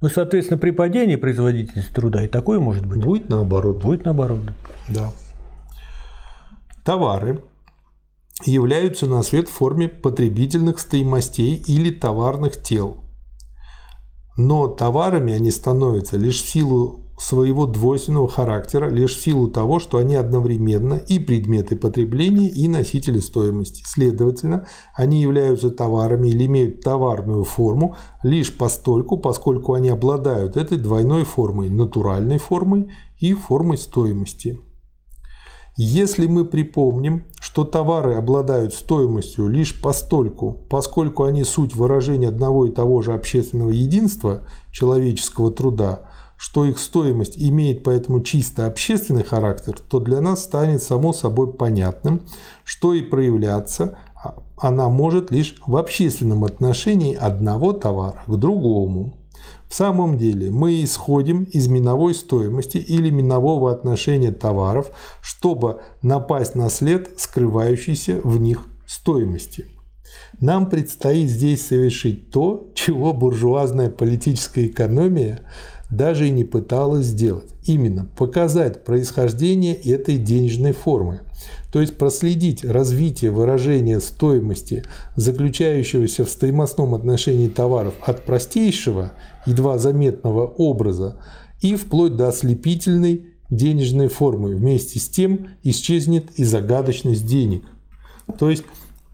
Ну, 0.00 0.08
соответственно, 0.08 0.58
при 0.58 0.70
падении 0.70 1.16
производительности 1.16 1.92
труда 1.92 2.24
и 2.24 2.28
такое 2.28 2.58
может 2.58 2.86
быть. 2.86 3.04
Будет 3.04 3.28
наоборот. 3.28 3.82
Будет 3.82 4.04
наоборот. 4.06 4.40
Да. 4.88 5.10
Товары 6.84 7.42
являются 8.44 9.06
на 9.06 9.22
свет 9.22 9.48
в 9.48 9.52
форме 9.52 9.88
потребительных 9.88 10.78
стоимостей 10.78 11.62
или 11.66 11.90
товарных 11.90 12.62
тел. 12.62 12.98
Но 14.36 14.66
товарами 14.66 15.32
они 15.32 15.50
становятся 15.50 16.16
лишь 16.16 16.42
в 16.42 16.48
силу 16.48 17.04
своего 17.18 17.66
двойственного 17.66 18.28
характера 18.28 18.88
лишь 18.88 19.16
в 19.16 19.22
силу 19.22 19.48
того, 19.48 19.78
что 19.78 19.98
они 19.98 20.16
одновременно 20.16 20.94
и 20.94 21.18
предметы 21.18 21.76
потребления, 21.76 22.48
и 22.48 22.66
носители 22.66 23.20
стоимости. 23.20 23.84
Следовательно, 23.86 24.66
они 24.94 25.20
являются 25.20 25.70
товарами 25.70 26.28
или 26.28 26.46
имеют 26.46 26.80
товарную 26.80 27.44
форму 27.44 27.96
лишь 28.22 28.52
постольку, 28.56 29.16
поскольку 29.16 29.74
они 29.74 29.88
обладают 29.90 30.56
этой 30.56 30.78
двойной 30.78 31.24
формой– 31.24 31.68
натуральной 31.70 32.38
формой 32.38 32.90
и 33.18 33.32
формой 33.34 33.78
стоимости. 33.78 34.60
Если 35.76 36.26
мы 36.26 36.44
припомним, 36.44 37.24
что 37.40 37.64
товары 37.64 38.14
обладают 38.14 38.74
стоимостью 38.74 39.48
лишь 39.48 39.80
постольку, 39.80 40.58
поскольку 40.68 41.24
они 41.24 41.44
суть 41.44 41.74
выражения 41.74 42.28
одного 42.28 42.66
и 42.66 42.70
того 42.70 43.02
же 43.02 43.12
общественного 43.12 43.70
единства 43.70 44.42
человеческого 44.70 45.50
труда– 45.50 46.02
что 46.36 46.64
их 46.64 46.78
стоимость 46.78 47.38
имеет 47.38 47.82
поэтому 47.82 48.20
чисто 48.20 48.66
общественный 48.66 49.24
характер, 49.24 49.78
то 49.88 50.00
для 50.00 50.20
нас 50.20 50.44
станет 50.44 50.82
само 50.82 51.12
собой 51.12 51.52
понятным, 51.52 52.22
что 52.64 52.92
и 52.92 53.02
проявляться 53.02 53.96
а, 54.14 54.34
она 54.56 54.88
может 54.88 55.30
лишь 55.30 55.56
в 55.66 55.76
общественном 55.76 56.44
отношении 56.44 57.14
одного 57.14 57.72
товара 57.72 58.22
к 58.26 58.36
другому. 58.36 59.14
В 59.68 59.74
самом 59.74 60.18
деле 60.18 60.50
мы 60.50 60.82
исходим 60.84 61.44
из 61.44 61.68
миновой 61.68 62.14
стоимости 62.14 62.78
или 62.78 63.10
минового 63.10 63.72
отношения 63.72 64.32
товаров, 64.32 64.90
чтобы 65.20 65.80
напасть 66.02 66.54
на 66.54 66.70
след 66.70 67.18
скрывающейся 67.18 68.20
в 68.22 68.38
них 68.40 68.66
стоимости. 68.86 69.66
Нам 70.40 70.68
предстоит 70.68 71.28
здесь 71.28 71.66
совершить 71.66 72.30
то, 72.30 72.68
чего 72.74 73.12
буржуазная 73.12 73.90
политическая 73.90 74.66
экономия 74.66 75.40
даже 75.90 76.28
и 76.28 76.30
не 76.30 76.44
пыталась 76.44 77.06
сделать. 77.06 77.50
Именно 77.64 78.06
показать 78.16 78.84
происхождение 78.84 79.74
этой 79.74 80.18
денежной 80.18 80.72
формы. 80.72 81.20
То 81.72 81.80
есть 81.80 81.96
проследить 81.96 82.64
развитие 82.64 83.30
выражения 83.30 84.00
стоимости, 84.00 84.84
заключающегося 85.16 86.24
в 86.24 86.30
стоимостном 86.30 86.94
отношении 86.94 87.48
товаров 87.48 87.94
от 88.00 88.24
простейшего, 88.24 89.12
едва 89.46 89.78
заметного 89.78 90.46
образа 90.46 91.16
и 91.60 91.76
вплоть 91.76 92.16
до 92.16 92.28
ослепительной 92.28 93.26
денежной 93.50 94.08
формы. 94.08 94.54
Вместе 94.54 94.98
с 94.98 95.08
тем 95.08 95.48
исчезнет 95.62 96.30
и 96.36 96.44
загадочность 96.44 97.26
денег. 97.26 97.64
То 98.38 98.50
есть 98.50 98.64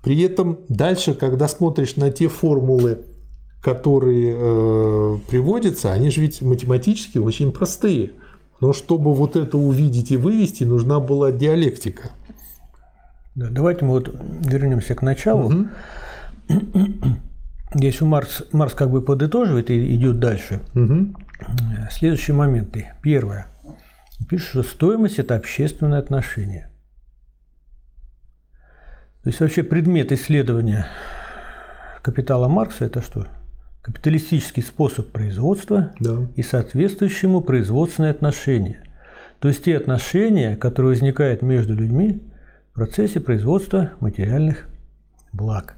при 0.03 0.21
этом 0.23 0.61
дальше, 0.69 1.15
когда 1.15 1.49
смотришь 1.49 1.97
на 1.97 2.11
те 2.11 2.29
формулы, 2.29 3.01
которые 3.63 4.35
э, 4.37 5.19
приводятся, 5.29 5.93
они 5.93 6.11
же 6.11 6.23
ведь 6.23 6.41
математически 6.41 7.19
очень 7.19 7.53
простые. 7.53 8.13
Но 8.61 8.73
чтобы 8.73 9.15
вот 9.15 9.37
это 9.37 9.59
увидеть 9.59 10.11
и 10.11 10.17
вывести, 10.17 10.65
нужна 10.65 11.01
была 11.01 11.33
диалектика. 11.33 12.11
Да, 13.35 13.49
давайте 13.51 13.85
мы 13.85 13.93
вот 13.93 14.15
вернемся 14.45 14.95
к 14.95 15.03
началу. 15.03 15.47
Угу. 15.47 15.69
Если 17.75 18.05
Марс, 18.05 18.43
Марс 18.53 18.75
как 18.75 18.91
бы 18.91 19.03
подытоживает 19.03 19.71
и 19.71 19.95
идет 19.95 20.19
дальше. 20.19 20.61
Угу. 20.75 21.15
Следующие 21.91 22.35
моменты. 22.35 22.93
Первое. 23.03 23.47
Пишет, 24.29 24.49
что 24.49 24.63
стоимость– 24.63 25.19
это 25.19 25.37
общественное 25.37 25.99
отношение. 25.99 26.69
То 29.23 29.29
есть 29.29 29.41
вообще 29.41 29.63
предмет 29.63 30.13
исследования 30.13 30.87
капитала 32.03 32.49
Маркса– 32.49 32.85
это 32.87 33.03
что? 33.03 33.27
капиталистический 33.83 34.63
способ 34.63 35.11
производства 35.11 35.93
да. 36.01 36.29
и 36.37 36.43
соответствующему 36.43 37.41
производственные 37.41 38.11
отношения. 38.11 38.85
То 39.39 39.49
есть 39.49 39.65
те 39.65 39.77
отношения, 39.77 40.57
которые 40.57 40.91
возникают 40.91 41.43
между 41.43 41.75
людьми 41.75 42.23
в 42.71 42.75
процессе 42.75 43.21
производства 43.21 43.93
материальных 44.01 44.69
благ. 45.33 45.77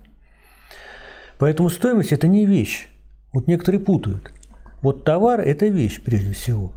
Поэтому 1.42 1.70
стоимость– 1.70 2.12
это 2.12 2.28
не 2.28 2.46
вещь. 2.46 2.86
Вот 3.32 3.48
некоторые 3.48 3.80
путают. 3.80 4.32
Вот 4.80 5.02
товар– 5.02 5.40
это 5.44 5.66
вещь 5.66 6.00
прежде 6.00 6.34
всего. 6.34 6.72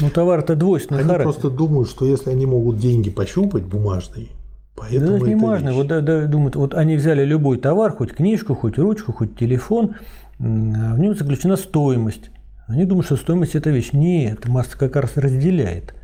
Но 0.00 0.08
товар– 0.08 0.38
это 0.38 0.54
двойственный 0.54 1.00
они 1.00 1.08
характер. 1.08 1.32
просто 1.32 1.50
думают, 1.50 1.88
что 1.88 2.06
если 2.06 2.30
они 2.30 2.46
могут 2.46 2.78
деньги 2.78 3.10
пощупать 3.10 3.64
бумажные, 3.64 4.28
Поэтому 4.76 5.18
да, 5.18 5.26
не 5.26 5.34
важно. 5.34 5.72
Вот 5.72 5.88
да, 5.88 6.00
да, 6.00 6.26
думают, 6.26 6.54
вот 6.54 6.74
они 6.74 6.94
взяли 6.94 7.24
любой 7.24 7.58
товар, 7.58 7.90
хоть 7.90 8.12
книжку, 8.12 8.54
хоть 8.54 8.78
ручку, 8.78 9.12
хоть 9.12 9.36
телефон, 9.36 9.96
в 10.38 10.44
нем 10.44 11.16
заключена 11.16 11.56
стоимость. 11.56 12.30
Они 12.68 12.84
думают, 12.84 13.06
что 13.06 13.16
стоимость– 13.16 13.54
это 13.56 13.70
вещь. 13.70 13.90
Нет, 13.92 14.46
масса 14.46 14.78
как 14.78 14.94
раз 14.94 15.16
разделяет. 15.16 15.96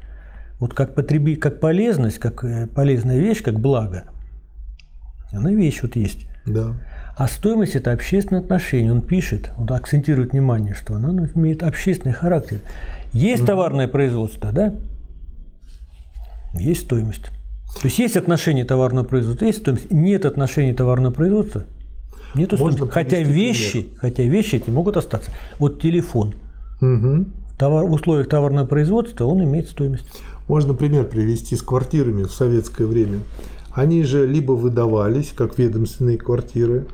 Вот 0.59 0.75
как, 0.75 0.97
потреби, 0.97 1.37
как 1.37 1.61
полезность, 1.61 2.19
как 2.19 2.43
э, 2.43 2.67
полезная 2.67 3.21
вещь, 3.21 3.41
как 3.45 3.61
благо, 3.61 4.03
она 5.31 5.53
вещь 5.53 5.81
вот 5.83 5.95
есть. 5.95 6.27
Да. 6.45 6.75
А 7.17 7.29
стоимость– 7.29 7.75
это 7.77 7.93
общественное 7.93 8.41
отношение. 8.41 8.93
Он 8.93 9.01
пишет, 9.01 9.51
он 9.57 9.71
акцентирует 9.73 10.33
внимание, 10.33 10.75
что 10.75 10.95
она 10.95 11.29
имеет 11.35 11.63
общественный 11.63 12.15
характер. 12.15 12.61
Есть 13.13 13.47
товарное 13.47 13.87
производство, 13.87 14.51
да? 14.53 14.75
Есть 16.55 16.83
стоимость. 16.83 17.27
То 17.81 17.85
есть 17.85 17.99
есть 17.99 18.17
отношение 18.17 18.65
товарного 18.65 19.05
производства, 19.05 19.45
есть 19.45 19.61
стоимость. 19.61 19.91
Нет 19.91 20.25
отношения 20.25 20.75
товарного 20.75 21.13
производства, 21.13 21.65
Нету 22.35 22.57
Можно 22.57 22.89
хотя 22.89 23.21
вещи, 23.21 23.83
пример. 23.83 23.99
хотя 24.01 24.23
вещи 24.25 24.57
эти 24.57 24.71
могут 24.71 24.97
остаться. 24.97 25.31
Вот 25.59 25.81
телефон. 25.81 26.35
Угу. 26.81 27.27
Товар, 27.59 27.85
в 27.85 27.93
условиях 27.93 28.29
товарного 28.29 28.67
производства 28.67 29.25
он 29.25 29.45
имеет 29.45 29.69
стоимость. 29.69 30.07
Можно 30.49 30.75
пример 30.75 31.05
привести 31.05 31.57
с 31.57 31.63
квартирами 31.63 32.25
в 32.25 32.33
советское 32.33 32.87
время. 32.87 33.21
Они 33.71 34.03
же 34.03 34.27
либо 34.27 34.53
выдавались 34.53 35.33
как 35.35 35.59
ведомственные 35.59 36.19
квартиры, 36.19 36.87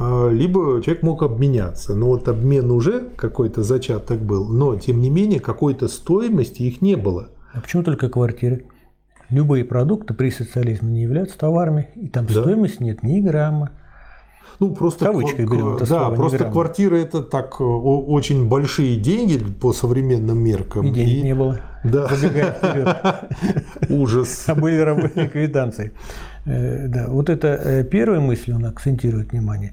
либо 0.00 0.80
человек 0.82 1.02
мог 1.02 1.22
обменяться. 1.22 1.94
Но 1.94 2.06
вот 2.06 2.26
обмен 2.28 2.70
уже 2.70 3.08
какой-то 3.16 3.62
зачаток 3.62 4.20
был, 4.20 4.48
но 4.48 4.76
тем 4.76 5.00
не 5.00 5.10
менее 5.10 5.40
какой-то 5.40 5.88
стоимости 5.88 6.62
их 6.62 6.80
не 6.82 6.96
было. 6.96 7.28
А 7.52 7.60
почему 7.60 7.82
только 7.82 8.08
квартиры? 8.08 8.64
любые 9.28 9.64
продукты 9.64 10.12
при 10.12 10.30
социализме 10.30 10.90
не 10.90 11.02
являются 11.02 11.38
товарами, 11.38 11.90
и 11.94 12.08
там 12.08 12.26
Да. 12.26 12.40
стоимости 12.40 12.82
нет 12.82 13.04
ни 13.04 13.20
грамма. 13.20 13.70
Ну, 14.58 14.74
просто, 14.74 15.04
Кавычкой 15.06 15.46
берем 15.46 15.76
это 15.76 15.86
да, 15.88 16.00
слово, 16.00 16.14
просто 16.16 16.44
квартира 16.50 16.96
это 16.96 17.22
так 17.22 17.60
э, 17.60 17.64
очень 17.64 18.48
большие 18.48 18.96
деньги 18.96 19.38
по 19.38 19.72
современным 19.72 20.36
меркам. 20.38 20.84
И 20.86 20.90
денег 20.90 21.14
И- 21.18 21.22
не 21.22 21.34
было. 21.36 21.60
Да, 21.84 22.10
ужас. 23.88 24.44
А 24.48 24.54
были 24.54 24.78
рабочие 24.78 25.28
квитанции. 25.28 25.92
Э, 26.50 26.88
Да, 26.88 27.06
вот 27.08 27.28
это 27.30 27.48
э, 27.48 27.84
первая 27.84 28.20
мысль, 28.20 28.52
он 28.52 28.64
акцентирует 28.66 29.32
внимание. 29.32 29.72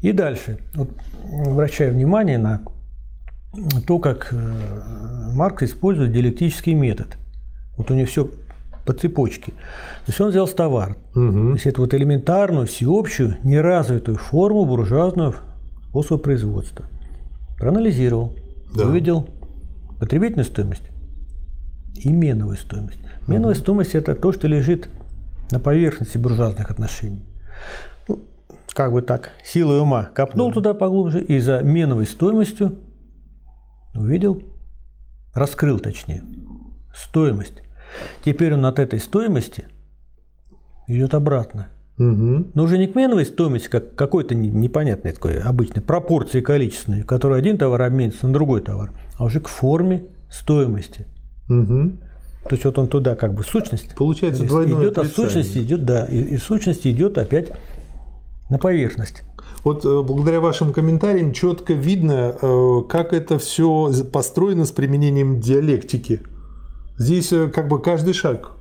И 0.00 0.12
дальше. 0.12 0.58
Вот, 0.74 0.90
обращаю 1.46 1.92
внимание 1.92 2.38
на 2.38 2.60
то, 3.86 3.98
как 3.98 4.28
э, 4.32 5.32
Маркс 5.34 5.62
использует 5.64 6.12
диалектический 6.12 6.74
метод. 6.74 7.16
Вот 7.76 7.90
у 7.90 7.94
него 7.94 8.06
все 8.06 8.30
по 8.86 8.92
цепочке. 8.92 9.52
То 9.52 10.08
есть 10.08 10.20
он 10.20 10.30
взял 10.30 10.46
товар. 10.48 10.96
То 11.14 11.20
Мгм. 11.20 11.54
есть 11.54 11.66
это 11.66 11.80
вот 11.80 11.94
элементарную, 11.94 12.66
всеобщую, 12.66 13.36
неразвитую 13.42 14.16
форму 14.16 14.64
буржуазного 14.66 15.34
способа 15.88 16.22
производства. 16.22 16.84
Проанализировал, 17.58 18.36
Да. 18.74 18.84
увидел 18.86 19.28
потребительную 19.98 20.44
стоимость 20.46 20.84
и 21.96 22.08
меновую 22.12 22.56
стоимость. 22.56 22.98
Меновая 23.26 23.54
стоимость– 23.56 23.94
это 23.94 24.14
то, 24.14 24.32
что 24.32 24.46
лежит 24.46 24.88
на 25.50 25.60
поверхности 25.60 26.18
буржуазных 26.18 26.70
отношений. 26.70 27.24
Ну, 28.06 28.24
как 28.72 28.92
бы 28.92 29.02
так, 29.02 29.30
силой 29.44 29.80
ума 29.80 30.04
копнул 30.14 30.52
туда 30.52 30.74
поглубже 30.74 31.22
и 31.22 31.38
за 31.40 31.62
меновой 31.62 32.06
стоимостью 32.06 32.78
увидел, 33.94 34.42
раскрыл 35.34 35.78
точнее, 35.78 36.22
стоимость. 36.94 37.62
Теперь 38.24 38.54
он 38.54 38.66
от 38.66 38.78
этой 38.78 39.00
стоимости 39.00 39.64
идет 40.86 41.14
обратно. 41.14 41.68
Мгм. 41.96 42.52
Но 42.54 42.62
уже 42.62 42.78
не 42.78 42.86
к 42.86 42.94
меновой 42.94 43.26
стоимости, 43.26 43.68
как 43.68 43.96
какой-то 43.96 44.34
не- 44.34 44.50
непонятной 44.50 45.12
такой 45.12 45.40
обычной 45.40 45.82
пропорции 45.82 46.40
количественной, 46.40 47.02
в 47.02 47.06
которой 47.06 47.40
один 47.40 47.58
товар 47.58 47.82
обменится 47.82 48.26
на 48.28 48.32
другой 48.32 48.60
товар, 48.60 48.92
а 49.16 49.24
уже 49.24 49.40
к 49.40 49.48
форме 49.48 50.06
стоимости. 50.30 51.06
Мгм. 51.48 52.00
То 52.48 52.54
есть 52.54 52.64
вот 52.64 52.78
он 52.78 52.88
туда 52.88 53.14
как 53.14 53.34
бы 53.34 53.42
сущность 53.42 53.94
Получается 53.94 54.44
двойное 54.44 54.84
идет 54.84 54.98
от 54.98 55.06
отрицание. 55.06 55.30
сущности, 55.30 55.58
идет, 55.58 55.84
да, 55.84 56.06
и, 56.06 56.18
и 56.18 56.36
сущности 56.38 56.88
идет 56.88 57.18
опять 57.18 57.52
на 58.48 58.58
поверхность. 58.58 59.22
Вот 59.64 59.84
э, 59.84 60.02
благодаря 60.02 60.40
вашим 60.40 60.72
комментариям 60.72 61.32
четко 61.32 61.74
видно, 61.74 62.34
э, 62.40 62.82
как 62.88 63.12
это 63.12 63.38
все 63.38 63.92
построено 64.10 64.64
с 64.64 64.72
применением 64.72 65.40
диалектики. 65.40 66.22
Здесь 66.96 67.32
э, 67.32 67.48
как 67.48 67.68
бы 67.68 67.82
каждый 67.82 68.14
шаг 68.14 68.52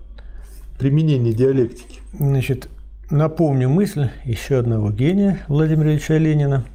применения 0.78 1.32
диалектики. 1.32 2.02
Значит, 2.20 2.68
напомню 3.10 3.70
мысль 3.70 4.10
еще 4.26 4.58
одного 4.58 4.92
гения 4.92 5.40
Владимира 5.48 5.92
Ильича 5.92 6.18
Ленина, 6.18 6.66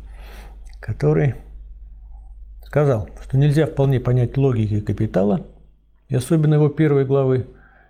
который 0.80 1.34
сказал, 2.64 3.10
что 3.22 3.36
нельзя 3.36 3.66
вполне 3.66 4.00
понять 4.00 4.38
логики 4.38 4.80
капитала, 4.80 5.46
и 6.12 6.14
особенно 6.14 6.54
его 6.56 6.68
первой 6.68 7.06
главы, 7.06 7.46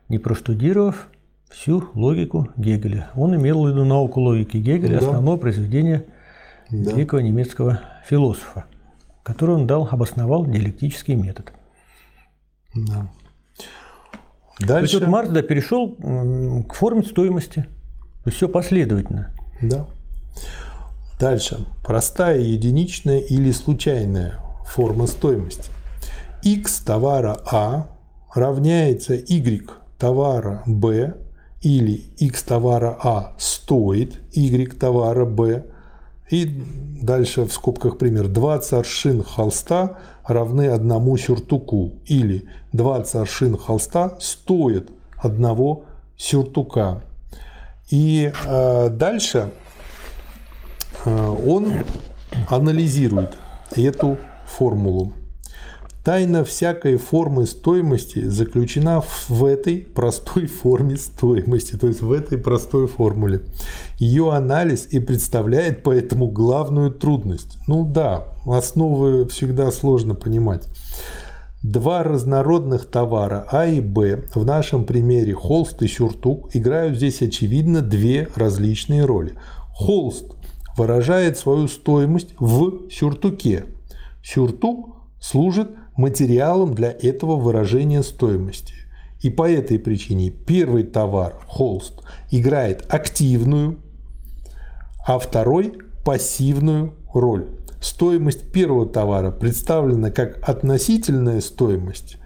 не 0.08 0.18
простудировав 0.18 1.08
всю 1.50 1.90
логику 1.94 2.48
Гегеля. 2.56 3.10
Он 3.16 3.34
имел 3.34 3.64
в 3.64 3.68
виду 3.68 3.84
науку 3.84 4.20
логики 4.20 4.58
Гегеля, 4.58 5.00
Да. 5.00 5.06
основное 5.08 5.36
произведение 5.38 6.06
Да. 6.70 6.92
великого 6.92 7.20
немецкого 7.20 7.80
философа, 8.08 8.66
который 9.24 9.56
он 9.56 9.66
дал, 9.66 9.88
обосновал 9.90 10.46
диалектический 10.46 11.16
метод. 11.16 11.52
Да. 12.76 13.08
То 13.56 13.62
есть 14.60 14.68
Дальше. 14.68 14.98
вот 15.00 15.08
Маркс 15.08 15.30
да, 15.32 15.42
перешел 15.42 15.96
к 16.68 16.74
форме 16.74 17.02
стоимости. 17.02 17.66
То 18.22 18.28
есть 18.28 18.36
все 18.36 18.48
последовательно. 18.48 19.32
Да. 19.60 19.86
Дальше. 21.18 21.66
Простая, 21.84 22.38
единичная 22.38 23.18
или 23.18 23.50
случайная 23.50 24.34
форма 24.64 25.08
стоимости. 25.08 25.72
X 26.44 26.82
товара 26.82 27.36
А 27.50 27.88
равняется 28.34 29.14
Y 29.14 29.70
товара 29.98 30.62
Б 30.66 31.14
или 31.60 32.02
X 32.18 32.42
товара 32.42 32.98
А 33.02 33.34
стоит 33.38 34.20
Y 34.34 34.78
товара 34.78 35.24
Б. 35.24 35.64
И 36.30 36.46
дальше 37.02 37.44
в 37.44 37.52
скобках 37.52 37.98
пример. 37.98 38.28
20 38.28 38.72
аршин 38.72 39.22
холста 39.22 39.98
равны 40.24 40.68
одному 40.68 41.16
сюртуку. 41.16 41.92
Или 42.06 42.48
20 42.72 43.14
аршин 43.16 43.56
холста 43.56 44.16
стоит 44.18 44.90
одного 45.18 45.84
сюртука. 46.16 47.02
И 47.90 48.32
э, 48.46 48.88
дальше 48.88 49.52
э, 51.04 51.36
он 51.46 51.84
анализирует 52.48 53.36
эту 53.76 54.16
формулу. 54.46 55.12
Тайна 56.04 56.42
всякой 56.42 56.96
формы 56.96 57.46
стоимости 57.46 58.24
заключена 58.28 59.00
в- 59.00 59.44
этой 59.44 59.78
простой 59.78 60.46
форме 60.46 60.96
стоимости, 60.96 61.76
то 61.76 61.86
есть 61.86 62.00
в 62.02 62.10
этой 62.10 62.38
простой 62.38 62.88
формуле. 62.88 63.42
Ее 63.98 64.32
анализ 64.32 64.88
и 64.90 64.98
представляет 64.98 65.84
поэтому 65.84 66.26
главную 66.26 66.90
трудность. 66.90 67.56
Ну 67.68 67.84
да, 67.84 68.24
основы 68.44 69.28
всегда 69.28 69.70
сложно 69.70 70.16
понимать. 70.16 70.66
Два 71.62 72.02
разнородных 72.02 72.86
товара 72.86 73.46
А 73.52 73.66
и 73.66 73.80
Б, 73.80 74.24
в 74.34 74.44
нашем 74.44 74.84
примере 74.84 75.34
холст 75.34 75.82
и 75.82 75.86
сюртук, 75.86 76.50
играют 76.56 76.96
здесь 76.96 77.22
очевидно 77.22 77.80
две 77.80 78.28
различные 78.34 79.04
роли. 79.04 79.34
Холст 79.72 80.32
выражает 80.76 81.38
свою 81.38 81.68
стоимость 81.68 82.34
в 82.40 82.90
сюртуке. 82.90 83.66
Сюртук 84.24 84.96
служит 85.20 85.70
материалом 85.96 86.74
для 86.74 86.90
этого 86.90 87.36
выражения 87.36 88.02
стоимости. 88.02 88.74
И 89.20 89.30
по 89.30 89.48
этой 89.48 89.78
причине 89.78 90.30
первый 90.30 90.82
товар, 90.82 91.36
холст, 91.46 92.02
играет 92.30 92.84
активную, 92.88 93.78
а 95.06 95.18
второй– 95.18 95.74
пассивную 96.04 96.94
роль. 97.12 97.48
Стоимость 97.80 98.52
первого 98.52 98.86
товара 98.86 99.30
представлена 99.30 100.10
как 100.10 100.48
относительная 100.48 101.40
стоимость, 101.40 102.16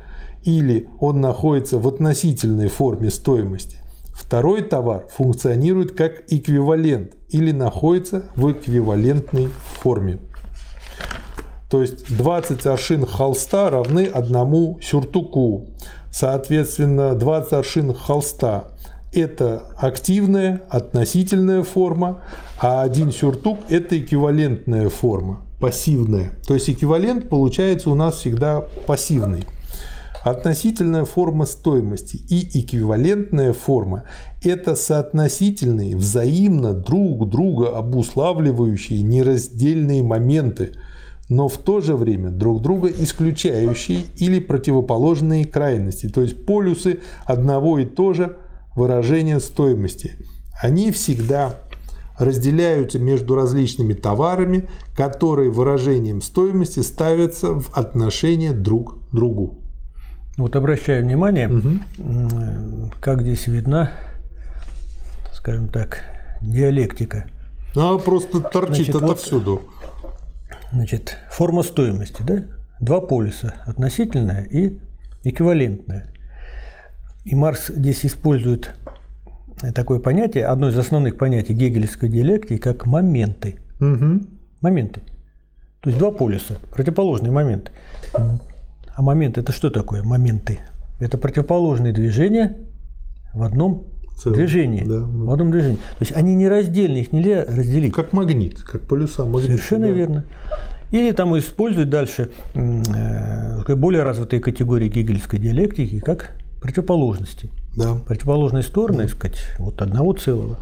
или 0.45 0.89
он 1.01 1.21
находится 1.21 1.79
в 1.79 1.89
относительной 1.89 2.69
форме 2.69 3.11
стоимости. 3.11 3.79
Второй 4.13 4.63
товар 4.63 5.07
функционирует 5.15 5.93
как 5.93 6.33
эквивалент 6.33 7.13
или 7.29 7.53
находится 7.53 8.25
в 8.35 8.51
эквивалентной 8.51 9.49
форме. 9.81 10.19
То 11.71 11.83
есть 11.83 12.17
20 12.17 12.65
аршин 12.67 13.05
холста 13.07 13.71
равны 13.71 14.07
одному 14.07 14.79
сюртуку. 14.83 15.67
Соответственно, 16.13 17.15
20 17.15 17.53
аршин 17.53 17.95
холста– 17.95 18.69
это 19.13 19.65
активная, 19.77 20.63
относительная 20.71 21.63
форма, 21.65 22.23
а 22.61 22.83
один 22.83 23.11
сюртук– 23.11 23.59
это 23.69 23.99
эквивалентная 23.99 24.89
форма, 24.89 25.43
пассивная. 25.59 26.33
То 26.47 26.55
есть 26.55 26.71
эквивалент 26.71 27.29
получается 27.29 27.91
у 27.91 27.95
нас 27.95 28.17
всегда 28.17 28.61
пассивный. 28.87 29.45
Относительная 30.23 31.05
форма 31.05 31.47
стоимости 31.47 32.17
и 32.17 32.61
эквивалентная 32.61 33.53
форма– 33.53 34.05
это 34.43 34.75
соотносительные, 34.75 35.97
взаимно 35.97 36.73
друг 36.73 37.29
друга 37.29 37.77
обуславливающие 37.77 39.03
нераздельные 39.03 40.03
моменты, 40.03 40.73
но 41.29 41.49
в 41.49 41.59
то 41.59 41.81
же 41.81 41.97
время 41.97 42.31
друг 42.31 42.63
друга 42.63 42.89
исключающие 42.89 44.05
или 44.17 44.39
противоположные 44.39 45.45
крайности, 45.45 46.09
то 46.09 46.23
есть 46.23 46.47
полюсы 46.47 47.01
одного 47.25 47.79
и 47.79 47.85
того 47.85 48.13
же 48.15 48.37
выражения 48.77 49.41
стоимости. 49.41 50.13
Они 50.61 50.93
всегда 50.93 51.57
разделяются 52.19 52.99
между 52.99 53.35
различными 53.35 53.93
товарами, 53.93 54.69
которые 54.97 55.51
выражением 55.51 56.23
стоимости 56.23 56.81
ставятся 56.81 57.53
в 57.55 57.71
отношение 57.77 58.53
друг 58.53 58.95
к 59.11 59.15
другу. 59.15 59.59
Вот 60.37 60.55
обращаю 60.55 61.05
внимание, 61.05 61.47
м, 61.47 62.93
как 63.01 63.23
здесь 63.23 63.47
видна, 63.47 63.93
скажем 65.35 65.69
так, 65.69 66.01
диалектика. 66.41 67.27
Она 67.75 67.99
просто 67.99 68.41
торчит 68.41 68.87
Значит, 68.87 68.95
вот- 68.95 69.03
отовсюду. 69.05 69.63
Значит, 70.73 71.17
форма 71.31 71.63
стоимости, 71.63 72.23
да? 72.23 72.45
Два 72.81 73.01
полюса, 73.01 73.55
относительная 73.65 74.45
и 74.45 74.79
эквивалентная. 75.25 76.07
И 77.25 77.35
Маркс 77.35 77.69
здесь 77.69 78.05
использует 78.05 78.75
такое 79.75 79.99
понятие, 79.99 80.47
одно 80.47 80.69
из 80.69 80.79
основных 80.79 81.17
понятий 81.17 81.55
гегелевской 81.55 82.09
диалектики, 82.09 82.59
как 82.59 82.87
моменты. 82.87 83.57
Мгм. 83.81 84.29
Моменты. 84.61 85.01
То 85.81 85.91
есть 85.91 85.99
два 85.99 86.11
полюса, 86.11 86.59
противоположные 86.71 87.33
моменты. 87.33 87.71
А 88.13 89.03
моменты 89.03 89.41
это 89.41 89.53
что 89.53 89.71
такое? 89.71 90.03
Моменты. 90.03 90.61
Это 91.01 91.19
противоположные 91.19 91.93
движения 91.93 92.57
в 93.35 93.43
одном 93.43 93.87
Целом, 94.17 94.37
движении. 94.39 94.83
да. 94.83 95.01
В 95.01 95.31
одном 95.31 95.51
движении. 95.51 95.77
То 95.77 96.01
есть 96.01 96.13
они 96.13 96.35
нераздельны, 96.35 96.99
их 96.99 97.13
нельзя 97.13 97.45
разделить. 97.45 97.93
Как 97.93 98.13
магнит, 98.13 98.63
как 98.63 98.83
полюса 98.83 99.25
магнита. 99.25 99.53
Совершенно 99.53 99.87
да. 99.89 99.93
верно. 99.93 100.25
Или 100.91 101.13
там 101.13 101.37
используют 101.39 101.91
дальше 101.91 102.31
э, 102.55 103.75
более 103.75 104.05
развитые 104.05 104.41
категории 104.41 104.89
гегельской 104.89 105.39
диалектики, 105.39 105.99
как 106.01 106.37
противоположности. 106.63 107.51
Да. 107.77 107.97
Противоположные 108.07 108.63
стороны, 108.63 109.03
так 109.03 109.11
сказать, 109.11 109.39
вот 109.59 109.83
одного 109.83 110.15
целого. 110.15 110.59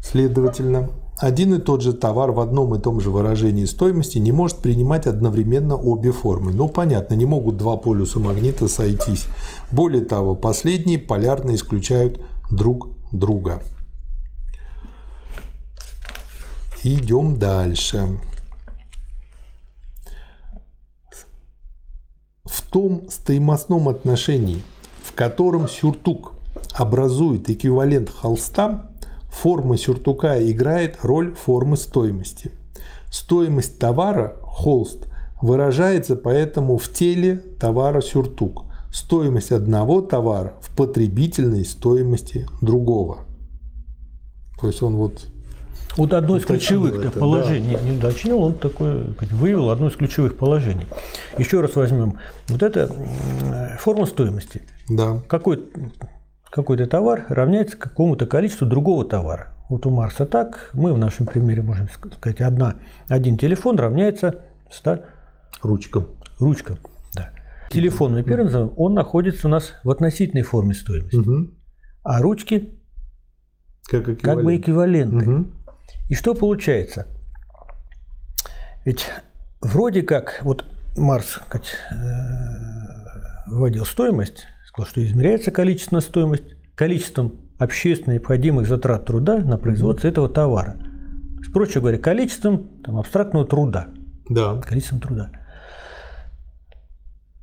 Следовательно, 0.00 0.90
один 1.24 1.54
и 1.54 1.58
тот 1.58 1.80
же 1.80 1.94
товар 1.94 2.32
в 2.32 2.40
одном 2.40 2.74
и 2.74 2.78
том 2.78 3.00
же 3.00 3.10
выражении 3.10 3.64
стоимости 3.64 4.18
не 4.18 4.30
может 4.30 4.58
принимать 4.58 5.06
одновременно 5.06 5.74
обе 5.74 6.12
формы. 6.12 6.52
Ну, 6.52 6.68
понятно, 6.68 7.14
не 7.14 7.24
могут 7.24 7.56
два 7.56 7.78
полюса 7.78 8.20
магнита 8.20 8.68
сойтись. 8.68 9.26
Более 9.72 10.04
того, 10.04 10.34
последние 10.34 10.98
полярно 10.98 11.54
исключают 11.54 12.20
друг 12.50 12.88
друга. 13.10 13.62
Идем 16.82 17.38
дальше. 17.38 18.20
В 22.44 22.60
том 22.70 23.08
стоимостном 23.08 23.88
отношении, 23.88 24.62
в 25.02 25.14
котором 25.14 25.68
сюртук 25.68 26.34
образует 26.74 27.48
эквивалент 27.48 28.10
холста, 28.10 28.90
форма 29.34 29.76
сюртука 29.76 30.38
играет 30.50 30.98
роль 31.02 31.34
формы 31.34 31.76
стоимости. 31.76 32.52
Стоимость 33.10 33.78
товара, 33.78 34.36
холст, 34.42 35.06
выражается 35.42 36.16
поэтому 36.16 36.78
в 36.78 36.88
теле 36.90 37.36
товара 37.36 38.00
сюртук. 38.00 38.64
Стоимость 38.92 39.50
одного 39.52 40.00
товара 40.00 40.54
в 40.60 40.74
потребительной 40.74 41.64
стоимости 41.64 42.46
другого. 42.60 43.18
То 44.60 44.68
есть 44.68 44.82
он 44.82 44.96
вот 44.96 45.26
Вот 45.96 46.12
одно 46.12 46.36
из 46.36 46.44
ключевых 46.44 47.04
это, 47.04 47.18
положений, 47.18 47.76
не 47.82 47.98
уточнил, 47.98 48.40
он 48.40 48.54
такое 48.54 49.14
вывел 49.32 49.70
одно 49.70 49.88
из 49.88 49.96
ключевых 49.96 50.36
положений. 50.36 50.86
Еще 51.38 51.60
раз 51.60 51.74
возьмем. 51.74 52.18
Вот 52.48 52.62
это 52.62 52.90
форма 53.80 54.06
стоимости. 54.06 54.62
да, 54.88 55.20
Какой, 55.28 55.64
какой-то 56.54 56.86
товар 56.86 57.26
равняется 57.28 57.76
какому-то 57.76 58.26
количеству 58.26 58.64
другого 58.64 59.04
товара. 59.04 59.48
Вот 59.68 59.86
у 59.86 59.90
Марса 59.90 60.24
так, 60.24 60.70
мы 60.72 60.92
в 60.94 60.98
нашем 60.98 61.26
примере 61.26 61.62
можем 61.62 61.88
сказать, 61.88 62.40
одна, 62.40 62.76
один 63.08 63.36
телефон 63.36 63.76
равняется 63.76 64.42
100 64.70 65.00
ручка. 65.62 66.06
ручкам. 66.38 66.78
Да. 67.12 67.30
Телефон, 67.70 68.12
мы 68.12 68.22
первым 68.22 68.46
назовем, 68.46 68.72
он 68.76 68.94
находится 68.94 69.48
у 69.48 69.50
нас 69.50 69.72
в 69.82 69.90
относительной 69.90 70.42
форме 70.44 70.74
стоимости. 70.74 71.16
Мгм. 71.16 71.54
А 72.04 72.22
ручки 72.22 72.78
Как 73.88 74.04
как 74.04 74.44
бы 74.44 74.54
эквивалент. 74.54 74.60
эквиваленты. 74.60 75.16
Мгм. 75.30 75.52
И 76.08 76.14
что 76.14 76.34
получается? 76.34 77.08
Ведь 78.84 79.10
вроде 79.60 80.02
как, 80.02 80.38
вот 80.42 80.64
Марс 80.96 81.40
сказать, 81.48 81.74
э, 81.90 81.94
вводил 83.48 83.84
стоимость, 83.84 84.46
сказал, 84.74 84.90
что 84.90 85.04
измеряется 85.04 85.52
количественная 85.52 86.00
стоимость 86.00 86.56
количеством 86.74 87.36
общественно 87.58 88.14
необходимых 88.14 88.66
затрат 88.66 89.06
труда 89.06 89.38
на 89.38 89.56
производство 89.56 90.08
этого 90.08 90.28
товара. 90.28 90.72
То 90.72 91.40
есть, 91.40 91.52
проще 91.52 91.80
говоря, 91.80 91.98
количеством 91.98 92.68
там, 92.82 92.98
абстрактного 92.98 93.46
труда. 93.46 93.88
Да. 94.28 94.60
Количеством 94.60 95.00
труда. 95.00 95.30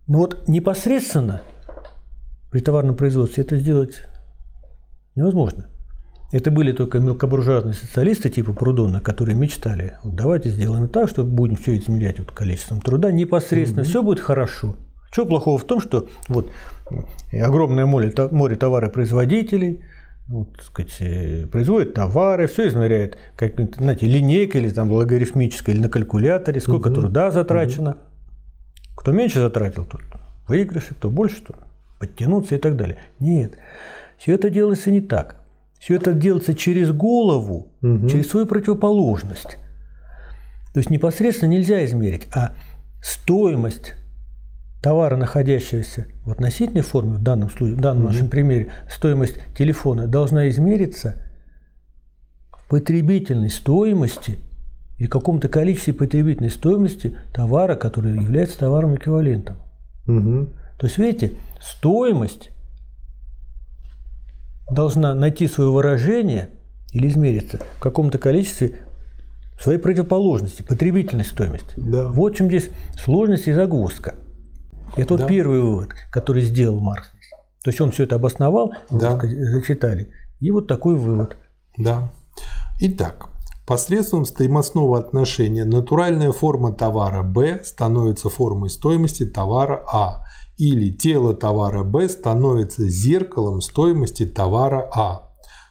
Но 0.07 0.17
вот 0.17 0.47
непосредственно 0.49 1.41
при 2.51 2.59
товарном 2.59 2.95
производстве 2.95 3.43
это 3.43 3.55
сделать 3.57 4.03
невозможно. 5.15 5.67
Это 6.33 6.51
были 6.51 6.73
только 6.73 6.99
мелкобуржуазные 6.99 7.73
социалисты 7.73 8.29
типа 8.29 8.53
Прудона, 8.53 8.99
которые 8.99 9.35
мечтали, 9.35 9.97
вот 10.03 10.15
давайте 10.15 10.49
сделаем 10.49 10.87
так, 10.89 11.09
что 11.09 11.23
будем 11.23 11.55
все 11.57 11.77
измерять 11.77 12.19
вот 12.19 12.31
количеством 12.31 12.81
труда 12.81 13.11
непосредственно, 13.11 13.83
все 13.83 14.01
будет 14.01 14.19
хорошо. 14.19 14.75
Что 15.11 15.25
плохого 15.25 15.57
в 15.57 15.65
том, 15.65 15.81
что 15.81 16.07
вот 16.29 16.49
огромное 17.33 17.85
море, 17.85 18.09
то- 18.11 18.29
море 18.31 18.55
товаропроизводителей, 18.55 19.81
вот, 20.27 20.53
так 20.57 20.65
сказать, 20.65 20.95
э, 20.99 21.47
производят 21.47 21.93
товары, 21.93 22.47
все 22.47 22.67
измеряет, 22.67 23.17
как, 23.35 23.53
знаете, 23.77 24.05
линейкой 24.05 24.61
или 24.61 24.69
там 24.69 24.91
логарифмической, 24.91 25.73
или 25.73 25.81
на 25.81 25.89
калькуляторе, 25.89 26.61
сколько 26.61 26.89
Мгм. 26.89 27.01
труда 27.01 27.31
затрачено. 27.31 27.97
Кто 28.95 29.11
меньше 29.11 29.39
затратил, 29.39 29.85
тот 29.85 30.01
выигрыши, 30.47 30.93
кто 30.95 31.09
больше, 31.09 31.41
тот 31.41 31.57
подтянуться 31.99 32.55
и 32.55 32.57
так 32.59 32.75
далее. 32.75 32.97
Нет, 33.19 33.53
все 34.17 34.33
это 34.33 34.49
делается 34.49 34.91
не 34.91 35.01
так. 35.01 35.35
Все 35.79 35.95
это 35.95 36.13
делается 36.13 36.53
через 36.53 36.91
голову, 36.91 37.71
Мгм. 37.81 38.07
через 38.07 38.29
свою 38.29 38.45
противоположность. 38.45 39.57
То 40.73 40.77
есть 40.79 40.89
непосредственно 40.89 41.49
нельзя 41.49 41.83
измерить, 41.85 42.27
а 42.33 42.53
стоимость 43.01 43.95
товара, 44.81 45.15
находящегося 45.15 46.07
в 46.25 46.31
относительной 46.31 46.81
форме, 46.81 47.13
в 47.13 47.21
данном, 47.21 47.49
случае, 47.49 47.77
в 47.77 47.81
данном 47.81 48.05
нашем 48.05 48.29
примере, 48.29 48.71
стоимость 48.89 49.35
телефона 49.57 50.07
должна 50.07 50.49
измериться 50.49 51.15
в 52.51 52.67
потребительной 52.67 53.49
стоимости 53.49 54.39
и 54.97 55.07
каком-то 55.07 55.49
количестве 55.49 55.93
потребительной 55.93 56.51
стоимости 56.51 57.15
товара, 57.33 57.75
который 57.75 58.13
является 58.13 58.57
товаром 58.57 58.95
эквивалентом. 58.95 59.57
Мгм. 60.05 60.53
То 60.77 60.87
есть, 60.87 60.97
видите, 60.97 61.33
стоимость 61.59 62.49
должна 64.69 65.13
найти 65.13 65.47
свое 65.47 65.69
выражение 65.69 66.49
или 66.91 67.07
измериться 67.07 67.59
в 67.77 67.79
каком-то 67.79 68.17
количестве 68.17 68.79
своей 69.59 69.77
противоположности, 69.79 70.63
потребительной 70.63 71.25
стоимости. 71.25 71.73
Да. 71.77 72.07
Вот 72.07 72.33
в 72.33 72.37
чем 72.37 72.47
здесь 72.47 72.69
сложность 72.97 73.47
и 73.47 73.53
загвоздка. 73.53 74.15
Это 74.95 75.17
Да. 75.17 75.23
вот 75.23 75.29
первый 75.29 75.61
вывод, 75.61 75.89
который 76.11 76.43
сделал 76.43 76.79
Маркс. 76.79 77.09
То 77.63 77.69
есть 77.69 77.79
он 77.81 77.91
все 77.91 78.03
это 78.03 78.15
обосновал, 78.15 78.73
Да. 78.89 79.19
зачитали. 79.21 80.09
И 80.39 80.51
вот 80.51 80.67
такой 80.67 80.95
вывод. 80.95 81.37
Да. 81.77 82.11
Итак, 82.79 83.27
посредством 83.67 84.25
стоимостного 84.25 84.97
отношения 84.97 85.65
натуральная 85.65 86.31
форма 86.31 86.73
товара 86.73 87.21
Б 87.23 87.61
становится 87.63 88.29
формой 88.29 88.69
стоимости 88.69 89.25
товара 89.25 89.83
А, 89.91 90.23
или 90.57 90.91
тело 90.91 91.33
товара 91.35 91.83
Б 91.83 92.09
становится 92.09 92.87
зеркалом 92.89 93.61
стоимости 93.61 94.25
товара 94.25 94.89
А. 94.93 95.27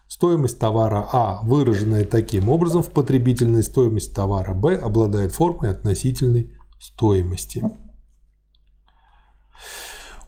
Стоимость 0.07 0.59
товара 0.59 1.09
А, 1.12 1.41
выраженная 1.43 2.05
таким 2.05 2.49
образом 2.49 2.83
в 2.83 2.91
потребительной 2.91 3.62
стоимости 3.62 4.12
товара 4.12 4.55
Б, 4.55 4.77
обладает 4.77 5.33
формой 5.33 5.71
относительной 5.71 6.53
стоимости. 6.81 7.62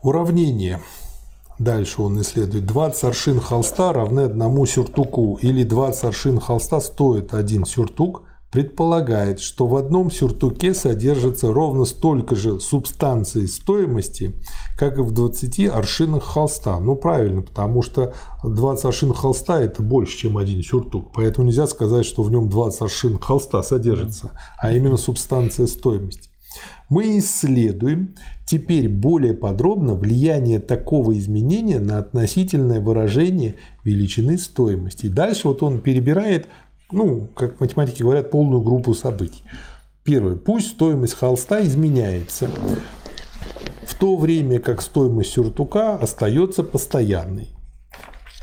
Уравнение. 0.03 0.81
Дальше 1.59 2.01
он 2.01 2.19
исследует. 2.19 2.65
20 2.65 3.03
аршин 3.05 3.39
холста 3.39 3.93
равны 3.93 4.21
одному 4.21 4.65
сюртуку, 4.65 5.39
или 5.41 5.63
20 5.63 6.03
аршин 6.03 6.39
холста 6.41 6.81
стоит 6.81 7.33
один 7.33 7.63
сюртук, 7.63 8.23
предполагает, 8.51 9.39
что 9.39 9.65
в 9.65 9.77
одном 9.77 10.11
сюртуке 10.11 10.73
содержится 10.73 11.53
ровно 11.53 11.85
столько 11.85 12.35
же 12.35 12.59
субстанции 12.59 13.45
стоимости, 13.45 14.35
как 14.77 14.97
и 14.97 15.01
в 15.01 15.13
20 15.13 15.69
аршинах 15.69 16.23
холста. 16.23 16.81
Ну, 16.81 16.97
правильно, 16.97 17.41
потому 17.41 17.81
что 17.81 18.13
20 18.43 18.83
аршин 18.83 19.13
холста– 19.13 19.61
это 19.61 19.81
больше, 19.81 20.17
чем 20.17 20.37
один 20.37 20.61
сюртук. 20.63 21.13
Поэтому 21.13 21.47
нельзя 21.47 21.65
сказать, 21.65 22.05
что 22.05 22.23
в 22.23 22.29
нем 22.29 22.49
20 22.49 22.81
аршин 22.81 23.19
холста 23.19 23.63
содержится, 23.63 24.31
а 24.59 24.73
именно 24.73 24.97
субстанция 24.97 25.65
стоимости. 25.65 26.29
Мы 26.89 27.17
исследуем 27.17 28.15
теперь 28.45 28.89
более 28.89 29.33
подробно 29.33 29.95
влияние 29.95 30.59
такого 30.59 31.17
изменения 31.17 31.79
на 31.79 31.97
относительное 31.97 32.79
выражение 32.79 33.55
величины 33.83 34.37
стоимости. 34.37 35.07
И 35.07 35.09
дальше 35.09 35.47
вот 35.47 35.63
он 35.63 35.81
перебирает, 35.81 36.47
ну, 36.91 37.27
как 37.35 37.59
математики 37.59 38.01
говорят, 38.01 38.31
полную 38.31 38.61
группу 38.61 38.93
событий. 38.93 39.43
Первое. 40.03 40.35
Пусть 40.35 40.71
стоимость 40.71 41.13
холста 41.13 41.63
изменяется, 41.63 42.49
в 43.85 43.95
то 43.95 44.17
время 44.17 44.59
как 44.59 44.81
стоимость 44.81 45.31
сюртука 45.31 45.95
остается 45.95 46.63
постоянной. 46.63 47.49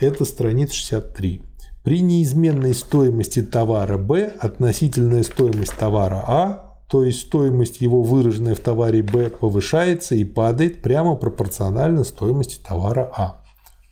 Это 0.01 0.25
страница 0.25 0.75
63. 0.75 1.43
При 1.83 2.01
неизменной 2.01 2.75
стоимости 2.75 3.43
товара 3.43 3.99
Б 3.99 4.33
относительная 4.39 5.23
стоимость 5.23 5.77
товара 5.77 6.25
А 6.27 6.70
то 6.91 7.05
есть 7.05 7.21
стоимость 7.21 7.81
его, 7.81 8.03
выраженная 8.03 8.57
в 8.57 8.61
товаре 8.61 9.03
Б, 9.05 9.31
повышается 9.31 10.17
и 10.17 10.25
падает 10.25 10.83
прямо 10.83 11.15
пропорционально 11.15 12.03
стоимости 12.03 12.59
товара 12.61 13.13
А. 13.17 13.41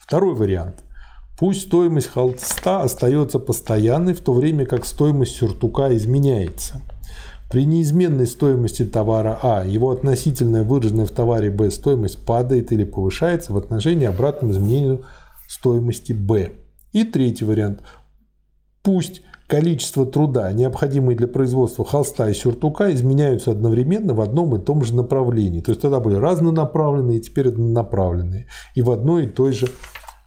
Второй 0.01 0.35
вариант. 0.35 0.83
Пусть 1.39 1.69
стоимость 1.69 2.09
холста 2.09 2.83
остается 2.83 3.39
постоянной, 3.39 4.15
в 4.15 4.21
то 4.21 4.33
время 4.33 4.67
как 4.67 4.85
стоимость 4.85 5.37
сюртука 5.37 5.95
изменяется. 5.97 6.83
При 7.49 7.65
неизменной 7.65 8.27
стоимости 8.27 8.85
товара 8.85 9.39
А 9.43 9.65
его 9.65 9.93
относительная 9.93 10.65
выраженная 10.65 11.07
в 11.07 11.11
товаре 11.11 11.53
Б 11.53 11.71
стоимость 11.71 12.25
падает 12.25 12.73
или 12.73 12.83
повышается 12.83 13.53
в 13.53 13.57
отношении 13.57 14.07
обратному 14.07 14.53
изменению 14.55 15.05
стоимости 15.47 16.13
Б. 16.13 16.51
И 16.93 17.05
третий 17.05 17.45
вариант. 17.45 17.81
Пусть 18.83 19.23
количество 19.49 20.07
труда, 20.07 20.53
необходимое 20.53 21.17
для 21.17 21.27
производства 21.27 21.85
холста 21.85 22.31
и 22.31 22.35
сюртука, 22.35 22.93
изменяются 22.93 23.51
одновременно 23.51 24.15
в 24.15 24.21
одном 24.21 24.55
и 24.55 24.61
том 24.61 24.85
же 24.85 24.95
направлении. 24.95 25.61
То 25.61 25.73
есть 25.73 25.81
тогда 25.81 25.99
были 25.99 26.15
разнонаправленные, 26.15 27.19
теперь 27.19 27.49
однонаправленные. 27.49 28.47
И 28.75 28.83
в 28.83 28.91
одной 28.91 29.25
и 29.25 29.29
той 29.29 29.53
же 29.53 29.69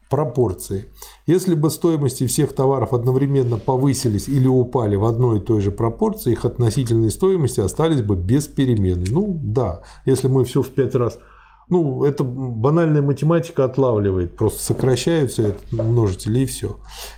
пропорции. 0.09 0.87
Если 1.25 1.55
бы 1.55 1.69
стоимости 1.69 2.27
всех 2.27 2.53
товаров 2.53 2.93
одновременно 2.93 3.57
повысились 3.57 4.27
или 4.27 4.47
упали 4.47 4.97
в 4.97 5.05
одной 5.05 5.37
и 5.37 5.41
той 5.41 5.61
же 5.61 5.71
пропорции, 5.71 6.33
их 6.33 6.43
относительные 6.43 7.11
стоимости 7.11 7.61
остались 7.61 8.01
бы 8.01 8.17
без 8.17 8.47
перемены. 8.47 9.05
Ну 9.09 9.39
да, 9.41 9.83
если 10.05 10.27
мы 10.27 10.43
все 10.43 10.63
в 10.63 10.69
пять 10.69 10.95
раз 10.95 11.17
ну, 11.69 12.03
это 12.03 12.23
банальная 12.23 13.01
математика 13.01 13.63
отлавливает, 13.63 14.35
просто 14.35 14.61
сокращаются 14.61 15.55
множители 15.71 16.41
и 16.41 16.45
все. 16.45 16.77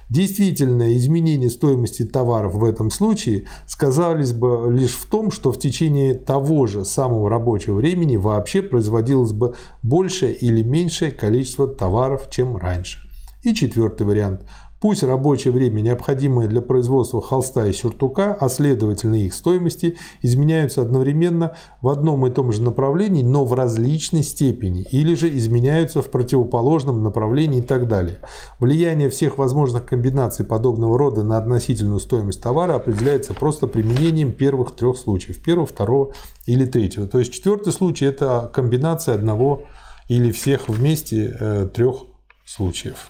Действительно, 0.09 0.95
изменение 0.95 1.49
стоимости 1.49 2.03
товаров 2.03 2.53
в 2.53 2.63
этом 2.63 2.91
случае 2.91 3.45
сказались 3.65 4.31
бы 4.31 4.71
лишь 4.71 4.93
в 4.93 5.07
том, 5.07 5.31
что 5.31 5.51
в 5.51 5.59
течение 5.59 6.13
того 6.13 6.67
же 6.67 6.85
самого 6.85 7.29
рабочего 7.29 7.75
времени 7.75 8.15
вообще 8.15 8.61
производилось 8.61 9.31
бы 9.31 9.55
большее 9.81 10.33
или 10.35 10.61
меньшее 10.61 11.11
количество 11.11 11.67
товаров, 11.67 12.29
чем 12.29 12.55
раньше. 12.55 12.99
И 13.41 13.53
четвертый 13.53 14.07
вариант. 14.07 14.43
Пусть 14.83 15.01
рабочее 15.01 15.53
время, 15.53 15.79
необходимое 15.79 16.49
для 16.49 16.61
производства 16.61 17.21
холста 17.21 17.65
и 17.67 17.71
сюртука, 17.71 18.33
а 18.37 18.49
следовательно 18.49 19.15
их 19.15 19.33
стоимости, 19.33 19.95
изменяются 20.21 20.81
одновременно 20.81 21.55
в 21.79 21.87
одном 21.87 22.27
и 22.27 22.29
том 22.29 22.51
же 22.51 22.61
направлении, 22.61 23.23
но 23.23 23.45
в 23.45 23.53
различной 23.53 24.23
степени, 24.23 24.85
или 24.91 25.15
же 25.15 25.33
изменяются 25.37 26.01
в 26.01 26.11
противоположном 26.11 27.01
направлении 27.01 27.59
и 27.59 27.61
так 27.61 27.87
далее. 27.87 28.19
Влияние 28.59 29.09
всех 29.09 29.37
возможных 29.37 29.85
комбинаций 29.85 30.45
подобного 30.45 30.97
рода 30.99 31.23
на 31.23 31.37
относительную 31.37 32.01
стоимость 32.01 32.41
товара 32.41 32.75
определяется 32.75 33.33
просто 33.33 33.67
применением 33.67 34.33
первых 34.33 34.75
трех 34.75 34.97
случаев. 34.97 35.41
Первого, 35.41 35.65
второго 35.65 36.11
или 36.45 36.65
третьего. 36.65 37.07
То 37.07 37.19
есть 37.19 37.31
четвертый 37.31 37.71
случай– 37.71 38.03
это 38.07 38.51
комбинация 38.53 39.15
одного 39.15 39.63
или 40.09 40.33
всех 40.33 40.67
вместе 40.67 41.37
э, 41.39 41.69
трех 41.73 41.99
случаев. 42.43 43.07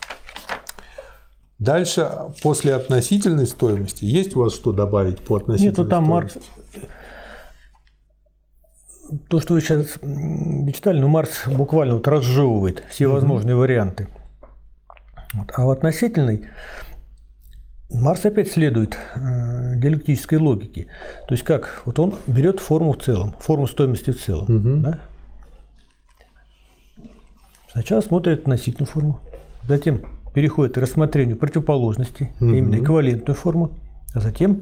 Дальше, 1.64 2.12
после 2.42 2.76
относительной 2.76 3.48
стоимости, 3.48 4.04
есть 4.04 4.36
у 4.36 4.42
вас 4.42 4.54
что 4.54 4.74
добавить 4.74 5.20
по 5.22 5.38
относительной 5.38 5.70
Нет, 5.70 5.78
ну 5.78 5.86
там 5.86 6.06
стоимости? 6.06 6.40
Маркс... 6.40 6.50
То, 9.30 9.40
что 9.40 9.54
вы 9.54 9.62
сейчас 9.62 9.94
читали, 10.76 11.00
ну 11.00 11.08
Маркс 11.08 11.48
буквально 11.48 11.94
вот 11.94 12.08
разжевывает 12.08 12.84
все 12.90 13.08
возможные 13.08 13.56
варианты. 13.56 14.10
Вот. 15.34 15.52
А 15.54 15.66
в 15.66 15.70
относительной 15.70 16.50
Марс 17.90 18.26
опять 18.26 18.52
следует 18.52 18.98
э, 19.16 19.76
диалектической 19.78 20.40
логике. 20.40 20.88
То 21.28 21.34
есть 21.34 21.46
как? 21.46 21.84
Вот 21.86 21.98
он 21.98 22.16
берет 22.28 22.60
форму 22.60 22.92
в 22.92 23.02
целом, 23.02 23.36
форму 23.40 23.68
стоимости 23.68 24.12
в 24.12 24.22
целом. 24.22 24.48
Мгм. 24.50 24.82
да? 24.82 25.00
Сначала 27.72 28.02
смотрит 28.02 28.40
относительную 28.42 28.92
форму, 28.92 29.22
затем 29.66 30.13
переходит 30.34 30.76
к 30.76 30.78
рассмотрению 30.78 31.38
противоположностей, 31.38 32.32
Мгм. 32.40 32.54
именно 32.54 32.76
эквивалентную 32.76 33.36
форму, 33.36 33.72
а 34.14 34.20
затем 34.20 34.62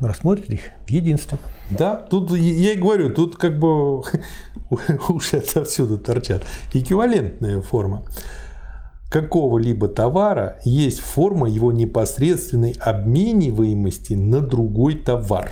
рассмотрит 0.00 0.50
их 0.50 0.60
в 0.86 0.90
единстве. 0.90 1.38
Да, 1.70 1.96
тут 1.96 2.30
я 2.32 2.72
и 2.72 2.76
говорю, 2.76 3.10
тут 3.14 3.36
как 3.36 3.58
бы 3.58 4.00
уши 5.08 5.36
отсюда 5.54 5.98
торчат. 5.98 6.42
Эквивалентная 6.72 7.60
форма 7.60 8.02
какого-либо 9.10 9.88
товара 9.88 10.56
есть 10.64 11.00
форма 11.00 11.46
его 11.46 11.70
непосредственной 11.70 12.74
обмениваемости 12.80 14.14
на 14.14 14.40
другой 14.40 14.94
товар. 14.94 15.50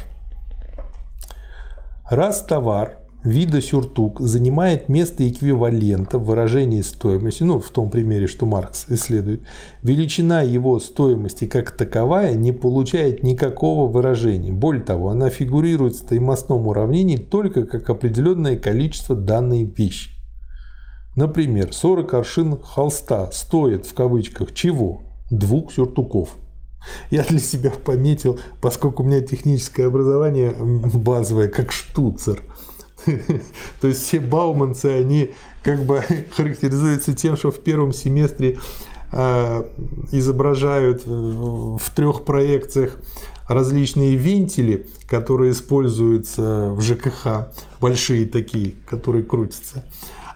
Раз 2.09 2.43
товар 2.43 2.97
вида 3.25 3.61
сюртук 3.61 4.21
занимает 4.21 4.89
место 4.89 5.29
эквивалента 5.29 6.19
в 6.19 6.25
выражении 6.25 6.81
стоимости, 6.81 7.43
ну, 7.43 7.61
в 7.61 7.69
том 7.71 7.91
примере, 7.91 8.27
что 8.27 8.47
Маркс 8.47 8.87
исследует, 8.89 9.43
величина 9.83 10.43
его 10.43 10.79
стоимости 10.81 11.47
как 11.47 11.71
таковая 11.73 12.35
не 12.35 12.53
получает 12.53 13.23
никакого 13.23 13.91
выражения. 13.91 14.53
Более 14.53 14.83
того, 14.83 15.11
она 15.11 15.31
фигурирует 15.31 15.95
в 15.95 15.99
стоимостном 15.99 16.67
уравнении 16.67 17.17
только 17.17 17.65
как 17.65 17.91
определенное 17.91 18.57
количество 18.57 19.15
данной 19.15 19.65
вещи. 19.65 20.11
Например, 21.17 21.73
40 21.73 22.15
аршин 22.15 22.59
холста 22.63 23.31
стоит 23.33 23.85
в 23.85 23.95
кавычках 23.95 24.55
чего? 24.55 25.03
Двух 25.31 25.73
сюртуков. 25.73 26.37
Я 27.11 27.25
для 27.25 27.39
себя 27.39 27.71
пометил, 27.71 28.39
поскольку 28.61 29.03
у 29.03 29.07
меня 29.07 29.21
техническое 29.21 29.87
образование 29.87 30.55
базовое, 30.59 31.49
как 31.49 31.73
штуцер. 31.73 32.43
То 33.81 33.89
есть 33.89 34.03
все 34.03 34.21
бауманцы, 34.21 34.87
они 34.87 35.31
как 35.63 35.85
бы 35.85 36.03
характеризуются 36.37 37.15
тем, 37.15 37.37
что 37.37 37.51
в 37.51 37.61
первом 37.61 37.93
семестре 37.93 38.59
э, 39.13 39.65
изображают 40.13 41.03
в 41.07 41.83
трех 41.95 42.25
проекциях 42.25 42.99
различные 43.49 44.15
вентили, 44.15 44.87
которые 45.09 45.53
используются 45.53 46.71
в 46.71 46.81
ЖКХ, 46.81 47.49
большие 47.81 48.27
такие, 48.27 48.75
которые 48.89 49.25
крутятся. 49.25 49.85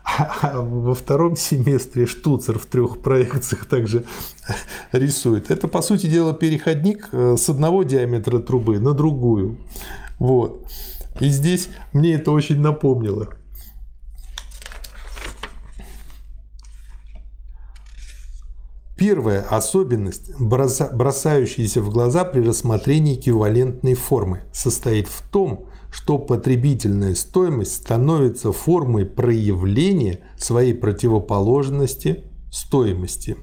А 0.04 0.60
во 0.60 0.94
втором 0.94 1.34
семестре 1.36 2.06
штуцер 2.06 2.58
в 2.58 2.66
трех 2.66 2.98
проекциях 2.98 3.64
также 3.64 4.04
рисует. 4.92 5.50
Это, 5.50 5.66
по 5.66 5.80
сути 5.80 6.06
дела, 6.06 6.34
переходник 6.34 7.08
э, 7.12 7.36
с 7.38 7.48
одного 7.48 7.84
диаметра 7.84 8.38
трубы 8.40 8.78
на 8.80 8.92
другую. 8.92 9.56
Вот. 10.18 10.66
И 11.20 11.28
здесь 11.28 11.68
мне 11.92 12.14
это 12.14 12.32
очень 12.32 12.60
напомнило. 12.60 13.28
Первая 18.96 19.42
особенность, 19.42 20.30
броса- 20.38 20.90
бросающаяся 20.94 21.82
в 21.82 21.90
глаза 21.90 22.24
при 22.24 22.40
рассмотрении 22.40 23.18
эквивалентной 23.18 23.94
формы, 23.94 24.44
состоит 24.52 25.08
в 25.08 25.22
том, 25.30 25.68
что 25.90 26.18
потребительная 26.18 27.14
стоимость 27.14 27.74
становится 27.74 28.52
формой 28.52 29.04
проявления 29.04 30.20
своей 30.36 30.74
противоположности 30.74 32.24
стоимости. 32.50 33.36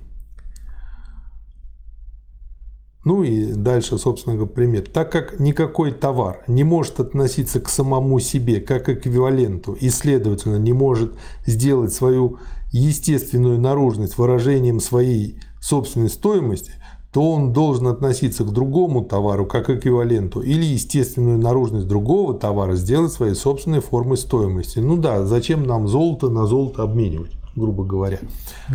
Ну 3.04 3.24
и 3.24 3.54
дальше, 3.54 3.98
собственно 3.98 4.36
говоря, 4.36 4.52
пример. 4.54 4.88
Так 4.88 5.12
как 5.12 5.40
никакой 5.40 5.92
товар 5.92 6.44
не 6.48 6.64
может 6.64 7.00
относиться 7.00 7.60
к 7.60 7.68
самому 7.68 8.20
себе 8.20 8.62
как 8.62 8.90
эквиваленту 8.90 9.74
и, 9.74 9.90
следовательно, 9.90 10.58
не 10.58 10.74
может 10.74 11.14
сделать 11.46 11.94
свою 11.94 12.38
естественную 12.72 13.60
наружность 13.60 14.18
выражением 14.18 14.80
своей 14.80 15.40
собственной 15.60 16.10
стоимости, 16.10 16.74
то 17.12 17.32
он 17.32 17.52
должен 17.52 17.88
относиться 17.88 18.44
к 18.44 18.54
другому 18.54 19.04
товару 19.04 19.46
как 19.46 19.70
эквиваленту 19.70 20.42
или 20.42 20.64
естественную 20.64 21.38
наружность 21.38 21.88
другого 21.88 22.34
товара 22.34 22.76
сделать 22.76 23.12
своей 23.12 23.34
собственной 23.34 23.82
формой 23.82 24.18
стоимости. 24.18 24.80
Ну 24.80 24.96
да, 24.96 25.26
зачем 25.26 25.64
нам 25.64 25.88
золото 25.88 26.30
на 26.30 26.46
золото 26.46 26.84
обменивать, 26.84 27.32
грубо 27.56 27.84
говоря. 27.84 28.20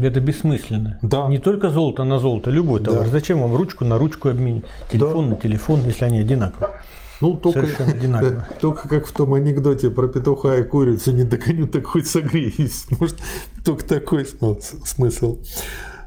Это 0.00 0.20
бессмысленно. 0.20 0.98
Да. 1.02 1.28
Не 1.28 1.38
только 1.38 1.70
золото 1.70 2.04
на 2.04 2.18
золото, 2.18 2.50
любой 2.50 2.80
товар. 2.80 3.04
Да. 3.04 3.10
Зачем 3.10 3.40
вам 3.40 3.54
ручку 3.56 3.84
на 3.84 3.98
ручку 3.98 4.28
обменить? 4.28 4.64
Телефон 4.90 5.30
на 5.30 5.36
телефон, 5.36 5.80
если 5.84 6.04
они 6.04 6.20
одинаковые. 6.20 6.80
Ну, 7.20 7.34
только, 7.36 7.60
Совершенно 7.60 7.92
одинаково. 7.92 8.48
только 8.60 8.88
как 8.88 9.06
в 9.06 9.12
том 9.12 9.32
анекдоте 9.32 9.90
про 9.90 10.06
петуха 10.06 10.56
и 10.58 10.62
курицу, 10.64 11.12
не 11.12 11.24
догоню, 11.24 11.66
так 11.66 11.86
хоть 11.86 12.06
согреюсь. 12.06 12.86
Может, 13.00 13.16
только 13.64 13.84
такой 13.84 14.24
смы- 14.24 14.60
смысл. 14.60 15.38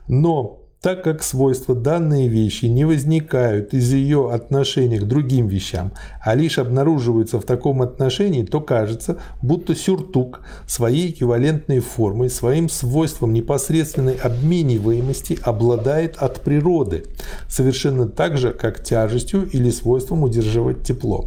Но 0.08 0.59
так 0.82 1.04
как 1.04 1.24
свойства 1.24 1.76
данной 1.76 2.28
вещи 2.28 2.66
не 2.66 2.86
возникают 2.86 3.74
из 3.74 3.92
ее 3.92 4.32
отношения 4.32 5.00
к 5.00 5.08
другим 5.08 5.48
вещам, 5.48 5.92
а 6.24 6.36
лишь 6.36 6.58
обнаруживаются 6.58 7.40
в 7.40 7.44
таком 7.44 7.82
отношении, 7.82 8.46
то 8.46 8.62
кажется, 8.62 9.18
будто 9.42 9.76
сюртук 9.76 10.42
своей 10.68 11.12
эквивалентной 11.12 11.80
формой, 11.80 12.30
своим 12.30 12.70
свойством 12.70 13.34
непосредственной 13.34 14.14
обмениваемости 14.14 15.38
обладает 15.42 16.16
от 16.16 16.42
природы, 16.42 17.04
совершенно 17.50 18.08
так 18.08 18.38
же, 18.38 18.52
как 18.52 18.82
тяжестью 18.82 19.50
или 19.50 19.70
свойством 19.72 20.24
удерживать 20.24 20.84
тепло. 20.84 21.26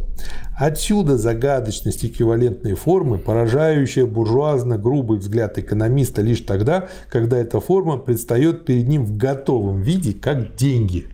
Отсюда 0.57 1.17
загадочность 1.17 2.05
эквивалентной 2.05 2.75
формы, 2.75 3.17
поражающая 3.17 4.05
буржуазно-грубый 4.05 5.17
взгляд 5.17 5.57
экономиста 5.57 6.21
лишь 6.21 6.41
тогда, 6.41 6.89
когда 7.09 7.37
эта 7.37 7.59
форма 7.59 7.97
предстает 7.97 8.65
перед 8.65 8.87
ним 8.87 9.05
в 9.05 9.17
готовом 9.17 9.81
виде, 9.81 10.13
как 10.13 10.55
деньги. 10.55 11.07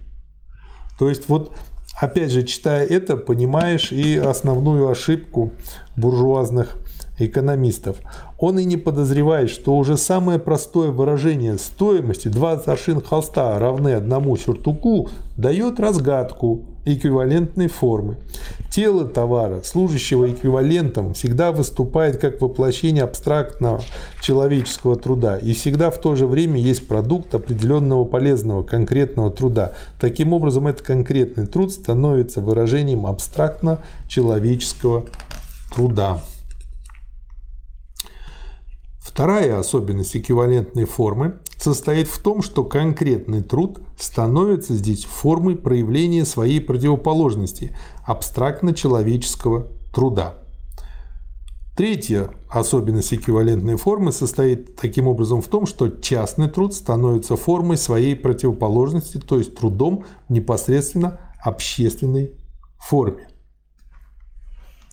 То 0.98 1.10
есть 1.10 1.30
вот 1.30 1.54
Опять 2.00 2.32
же, 2.32 2.44
читая 2.44 2.86
это, 2.86 3.18
понимаешь 3.18 3.92
и 3.92 4.16
основную 4.16 4.88
ошибку 4.90 5.52
буржуазных 5.98 6.78
экономистов. 7.18 7.98
Он 8.38 8.58
и 8.58 8.64
не 8.64 8.78
подозревает, 8.78 9.50
что 9.50 9.76
уже 9.76 9.98
самое 9.98 10.40
простое 10.40 10.92
выражение 10.92 11.58
стоимости 11.58 12.30
20 12.30 12.68
аршин 12.70 13.02
холста 13.02 13.60
равны 13.60 13.96
одному 13.96 14.38
сюртуку 14.38 15.10
дает 15.36 15.82
разгадку 15.82 16.64
эквивалентной 16.86 17.68
формы. 17.68 18.18
Тело 18.70 19.06
товара, 19.06 19.62
служащего 19.64 20.32
эквивалентом, 20.32 21.14
всегда 21.14 21.52
выступает 21.52 22.18
как 22.18 22.42
воплощение 22.42 23.04
абстрактного 23.04 23.82
человеческого 24.22 24.96
труда 24.96 25.38
и 25.38 25.54
всегда 25.54 25.92
в 25.92 26.00
то 26.00 26.16
же 26.16 26.28
время 26.28 26.60
есть 26.60 26.88
продукт 26.88 27.34
определенного 27.34 28.06
полезного 28.06 28.64
конкретного 28.64 29.32
труда. 29.32 29.74
Таким 30.00 30.34
образом, 30.34 30.68
этот 30.68 30.84
конкретный 30.84 31.48
труд 31.48 31.72
становится 31.72 32.42
выражением 32.42 33.06
абстрактно 33.06 33.80
человеческого 34.08 35.06
труда. 35.74 36.22
Вторая 39.00 39.60
особенность 39.60 40.16
эквивалентной 40.16 40.86
формы 40.86 41.40
состоит 41.60 42.08
в 42.08 42.20
том, 42.20 42.42
что 42.42 42.64
конкретный 42.64 43.44
труд 43.44 43.80
становится 43.98 44.74
здесь 44.74 45.06
формой 45.06 45.56
проявления 45.56 46.26
своей 46.26 46.62
противоположности 46.62 47.76
абстрактно-человеческого 48.06 49.68
труда. 49.94 50.36
Третья 51.76 52.32
особенность 52.50 53.14
эквивалентной 53.14 53.78
формы 53.78 54.12
состоит 54.12 54.76
таким 54.76 55.08
образом 55.08 55.42
в 55.42 55.48
том, 55.48 55.66
что 55.66 55.88
частный 55.90 56.50
труд 56.50 56.74
становится 56.74 57.38
формой 57.38 57.78
своей 57.78 58.16
противоположности, 58.16 59.18
то 59.18 59.38
есть 59.38 59.56
трудом 59.56 60.06
в 60.28 60.34
непосредственно 60.34 61.20
общественной 61.42 62.34
форме. 62.78 63.30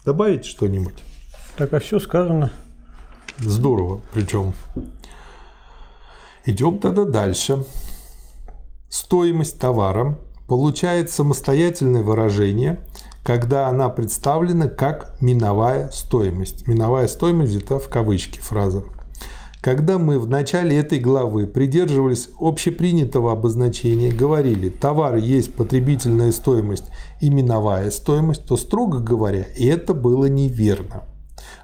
Добавить 0.04 0.44
что-нибудь? 0.44 0.94
Так, 1.56 1.72
а 1.72 1.80
все 1.80 1.98
сказано. 1.98 2.52
Здорово, 3.38 4.00
причем. 4.12 4.54
Идем 6.46 6.78
тогда 6.78 7.04
дальше. 7.04 7.64
Стоимость 8.88 9.58
товара 9.58 10.16
получает 10.46 11.10
самостоятельное 11.10 12.04
выражение, 12.04 12.78
когда 13.24 13.66
она 13.66 13.88
представлена 13.88 14.68
как 14.68 15.20
миновая 15.20 15.90
стоимость. 15.92 16.68
Миновая 16.68 17.08
стоимость– 17.08 17.56
это 17.56 17.80
в 17.80 17.88
кавычки 17.88 18.38
фраза. 18.38 18.84
Когда 19.60 19.98
мы 19.98 20.20
в 20.20 20.28
начале 20.28 20.78
этой 20.78 21.00
главы 21.00 21.48
придерживались 21.48 22.28
общепринятого 22.38 23.32
обозначения, 23.32 24.12
говорили, 24.12 24.68
товар 24.68 25.16
есть 25.16 25.52
потребительная 25.52 26.30
стоимость 26.30 26.84
и 27.20 27.28
миновая 27.28 27.90
стоимость, 27.90 28.46
то, 28.46 28.56
строго 28.56 29.00
говоря, 29.00 29.44
это 29.58 29.94
было 29.94 30.26
неверно. 30.26 31.02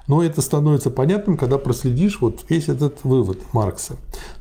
Но 0.07 0.23
это 0.23 0.41
становится 0.41 0.89
понятным, 0.89 1.37
когда 1.37 1.57
проследишь 1.57 2.19
вот 2.19 2.43
весь 2.49 2.67
этот 2.67 3.03
вывод 3.03 3.39
Маркса. 3.53 3.95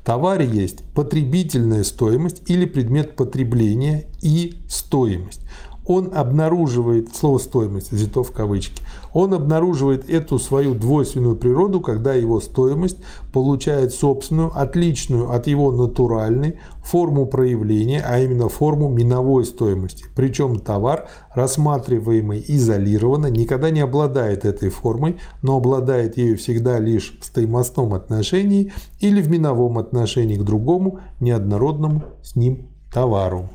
Товар 0.05 0.41
есть 0.41 0.83
потребительная 0.95 1.85
стоимость 1.85 2.43
или 2.47 2.65
предмет 2.65 3.15
потребления 3.15 4.07
и 4.21 4.57
стоимость 4.69 5.41
он 5.87 6.13
обнаруживает, 6.15 7.15
слово 7.15 7.39
стоимость 7.39 7.93
взято 7.93 8.23
в 8.23 8.31
кавычки, 8.31 8.83
он 9.13 9.35
обнаруживает 9.35 10.09
эту 10.09 10.39
свою 10.39 10.75
двойственную 10.75 11.37
природу, 11.37 11.81
когда 11.81 12.15
его 12.15 12.41
стоимость 12.41 12.99
получает 13.33 13.93
собственную, 13.93 14.57
отличную 14.57 15.31
от 15.31 15.47
его 15.47 15.73
натуральной 15.73 16.59
форму 16.85 17.27
проявления, 17.27 18.03
а 18.07 18.21
именно 18.21 18.49
форму 18.49 18.89
миновой 18.89 19.45
стоимости. 19.45 20.05
Причем 20.15 20.59
товар, 20.59 21.09
рассматриваемый 21.35 22.45
изолированно, 22.47 23.27
никогда 23.27 23.71
не 23.71 23.81
обладает 23.81 24.45
этой 24.45 24.71
формой, 24.71 25.17
но 25.43 25.57
обладает 25.57 26.17
ею 26.17 26.39
всегда 26.39 26.79
лишь 26.79 27.19
в 27.21 27.25
стоимостном 27.25 27.95
отношении 27.95 28.73
или 29.01 29.21
в 29.21 29.31
миновом 29.31 29.79
отношении 29.79 30.37
к 30.37 30.43
другому 30.43 31.01
неоднородному 31.21 32.05
с 32.23 32.37
ним 32.37 32.69
товару. 32.93 33.51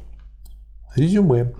Резюме. 0.95 1.53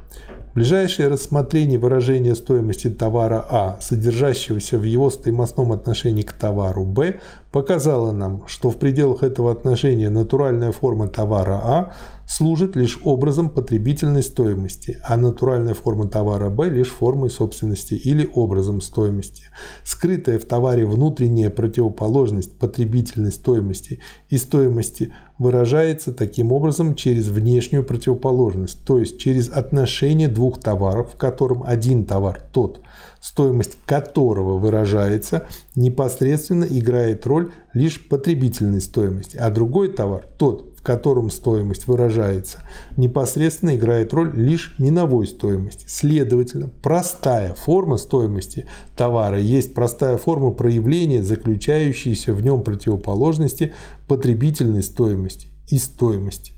Ближайшее 0.57 1.07
рассмотрение 1.07 1.77
выражения 1.77 2.33
стоимости 2.33 2.89
товара 2.89 3.45
А, 3.47 3.77
содержащегося 3.79 4.79
в 4.79 4.83
его 4.85 5.11
стоимостном 5.11 5.71
отношении 5.71 6.23
к 6.23 6.33
товару 6.33 6.83
Б, 6.83 7.19
показало 7.51 8.11
нам, 8.11 8.41
что 8.47 8.71
в 8.71 8.77
пределах 8.77 9.21
этого 9.21 9.51
отношения 9.51 10.09
натуральная 10.09 10.71
форма 10.71 11.09
товара 11.09 11.61
А 11.63 11.93
служит 12.28 12.75
лишь 12.75 12.99
образом 13.03 13.49
потребительной 13.49 14.21
стоимости, 14.21 14.99
а 15.03 15.15
натуральная 15.15 15.73
форма 15.73 16.07
товара 16.07 16.49
Б 16.49 16.69
лишь 16.69 16.89
формой 16.89 17.30
собственности 17.30 17.93
или 17.93 18.30
образом 18.34 18.82
стоимости. 18.82 19.43
Скрытая 19.84 20.38
в 20.38 20.45
товаре 20.45 20.86
внутренняя 20.86 21.49
противоположность 21.49 22.57
потребительной 22.57 23.32
стоимости 23.32 23.99
и 24.30 24.38
стоимости 24.38 25.13
выражается 25.38 26.13
таким 26.13 26.51
образом 26.51 26.95
через 26.95 27.28
внешнюю 27.28 27.84
противоположность, 27.84 28.84
то 28.84 28.99
есть 28.99 29.19
через 29.19 29.49
отношение 29.49 30.28
двух 30.28 30.59
товаров, 30.59 31.13
в 31.13 31.17
котором 31.17 31.63
один 31.65 32.05
товар 32.05 32.41
тот, 32.51 32.82
стоимость 33.21 33.78
которого 33.86 34.57
выражается, 34.57 35.47
непосредственно 35.75 36.65
играет 36.65 37.25
роль 37.25 37.51
лишь 37.73 38.05
потребительной 38.05 38.82
стоимости, 38.82 39.38
а 39.38 39.49
другой 39.49 39.89
товар, 39.89 40.25
тот, 40.38 40.66
котором 40.88 41.29
стоимость 41.31 41.85
выражается, 41.85 42.59
непосредственно 42.95 43.75
играет 43.75 44.13
роль 44.13 44.31
лишь 44.33 44.73
миновой 44.77 45.27
стоимости. 45.27 45.83
Следовательно, 45.85 46.69
простая 46.81 47.53
форма 47.55 47.97
стоимости 47.97 48.67
товара 48.95 49.38
есть 49.38 49.73
простая 49.73 50.15
форма 50.15 50.51
проявления, 50.51 51.21
заключающаяся 51.21 52.33
в 52.33 52.41
нем 52.41 52.63
противоположности 52.63 53.73
потребительной 54.07 54.81
стоимости 54.81 55.49
и 55.67 55.77
стоимости. 55.77 56.53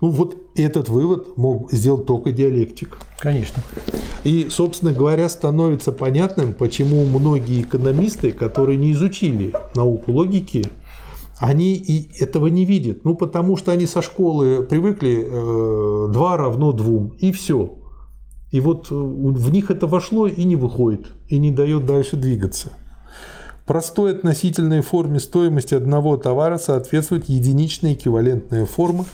Ну 0.00 0.08
вот 0.08 0.34
этот 0.54 0.88
вывод 0.88 1.36
мог 1.36 1.70
сделать 1.70 2.06
только 2.06 2.32
диалектик. 2.32 2.96
Конечно. 3.18 3.62
И, 4.24 4.48
собственно 4.48 4.94
говоря, 4.94 5.28
становится 5.28 5.92
понятным, 5.92 6.54
почему 6.54 7.04
многие 7.04 7.60
экономисты, 7.60 8.32
которые 8.32 8.78
не 8.78 8.92
изучили 8.92 9.52
науку 9.74 10.12
логики, 10.12 10.64
они 11.38 11.74
и 11.74 12.10
этого 12.22 12.46
не 12.46 12.64
видят. 12.64 13.04
Ну, 13.04 13.14
потому 13.14 13.56
что 13.56 13.72
они 13.72 13.86
со 13.86 14.02
школы 14.02 14.62
привыкли 14.62 15.26
э, 15.26 16.12
2 16.12 16.36
равно 16.36 16.72
2, 16.72 17.16
и 17.18 17.32
все. 17.32 17.78
И 18.50 18.60
вот 18.60 18.88
э, 18.90 18.94
в 18.94 19.52
них 19.52 19.70
это 19.70 19.86
вошло 19.86 20.26
и 20.26 20.44
не 20.44 20.56
выходит, 20.56 21.08
и 21.28 21.38
не 21.38 21.50
дает 21.50 21.86
дальше 21.86 22.16
двигаться. 22.16 22.70
Простой 23.66 24.12
относительной 24.12 24.82
форме 24.82 25.18
стоимости 25.18 25.74
одного 25.74 26.16
товара 26.18 26.58
соответствует 26.58 27.28
единичная 27.28 27.94
эквивалентная 27.94 28.66
форма 28.66 29.06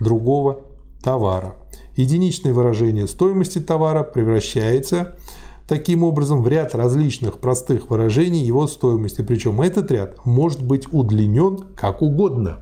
другого 0.00 0.64
товара. 1.02 1.54
Единичное 1.96 2.52
выражение 2.52 3.06
стоимости 3.06 3.60
товара 3.60 4.02
превращается 4.02 5.14
таким 5.72 6.04
образом 6.04 6.42
в 6.42 6.48
ряд 6.48 6.74
различных 6.74 7.38
простых 7.38 7.88
выражений 7.88 8.44
его 8.44 8.66
стоимости. 8.66 9.22
Причем 9.22 9.62
этот 9.62 9.90
ряд 9.90 10.26
может 10.26 10.62
быть 10.62 10.86
удлинен 10.92 11.60
как 11.74 12.02
угодно. 12.02 12.58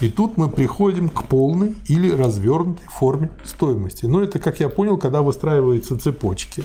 И 0.00 0.08
тут 0.08 0.36
мы 0.36 0.48
приходим 0.48 1.08
к 1.08 1.24
полной 1.24 1.74
или 1.88 2.08
развернутой 2.08 2.86
форме 2.86 3.30
стоимости. 3.44 4.06
Но 4.06 4.22
это, 4.22 4.38
как 4.38 4.60
я 4.60 4.68
понял, 4.68 4.96
когда 4.96 5.22
выстраиваются 5.22 5.98
цепочки. 5.98 6.62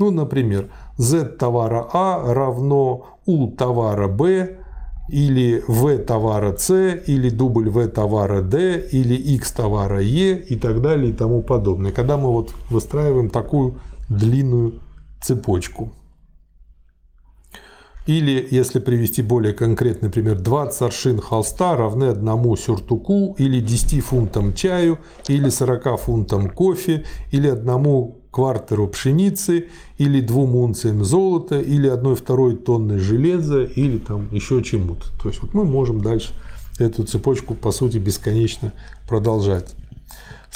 Ну, 0.00 0.10
например, 0.10 0.68
Z 0.96 1.36
товара 1.38 1.88
А 1.92 2.34
равно 2.34 3.20
U 3.24 3.52
товара 3.52 4.08
Б, 4.08 4.58
или 5.08 5.62
В 5.68 5.96
товара 5.98 6.56
С, 6.56 6.70
или 7.06 7.30
дубль 7.30 7.70
В 7.70 7.86
товара 7.86 8.42
Д, 8.42 8.80
или 8.90 9.14
X 9.14 9.52
товара 9.52 10.00
Е 10.00 10.40
и 10.40 10.56
так 10.56 10.82
далее 10.82 11.10
и 11.10 11.14
тому 11.14 11.42
подобное. 11.42 11.92
Когда 11.92 12.16
мы 12.16 12.32
вот 12.32 12.52
выстраиваем 12.68 13.30
такую 13.30 13.76
длинную 14.08 14.80
цепочку. 15.22 15.92
Или, 18.08 18.48
если 18.50 18.78
привести 18.78 19.20
более 19.20 19.52
конкретный 19.52 20.08
пример, 20.08 20.38
20 20.38 20.80
аршин 20.80 21.20
холста 21.20 21.76
равны 21.76 22.04
одному 22.04 22.56
сюртуку, 22.56 23.34
или 23.38 23.60
10 23.60 24.02
фунтам 24.02 24.54
чаю, 24.54 24.98
или 25.28 25.50
40 25.50 26.00
фунтам 26.00 26.48
кофе, 26.48 27.04
или 27.30 27.48
одному 27.48 28.22
квартеру 28.30 28.88
пшеницы, 28.88 29.66
или 29.98 30.22
двум 30.22 30.56
унциям 30.56 31.04
золота, 31.04 31.60
или 31.60 31.86
одной 31.86 32.14
второй 32.14 32.56
тонны 32.56 32.98
железа, 32.98 33.64
или 33.64 33.98
там 33.98 34.32
еще 34.32 34.62
чему-то. 34.62 35.04
То 35.22 35.28
есть 35.28 35.42
вот 35.42 35.52
мы 35.52 35.64
можем 35.64 36.00
дальше 36.00 36.32
эту 36.78 37.04
цепочку, 37.04 37.54
по 37.54 37.72
сути, 37.72 37.98
бесконечно 37.98 38.72
продолжать 39.06 39.74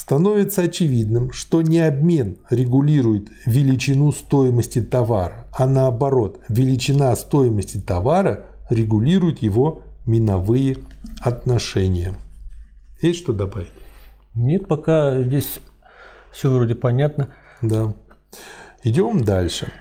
становится 0.02 0.62
очевидным, 0.62 1.30
что 1.30 1.62
не 1.62 1.78
обмен 1.78 2.38
регулирует 2.50 3.28
величину 3.46 4.10
стоимости 4.10 4.82
товара, 4.82 5.46
а 5.56 5.64
наоборот, 5.64 6.40
величина 6.48 7.14
стоимости 7.14 7.78
товара 7.78 8.46
регулирует 8.68 9.42
его 9.42 9.82
миновые 10.04 10.78
отношения. 11.20 12.16
Есть 13.00 13.20
что 13.20 13.32
добавить? 13.32 13.70
Нет, 14.34 14.66
пока 14.66 15.22
здесь 15.22 15.60
все 16.32 16.50
вроде 16.50 16.74
понятно. 16.74 17.28
Да. 17.60 17.94
Идем 18.82 19.22
дальше. 19.22 19.72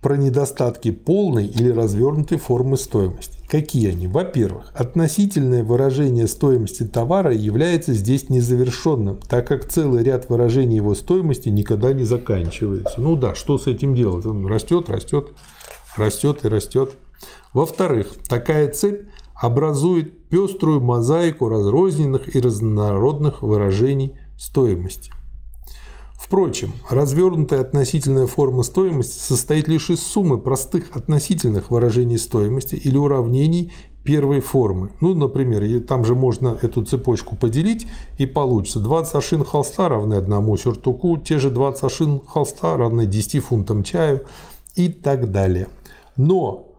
Про 0.00 0.16
недостатки 0.16 0.90
полной 0.90 1.46
или 1.46 1.70
развернутой 1.70 2.38
формы 2.38 2.76
стоимости. 2.76 3.38
Какие 3.48 3.90
они? 3.90 4.08
Во-первых, 4.08 4.72
относительное 4.74 5.62
выражение 5.62 6.26
стоимости 6.26 6.82
товара 6.82 7.32
является 7.32 7.94
здесь 7.94 8.28
незавершенным, 8.28 9.18
так 9.28 9.46
как 9.46 9.68
целый 9.68 10.02
ряд 10.02 10.28
выражений 10.28 10.76
его 10.76 10.94
стоимости 10.94 11.48
никогда 11.48 11.92
не 11.92 12.04
заканчивается. 12.04 13.00
Ну 13.00 13.16
да, 13.16 13.34
что 13.34 13.56
с 13.58 13.66
этим 13.66 13.94
делать? 13.94 14.26
Он 14.26 14.46
растет, 14.46 14.90
растет, 14.90 15.30
растет 15.96 16.44
и 16.44 16.48
растет. 16.48 16.92
Во-вторых, 17.52 18.08
такая 18.28 18.68
цепь 18.70 19.06
образует 19.34 20.28
пеструю 20.28 20.80
мозаику 20.80 21.48
разрозненных 21.48 22.34
и 22.34 22.40
разнородных 22.40 23.42
выражений 23.42 24.14
стоимости. 24.36 25.12
Впрочем, 26.26 26.72
развернутая 26.90 27.60
относительная 27.60 28.26
форма 28.26 28.64
стоимости 28.64 29.16
состоит 29.16 29.68
лишь 29.68 29.90
из 29.90 30.02
суммы 30.02 30.38
простых 30.38 30.96
относительных 30.96 31.70
выражений 31.70 32.18
стоимости 32.18 32.74
или 32.74 32.96
уравнений 32.96 33.72
первой 34.02 34.40
формы. 34.40 34.90
Ну, 35.00 35.14
например, 35.14 35.80
там 35.82 36.04
же 36.04 36.16
можно 36.16 36.58
эту 36.60 36.84
цепочку 36.84 37.36
поделить, 37.36 37.86
и 38.18 38.26
получится 38.26 38.80
20 38.80 39.14
ашин 39.14 39.44
холста 39.44 39.88
равны 39.88 40.14
одному 40.14 40.56
сюртуку, 40.56 41.16
те 41.16 41.38
же 41.38 41.50
20 41.50 41.84
ашин 41.84 42.20
холста 42.26 42.76
равны 42.76 43.06
10 43.06 43.44
фунтам 43.44 43.84
чаю 43.84 44.26
и 44.74 44.88
так 44.88 45.30
далее. 45.30 45.68
Но 46.16 46.72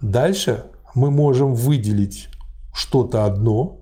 дальше 0.00 0.64
мы 0.96 1.12
можем 1.12 1.54
выделить 1.54 2.28
что-то 2.74 3.26
одно, 3.26 3.78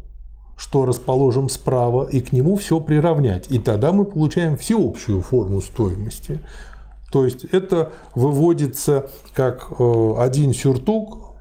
что 0.60 0.84
расположим 0.84 1.48
справа, 1.48 2.06
и 2.06 2.20
к 2.20 2.32
нему 2.32 2.54
все 2.56 2.80
приравнять. 2.80 3.46
И 3.50 3.58
тогда 3.58 3.92
мы 3.92 4.04
получаем 4.04 4.58
всеобщую 4.58 5.22
форму 5.22 5.62
стоимости. 5.62 6.40
То 7.10 7.24
есть 7.24 7.44
это 7.44 7.92
выводится 8.14 9.08
как 9.32 9.68
э, 9.78 10.14
один 10.18 10.52
сюртук, 10.52 11.34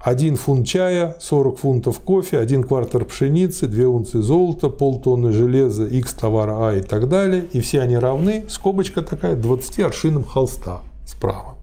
один 0.00 0.34
фунт 0.34 0.66
чая, 0.66 1.16
40 1.20 1.58
фунтов 1.58 2.00
кофе, 2.00 2.40
один 2.40 2.64
квартер 2.64 3.04
пшеницы, 3.04 3.68
2 3.68 3.84
унции 3.86 4.20
золота, 4.20 4.68
полтонны 4.68 5.30
железа, 5.30 5.86
x 5.86 6.14
товара 6.14 6.70
А 6.70 6.74
и 6.74 6.80
так 6.80 7.08
далее. 7.08 7.44
И 7.52 7.60
все 7.60 7.82
они 7.82 7.96
равны, 7.96 8.46
скобочка 8.48 9.02
такая, 9.02 9.36
20 9.36 9.78
аршинам 9.78 10.24
холста 10.24 10.80
справа. 11.06 11.56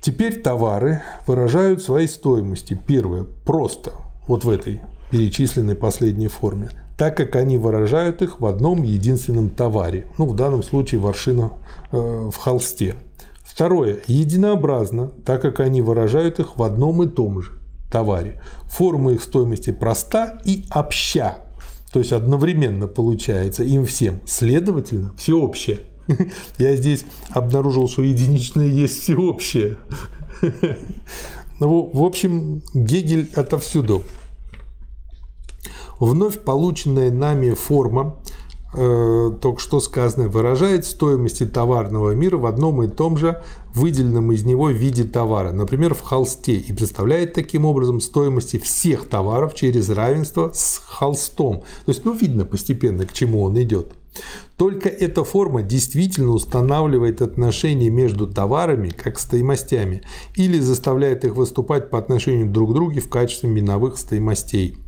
Теперь 0.00 0.40
товары 0.40 1.02
выражают 1.26 1.82
свои 1.82 2.06
стоимости. 2.06 2.80
Первое– 2.86 3.24
просто– 3.44 3.92
вот 4.26 4.44
в 4.44 4.50
этой 4.50 4.80
перечисленной 5.10 5.76
последней 5.76 6.28
форме, 6.28 6.70
так 6.96 7.16
как 7.16 7.36
они 7.36 7.58
выражают 7.58 8.22
их 8.22 8.40
в 8.40 8.46
одном 8.46 8.82
единственном 8.82 9.50
товаре, 9.50 10.06
ну, 10.18 10.26
в 10.26 10.34
данном 10.34 10.62
случае 10.62 11.00
воршина 11.00 11.52
э, 11.92 11.96
в 12.32 12.36
холсте. 12.36 12.96
Второе. 13.44 14.00
Единообразно, 14.06 15.08
так 15.24 15.40
как 15.42 15.60
они 15.60 15.80
выражают 15.80 16.40
их 16.40 16.58
в 16.58 16.62
одном 16.62 17.02
и 17.02 17.08
том 17.08 17.40
же 17.40 17.52
товаре. 17.90 18.40
Форма 18.68 19.12
их 19.12 19.22
стоимости 19.22 19.72
проста 19.72 20.38
и 20.44 20.64
обща. 20.68 21.38
То 21.92 22.00
есть 22.00 22.12
одновременно 22.12 22.88
получается 22.88 23.62
им 23.62 23.86
всем. 23.86 24.20
Следовательно, 24.26 25.14
всеобщее. 25.16 25.80
Я 26.58 26.76
здесь 26.76 27.04
обнаружил, 27.30 27.88
что 27.88 28.02
единичное 28.02 28.66
есть 28.66 29.02
всеобщее. 29.02 29.78
Ну, 31.58 31.90
в 31.90 32.02
общем, 32.04 32.60
Гегель 32.74 33.30
отовсюду. 33.34 34.04
Вновь 35.98 36.40
полученная 36.40 37.10
нами 37.10 37.50
форма, 37.52 38.16
э, 38.74 39.32
только 39.40 39.60
что 39.60 39.80
сказано, 39.80 40.28
выражает 40.28 40.84
стоимости 40.84 41.46
товарного 41.46 42.10
мира 42.10 42.36
в 42.36 42.46
одном 42.46 42.82
и 42.82 42.88
том 42.88 43.16
же 43.16 43.42
выделенном 43.74 44.32
из 44.32 44.44
него 44.44 44.70
виде 44.70 45.04
товара, 45.04 45.52
например, 45.52 45.94
в 45.94 46.00
холсте, 46.00 46.56
и 46.56 46.72
представляет 46.72 47.34
таким 47.34 47.64
образом 47.64 48.00
стоимости 48.00 48.58
всех 48.58 49.08
товаров 49.08 49.54
через 49.54 49.88
равенство 49.88 50.50
с 50.54 50.82
холстом. 50.84 51.60
То 51.84 51.92
есть, 51.92 52.04
ну, 52.04 52.12
видно 52.12 52.44
постепенно, 52.44 53.06
к 53.06 53.12
чему 53.12 53.42
он 53.42 53.60
идет. 53.60 53.92
Только 54.56 54.88
эта 54.88 55.24
форма 55.24 55.62
действительно 55.62 56.30
устанавливает 56.30 57.20
отношения 57.20 57.90
между 57.90 58.26
товарами 58.26 58.88
как 58.88 59.18
стоимостями 59.18 60.02
или 60.34 60.58
заставляет 60.58 61.24
их 61.26 61.36
выступать 61.36 61.90
по 61.90 61.98
отношению 61.98 62.50
друг 62.50 62.70
к 62.70 62.74
другу 62.74 63.00
в 63.00 63.08
качестве 63.10 63.50
миновых 63.50 63.98
стоимостей. 63.98 64.78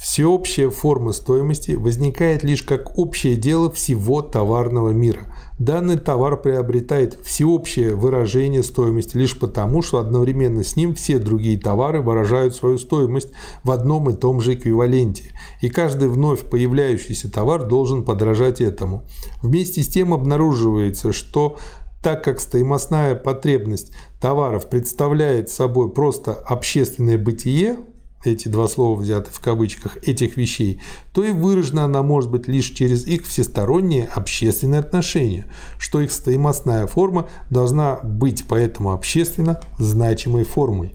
Всеобщая 0.00 0.70
форма 0.70 1.12
стоимости 1.12 1.72
возникает 1.72 2.42
лишь 2.42 2.62
как 2.62 2.98
общее 2.98 3.36
дело 3.36 3.70
всего 3.70 4.22
товарного 4.22 4.92
мира. 4.92 5.26
Данный 5.58 5.98
товар 5.98 6.40
приобретает 6.40 7.18
всеобщее 7.22 7.94
выражение 7.94 8.62
стоимости 8.62 9.18
лишь 9.18 9.38
потому, 9.38 9.82
что 9.82 9.98
одновременно 9.98 10.64
с 10.64 10.74
ним 10.74 10.94
все 10.94 11.18
другие 11.18 11.60
товары 11.60 12.00
выражают 12.00 12.56
свою 12.56 12.78
стоимость 12.78 13.28
в 13.62 13.70
одном 13.70 14.08
и 14.08 14.14
том 14.14 14.40
же 14.40 14.54
эквиваленте, 14.54 15.34
и 15.60 15.68
каждый 15.68 16.08
вновь 16.08 16.46
появляющийся 16.48 17.30
товар 17.30 17.68
должен 17.68 18.02
подражать 18.02 18.62
этому. 18.62 19.04
Вместе 19.42 19.82
с 19.82 19.88
тем 19.88 20.14
обнаруживается, 20.14 21.12
что 21.12 21.58
так 22.02 22.24
как 22.24 22.40
стоимостная 22.40 23.14
потребность 23.16 23.92
товаров 24.18 24.70
представляет 24.70 25.50
собой 25.50 25.92
просто 25.92 26.32
общественное 26.32 27.18
бытие, 27.18 27.76
эти 28.24 28.48
два 28.48 28.68
слова 28.68 29.00
взяты 29.00 29.30
в 29.32 29.40
кавычках, 29.40 29.96
этих 30.06 30.36
вещей, 30.36 30.80
то 31.12 31.24
и 31.24 31.32
выражена 31.32 31.84
она 31.84 32.02
может 32.02 32.30
быть 32.30 32.48
лишь 32.48 32.70
через 32.70 33.06
их 33.06 33.26
всесторонние 33.26 34.06
общественные 34.06 34.80
отношения, 34.80 35.46
что 35.78 36.00
их 36.00 36.12
стоимостная 36.12 36.86
форма 36.86 37.28
должна 37.48 37.96
быть 38.02 38.44
поэтому 38.46 38.92
общественно 38.92 39.60
значимой 39.78 40.44
формой. 40.44 40.94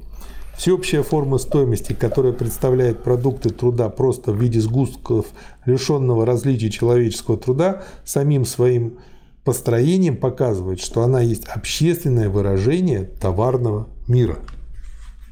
Всеобщая 0.57 1.03
форма 1.03 1.37
стоимости, 1.37 1.93
которая 1.93 2.31
представляет 2.31 3.03
продукты 3.03 3.49
труда 3.49 3.89
просто 3.89 4.31
в 4.31 4.41
виде 4.41 4.61
сгустков 4.61 5.25
лишенного 5.65 6.25
различия 6.25 6.69
человеческого 6.69 7.37
труда, 7.37 7.83
самим 8.05 8.45
своим 8.45 8.99
построением 9.43 10.15
показывает, 10.15 10.79
что 10.79 11.01
она 11.03 11.19
есть 11.19 11.45
общественное 11.47 12.29
выражение 12.29 13.03
товарного 13.03 13.89
мира. 14.07 14.39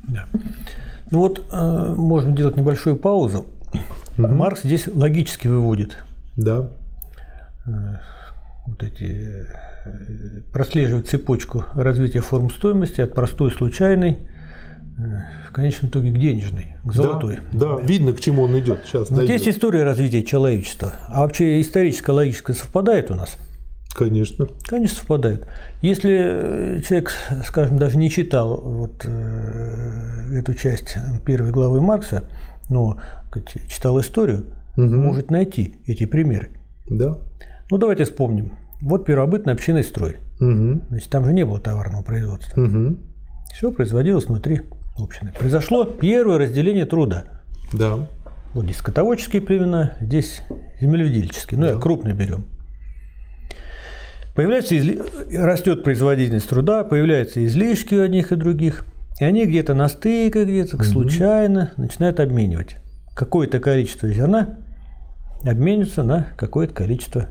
Да. 0.04 0.28
Ну 1.14 1.20
вот, 1.20 1.46
э, 1.52 1.94
можно 1.96 2.36
делать 2.36 2.58
небольшую 2.58 2.96
паузу. 2.96 3.46
Угу. 4.18 4.28
Маркс 4.28 4.64
здесь 4.64 4.88
логически 4.88 5.48
выводит. 5.48 5.96
Да. 6.36 6.72
Э, 7.68 7.98
вот 8.66 8.82
эти 8.82 9.46
э, 9.86 10.42
прослеживает 10.52 11.08
цепочку 11.08 11.66
развития 11.76 12.22
форм 12.22 12.50
стоимости 12.50 13.00
от 13.00 13.14
простой 13.14 13.52
случайной 13.52 14.28
в 15.50 15.54
конечном 15.54 15.92
итоге 15.92 16.10
к 16.10 16.18
денежной, 16.18 16.78
к 16.84 16.92
золотой. 16.94 17.42
Да, 17.52 17.78
да. 17.78 17.84
видно, 17.84 18.14
к 18.14 18.20
чему 18.20 18.44
он 18.44 18.58
идет. 18.58 18.80
Сейчас 18.86 19.12
вот 19.12 19.22
есть 19.22 19.48
история 19.48 19.84
развития 19.84 20.24
человечества. 20.24 20.94
А 21.10 21.22
вообще 21.22 21.62
историческое 21.62 22.14
логическое 22.14 22.54
совпадает 22.54 23.12
у 23.12 23.16
нас? 23.16 23.38
Конечно. 23.94 24.48
Конечно, 24.66 24.98
совпадает. 24.98 25.48
Если 25.82 26.84
человек, 26.88 27.14
скажем, 27.46 27.78
даже 27.78 27.98
не 27.98 28.10
читал 28.10 28.60
вот 28.60 29.06
эту 29.06 30.54
часть 30.56 30.98
первой 31.26 31.52
главы 31.52 31.82
Маркса, 31.82 32.24
но 32.70 32.98
читал 33.70 34.00
историю, 34.00 34.46
угу. 34.76 34.86
может 34.86 35.32
найти 35.32 35.76
эти 35.86 36.06
примеры. 36.06 36.50
Да. 36.90 37.18
Ну, 37.70 37.78
давайте 37.78 38.06
вспомним. 38.06 38.54
Вот 38.82 39.06
первобытный 39.06 39.54
общинный 39.54 39.84
строй. 39.84 40.18
Угу. 40.40 40.82
Значит, 40.90 41.10
там 41.10 41.26
же 41.26 41.34
не 41.34 41.46
было 41.46 41.60
товарного 41.60 42.04
производства. 42.04 42.62
Угу. 42.62 42.98
Все 43.54 43.72
производилось 43.72 44.26
внутри 44.26 44.62
общины. 44.98 45.32
Произошло 45.38 45.86
первое 45.86 46.40
разделение 46.40 46.86
труда. 46.86 47.26
Да. 47.72 48.08
Вот 48.54 48.66
здесь 48.66 48.78
скотоводческие 48.78 49.42
племена, 49.42 49.94
здесь 50.00 50.42
землеведельческие. 50.80 51.60
Ну, 51.60 51.66
да. 51.66 51.74
я 51.74 51.80
крупный 51.80 52.14
берем. 52.14 52.46
Появляется, 54.36 54.76
растет 55.38 55.84
производительность 55.84 56.50
труда, 56.50 56.84
появляются 56.84 57.46
излишки 57.46 57.94
у 57.96 58.02
одних 58.02 58.32
и 58.32 58.36
других. 58.36 58.86
И 59.20 59.26
они 59.26 59.46
где-то 59.46 59.76
на 59.76 59.88
стыках, 59.88 60.48
где-то 60.48 60.78
угу. 60.78 60.84
случайно 60.84 61.72
начинают 61.78 62.20
обменивать. 62.20 62.78
Какое-то 63.14 63.60
количество 63.60 64.10
зерна 64.10 64.58
обменивается 65.44 66.04
на 66.04 66.28
какое-то 66.36 66.74
количество 66.74 67.30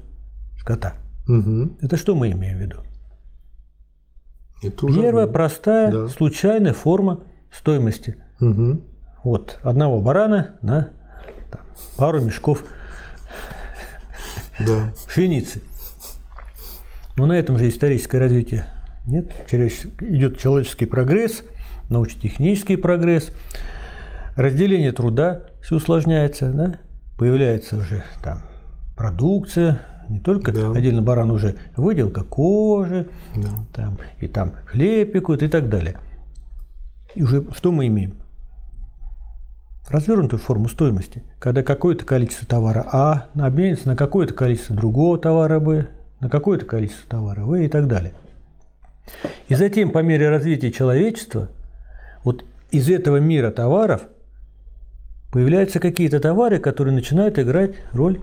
скота. 0.60 0.94
Угу. 1.26 1.78
Это 1.80 1.96
что 1.96 2.14
мы 2.14 2.30
имеем 2.30 2.58
в 2.58 2.60
виду? 2.60 2.76
Это 4.62 4.86
Первая 4.86 5.24
уже... 5.24 5.32
простая 5.32 5.90
да. 5.90 6.08
случайная 6.08 6.72
форма 6.72 7.24
стоимости. 7.52 8.16
Угу. 8.40 8.80
Вот 9.24 9.58
одного 9.62 10.00
барана 10.00 10.56
на 10.62 10.90
там, 11.50 11.60
пару 11.96 12.20
мешков 12.20 12.64
да. 14.60 14.92
пшеницы. 15.08 15.62
Но 17.16 17.26
на 17.26 17.32
этом 17.34 17.58
же 17.58 17.68
историческое 17.68 18.18
развитие 18.18 18.66
нет. 19.06 19.30
Через, 19.50 19.84
идет 20.00 20.38
человеческий 20.38 20.86
прогресс, 20.86 21.42
научно-технический 21.90 22.76
прогресс, 22.76 23.30
разделение 24.36 24.92
труда 24.92 25.42
все 25.62 25.76
усложняется, 25.76 26.50
да? 26.50 26.74
появляется 27.18 27.76
уже 27.76 28.02
там 28.22 28.38
продукция, 28.96 29.80
Не 30.08 30.18
только 30.20 30.52
Да. 30.52 30.72
отдельно 30.72 31.00
баран 31.00 31.30
уже 31.30 31.54
выделка 31.76 32.22
кожи, 32.24 33.08
Да. 33.36 33.48
там, 33.72 33.98
и 34.18 34.26
там 34.26 34.52
хлеб 34.66 35.12
пекут 35.12 35.42
и 35.42 35.48
так 35.48 35.68
далее. 35.68 35.96
И 37.14 37.22
уже 37.22 37.46
что 37.56 37.70
мы 37.72 37.86
имеем? 37.86 38.14
Развернутую 39.88 40.40
форму 40.40 40.68
стоимости, 40.68 41.22
когда 41.38 41.62
какое-то 41.62 42.04
количество 42.04 42.46
товара 42.46 42.84
А 42.92 43.26
обменится 43.34 43.88
на 43.88 43.96
какое-то 43.96 44.34
количество 44.34 44.74
другого 44.76 45.18
товара 45.18 45.60
Б, 45.60 45.88
на 46.22 46.28
какое-то 46.30 46.64
количество 46.64 47.06
товара 47.08 47.42
В 47.42 47.54
и 47.54 47.68
так 47.68 47.88
далее. 47.88 48.12
И 49.48 49.56
затем, 49.56 49.90
по 49.90 49.98
мере 49.98 50.30
развития 50.30 50.70
человечества, 50.70 51.48
вот 52.22 52.44
из 52.70 52.88
этого 52.88 53.16
мира 53.16 53.50
товаров 53.50 54.02
появляются 55.32 55.80
какие-то 55.80 56.20
товары, 56.20 56.60
которые 56.60 56.94
начинают 56.94 57.38
играть 57.40 57.72
роль 57.92 58.20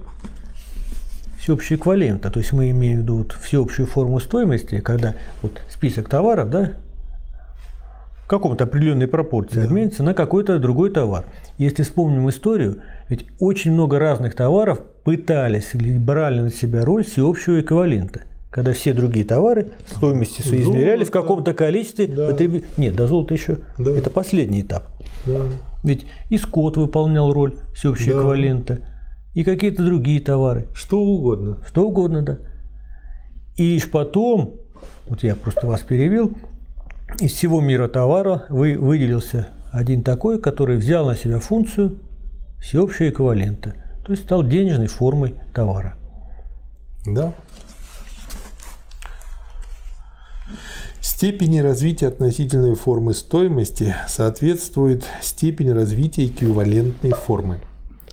всеобщего 1.39 1.75
эквивалента. 1.75 2.31
То 2.31 2.39
есть 2.39 2.53
мы 2.53 2.69
имеем 2.71 2.99
в 2.99 3.01
виду 3.01 3.17
вот 3.17 3.33
всеобщую 3.33 3.85
форму 3.85 4.21
стоимости, 4.21 4.79
когда 4.79 5.15
вот 5.41 5.61
список 5.69 6.07
товаров, 6.07 6.49
да, 6.49 6.71
в 8.23 8.27
каком-то 8.29 8.63
определенной 8.63 9.07
пропорции 9.07 9.65
обменится 9.65 10.03
на 10.03 10.13
какой-то 10.13 10.57
другой 10.57 10.91
товар. 10.91 11.25
Если 11.57 11.83
вспомним 11.83 12.29
историю, 12.29 12.81
ведь 13.09 13.25
очень 13.39 13.71
много 13.73 13.99
разных 13.99 14.35
товаров 14.35 14.81
пытались 15.03 15.71
брали 15.73 16.41
на 16.41 16.49
себя 16.51 16.85
роль 16.85 17.03
всеобщего 17.03 17.59
эквивалента. 17.59 18.21
Когда 18.51 18.73
все 18.73 18.93
другие 18.93 19.25
товары 19.25 19.71
стоимости 19.85 20.41
соизмеряли 20.41 21.03
в 21.03 21.11
каком-то 21.11 21.53
количестве. 21.53 22.07
Да. 22.07 22.29
потреби- 22.31 22.65
Нет, 22.77 22.95
до 22.95 23.05
золота 23.07 23.33
еще. 23.35 23.59
Да. 23.77 23.91
Это 23.91 24.09
последний 24.09 24.61
этап. 24.61 24.87
Да. 25.25 25.41
Ведь 25.83 26.07
и 26.29 26.37
скот 26.37 26.75
выполнял 26.77 27.31
роль 27.31 27.55
всеобщего 27.75 28.13
Да. 28.15 28.19
эквивалента, 28.21 28.79
и 29.35 29.43
какие-то 29.43 29.83
другие 29.85 30.19
товары. 30.19 30.67
Что 30.73 30.99
угодно. 30.99 31.59
Что 31.67 31.87
угодно, 31.87 32.23
да. 32.23 32.37
И 33.55 33.73
лишь 33.75 33.89
потом, 33.89 34.55
вот 35.07 35.21
я 35.23 35.35
просто 35.35 35.67
вас 35.67 35.81
перевел, 35.81 36.31
из 37.19 37.33
всего 37.33 37.61
мира 37.61 37.87
товара 37.87 38.45
вы, 38.49 38.77
выделился 38.77 39.47
один 39.71 40.01
такой, 40.03 40.39
который 40.41 40.77
взял 40.77 41.05
на 41.05 41.15
себя 41.15 41.39
функцию 41.39 41.99
всеобщего 42.61 43.09
эквивалента, 43.09 43.75
то 44.05 44.11
есть 44.11 44.23
стал 44.23 44.43
денежной 44.43 44.87
формой 44.87 45.35
товара. 45.53 45.95
Да. 47.05 47.33
Степени 51.01 51.59
развития 51.59 52.07
относительной 52.07 52.75
формы 52.75 53.13
стоимости 53.13 53.95
соответствует 54.07 55.05
степени 55.21 55.69
развития 55.69 56.25
эквивалентной 56.27 57.11
формы. 57.11 57.59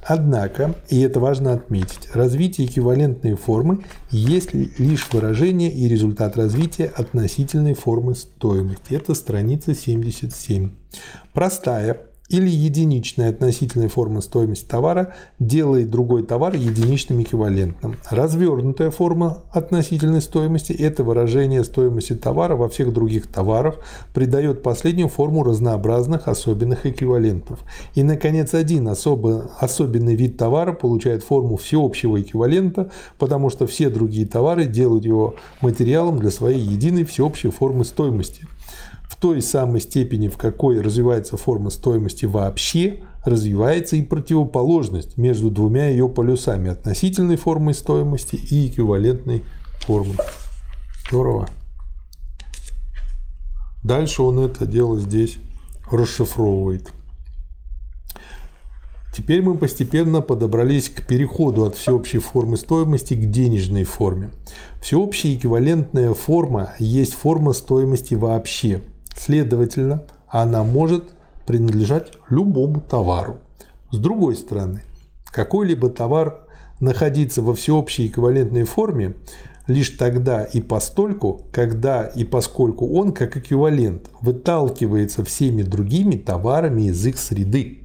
Однако, 0.08 0.76
и 0.88 1.00
это 1.00 1.18
важно 1.18 1.52
отметить, 1.52 2.08
развитие 2.14 2.68
эквивалентной 2.68 3.34
формы 3.34 3.84
есть 4.10 4.54
лишь 4.54 5.08
выражение 5.12 5.70
и 5.70 5.88
результат 5.88 6.36
развития 6.36 6.92
относительной 6.94 7.74
формы 7.74 8.14
стоимости. 8.14 8.94
Это 8.94 9.14
страница 9.14 9.74
77. 9.74 10.70
Простая 11.32 12.05
или 12.28 12.48
единичная 12.48 13.30
относительная 13.30 13.88
форма 13.88 14.20
стоимости 14.20 14.64
товара 14.64 15.14
делает 15.38 15.90
другой 15.90 16.24
товар 16.24 16.54
единичным 16.54 17.22
эквивалентным. 17.22 17.96
Развернутая 18.10 18.90
форма 18.90 19.42
относительной 19.52 20.20
стоимости– 20.20 20.72
это 20.78 21.04
выражение 21.04 21.62
стоимости 21.64 22.14
товара 22.14 22.56
во 22.56 22.68
всех 22.68 22.92
других 22.92 23.26
товарах, 23.28 23.76
придает 24.12 24.62
последнюю 24.62 25.08
форму 25.08 25.44
разнообразных 25.44 26.28
особенных 26.28 26.84
эквивалентов. 26.86 27.60
И, 27.94 28.02
наконец, 28.02 28.54
один 28.54 28.88
особо, 28.88 29.50
особенный 29.58 30.16
вид 30.16 30.36
товара 30.36 30.72
получает 30.72 31.22
форму 31.22 31.56
всеобщего 31.56 32.20
эквивалента, 32.20 32.90
потому 33.18 33.50
что 33.50 33.66
все 33.66 33.88
другие 33.88 34.26
товары 34.26 34.66
делают 34.66 35.04
его 35.04 35.36
материалом 35.60 36.18
для 36.18 36.30
своей 36.30 36.60
единой 36.60 37.04
всеобщей 37.04 37.50
формы 37.50 37.84
стоимости. 37.84 38.46
В 39.08 39.16
той 39.16 39.40
самой 39.40 39.80
степени, 39.80 40.28
в 40.28 40.36
какой 40.36 40.80
развивается 40.80 41.36
форма 41.36 41.70
стоимости 41.70 42.26
вообще, 42.26 43.00
развивается 43.24 43.96
и 43.96 44.02
противоположность 44.02 45.16
между 45.16 45.50
двумя 45.50 45.88
ее 45.88 46.08
полюсами– 46.08 46.70
относительной 46.70 47.36
формой 47.36 47.74
стоимости 47.74 48.36
и 48.36 48.68
эквивалентной 48.68 49.44
формой. 49.80 50.16
Здорово. 51.08 51.48
Дальше 53.84 54.22
он 54.22 54.40
это 54.40 54.66
дело 54.66 54.98
здесь 54.98 55.38
расшифровывает. 55.90 56.92
Теперь 59.16 59.40
мы 59.40 59.56
постепенно 59.56 60.20
подобрались 60.20 60.90
к 60.90 61.06
переходу 61.06 61.64
от 61.64 61.76
всеобщей 61.76 62.18
формы 62.18 62.58
стоимости 62.58 63.14
к 63.14 63.30
денежной 63.30 63.84
форме. 63.84 64.30
Всеобщая 64.82 65.34
эквивалентная 65.36 66.12
форма 66.12 66.74
есть 66.78 67.14
форма 67.14 67.54
стоимости 67.54 68.14
вообще. 68.14 68.82
Следовательно, 69.16 70.02
она 70.28 70.62
может 70.62 71.04
принадлежать 71.46 72.12
любому 72.28 72.80
товару. 72.80 73.38
С 73.90 73.98
другой 73.98 74.36
стороны, 74.36 74.82
какой-либо 75.26 75.88
товар 75.88 76.40
находиться 76.80 77.42
во 77.42 77.54
всеобщей 77.54 78.08
эквивалентной 78.08 78.64
форме 78.64 79.14
лишь 79.66 79.90
тогда 79.90 80.44
и 80.44 80.60
постольку, 80.60 81.46
когда 81.50 82.04
и 82.04 82.24
поскольку 82.24 82.88
он, 82.88 83.12
как 83.12 83.36
эквивалент, 83.36 84.10
выталкивается 84.20 85.24
всеми 85.24 85.62
другими 85.62 86.16
товарами 86.16 86.82
из 86.82 87.04
их 87.06 87.18
среды. 87.18 87.80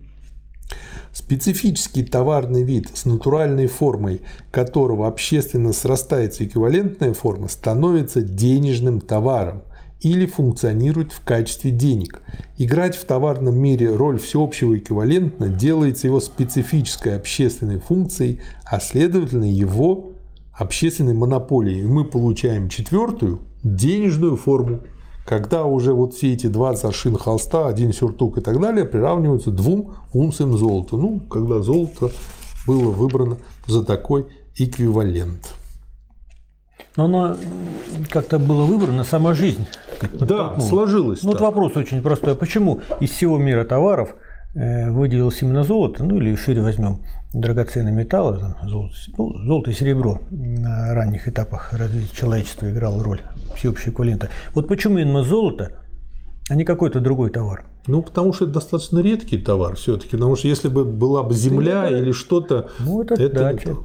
Специфический 1.13 2.03
товарный 2.03 2.63
вид 2.63 2.89
с 2.93 3.05
натуральной 3.05 3.67
формой, 3.67 4.21
которого 4.49 5.07
общественно 5.07 5.73
срастается 5.73 6.45
эквивалентная 6.45 7.13
форма, 7.13 7.47
становится 7.49 8.21
денежным 8.21 9.01
товаром 9.01 9.63
или 10.01 10.25
функционирует 10.25 11.11
в 11.11 11.23
качестве 11.23 11.71
денег. 11.71 12.21
Играть 12.57 12.95
в 12.95 13.05
товарном 13.05 13.57
мире 13.57 13.95
роль 13.95 14.19
всеобщего 14.19 14.77
эквивалента 14.77 15.47
делается 15.47 16.07
его 16.07 16.19
специфической 16.19 17.15
общественной 17.15 17.79
функцией, 17.79 18.41
а 18.65 18.79
следовательно 18.79 19.49
его 19.49 20.13
общественной 20.53 21.13
монополией. 21.13 21.81
И 21.81 21.85
мы 21.85 22.03
получаем 22.03 22.67
четвертую 22.67 23.41
денежную 23.63 24.37
форму, 24.37 24.81
когда 25.25 25.65
уже 25.65 25.93
вот 25.93 26.15
все 26.15 26.33
эти 26.33 26.47
20 26.47 26.83
аршин 26.83 27.15
холста, 27.15 27.67
один 27.67 27.93
сюртук 27.93 28.39
и 28.39 28.41
так 28.41 28.59
далее 28.59 28.85
приравниваются 28.85 29.51
двум 29.51 29.93
унциям 30.13 30.57
золота. 30.57 30.97
Ну, 30.97 31.19
когда 31.19 31.61
золото 31.61 32.11
было 32.65 32.91
выбрано 32.91 33.37
за 33.67 33.85
такой 33.85 34.25
эквивалент. 34.57 35.53
Но 36.97 37.05
оно 37.05 37.37
как-то 38.09 38.37
было 38.39 38.65
выбрано, 38.65 39.03
сама 39.03 39.33
жизнь. 39.33 39.65
Да, 40.13 40.59
сложилось 40.59 41.23
Ну, 41.23 41.31
вот 41.31 41.41
вопрос 41.41 41.77
очень 41.77 42.01
простой. 42.01 42.33
А 42.33 42.35
Почему 42.35 42.81
из 42.99 43.11
всего 43.11 43.37
мира 43.37 43.63
товаров 43.63 44.15
э, 44.55 44.89
выделилось 44.91 45.41
именно 45.41 45.63
золото, 45.63 46.03
ну 46.03 46.17
или 46.17 46.35
шире 46.35 46.61
возьмем 46.61 47.01
драгоценные 47.33 47.93
металлы, 47.93 48.39
там, 48.39 48.55
золото, 48.67 48.95
ну, 49.17 49.33
золото 49.45 49.71
и 49.71 49.73
серебро 49.73 50.19
на 50.31 50.93
ранних 50.93 51.27
этапах 51.29 51.71
развития 51.71 52.13
человечества 52.15 52.69
играло 52.69 53.03
роль 53.03 53.21
всеобщего 53.55 53.91
эквивалента. 53.91 54.29
Вот 54.53 54.67
почему 54.67 54.97
именно 54.97 55.23
золото, 55.23 55.73
а 56.49 56.55
не 56.55 56.65
какой-то 56.65 56.99
другой 56.99 57.29
товар? 57.29 57.63
Ну, 57.87 58.01
потому 58.01 58.33
что 58.33 58.45
это 58.45 58.55
достаточно 58.55 58.99
редкий 58.99 59.37
товар 59.37 59.75
все-таки. 59.75 60.11
Потому 60.11 60.35
что 60.35 60.47
если 60.47 60.67
бы 60.67 60.83
была 60.85 61.23
бы 61.23 61.33
земля 61.33 61.89
или 61.89 62.11
что-то, 62.11 62.69
Ну, 62.79 63.01
это 63.01 63.29
да, 63.29 63.53
че- 63.55 63.77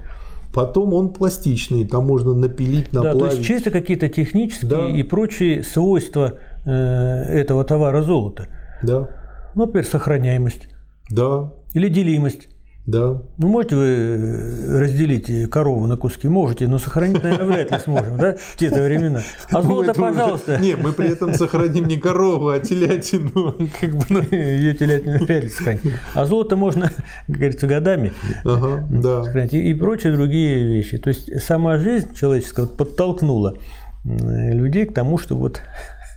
Потом 0.57 0.95
он 0.95 1.11
пластичный, 1.11 1.87
там 1.87 2.07
можно 2.07 2.33
напилить, 2.33 2.87
Да, 2.91 3.03
наплавить. 3.03 3.31
то 3.31 3.37
есть 3.37 3.47
чисто 3.47 3.71
какие-то 3.71 4.09
технические 4.09 4.71
Да. 4.71 4.89
и 4.89 5.03
прочие 5.03 5.63
свойства 5.63 6.39
э, 6.65 6.71
этого 6.71 7.63
товара 7.63 8.03
золота. 8.03 8.49
Да, 8.83 9.07
Ну, 9.55 9.67
например, 9.67 9.85
сохраняемость 9.87 10.69
да, 11.11 11.53
или 11.75 11.91
делимость. 11.91 12.49
Да. 12.87 13.21
Ну, 13.39 13.49
можете 13.49 13.75
вы 13.75 13.85
э, 13.85 14.79
разделить 14.79 15.51
корову 15.51 15.89
на 15.89 15.97
куски? 15.97 16.29
Можете, 16.29 16.69
но 16.69 16.79
сохранить, 16.79 17.21
наверное, 17.21 17.47
вряд 17.47 17.73
ли 17.73 17.79
сможем, 17.81 18.17
да, 18.17 18.37
в 18.37 18.57
те 18.57 18.71
времена. 18.71 19.23
А 19.51 19.61
золото, 19.61 19.93
пожалуйста. 19.93 20.59
Не, 20.59 20.77
мы 20.77 20.93
при 20.93 21.09
этом 21.09 21.35
сохраним 21.35 21.89
не 21.89 21.97
корову, 21.97 22.51
а 22.51 22.61
телятину. 22.61 23.57
Как 23.81 23.91
бы, 23.91 24.05
ну, 24.09 24.23
ее 24.31 24.73
телятину 24.75 25.25
вряд 25.25 25.43
ли 25.43 25.49
сохранить. 25.51 25.83
А 26.15 26.27
золото 26.27 26.55
можно, 26.55 26.93
как 27.27 27.37
говорится, 27.37 27.67
годами 27.67 28.13
Ага, 28.45 28.87
да. 28.89 29.25
сохранить. 29.25 29.55
И, 29.55 29.71
и 29.71 29.75
прочие 29.75 30.13
другие 30.13 30.65
вещи. 30.65 30.99
То 30.99 31.09
есть 31.09 31.43
сама 31.43 31.79
жизнь 31.79 32.15
человеческая 32.15 32.67
вот 32.67 32.77
подтолкнула 32.77 33.57
м, 34.05 34.53
людей 34.53 34.87
к 34.87 34.95
тому, 34.95 35.19
что 35.19 35.37
вот 35.37 35.61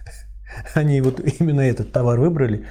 они 0.75 1.01
вот 1.01 1.19
именно 1.39 1.61
этот 1.61 1.91
товар 1.91 2.19
выбрали, 2.19 2.65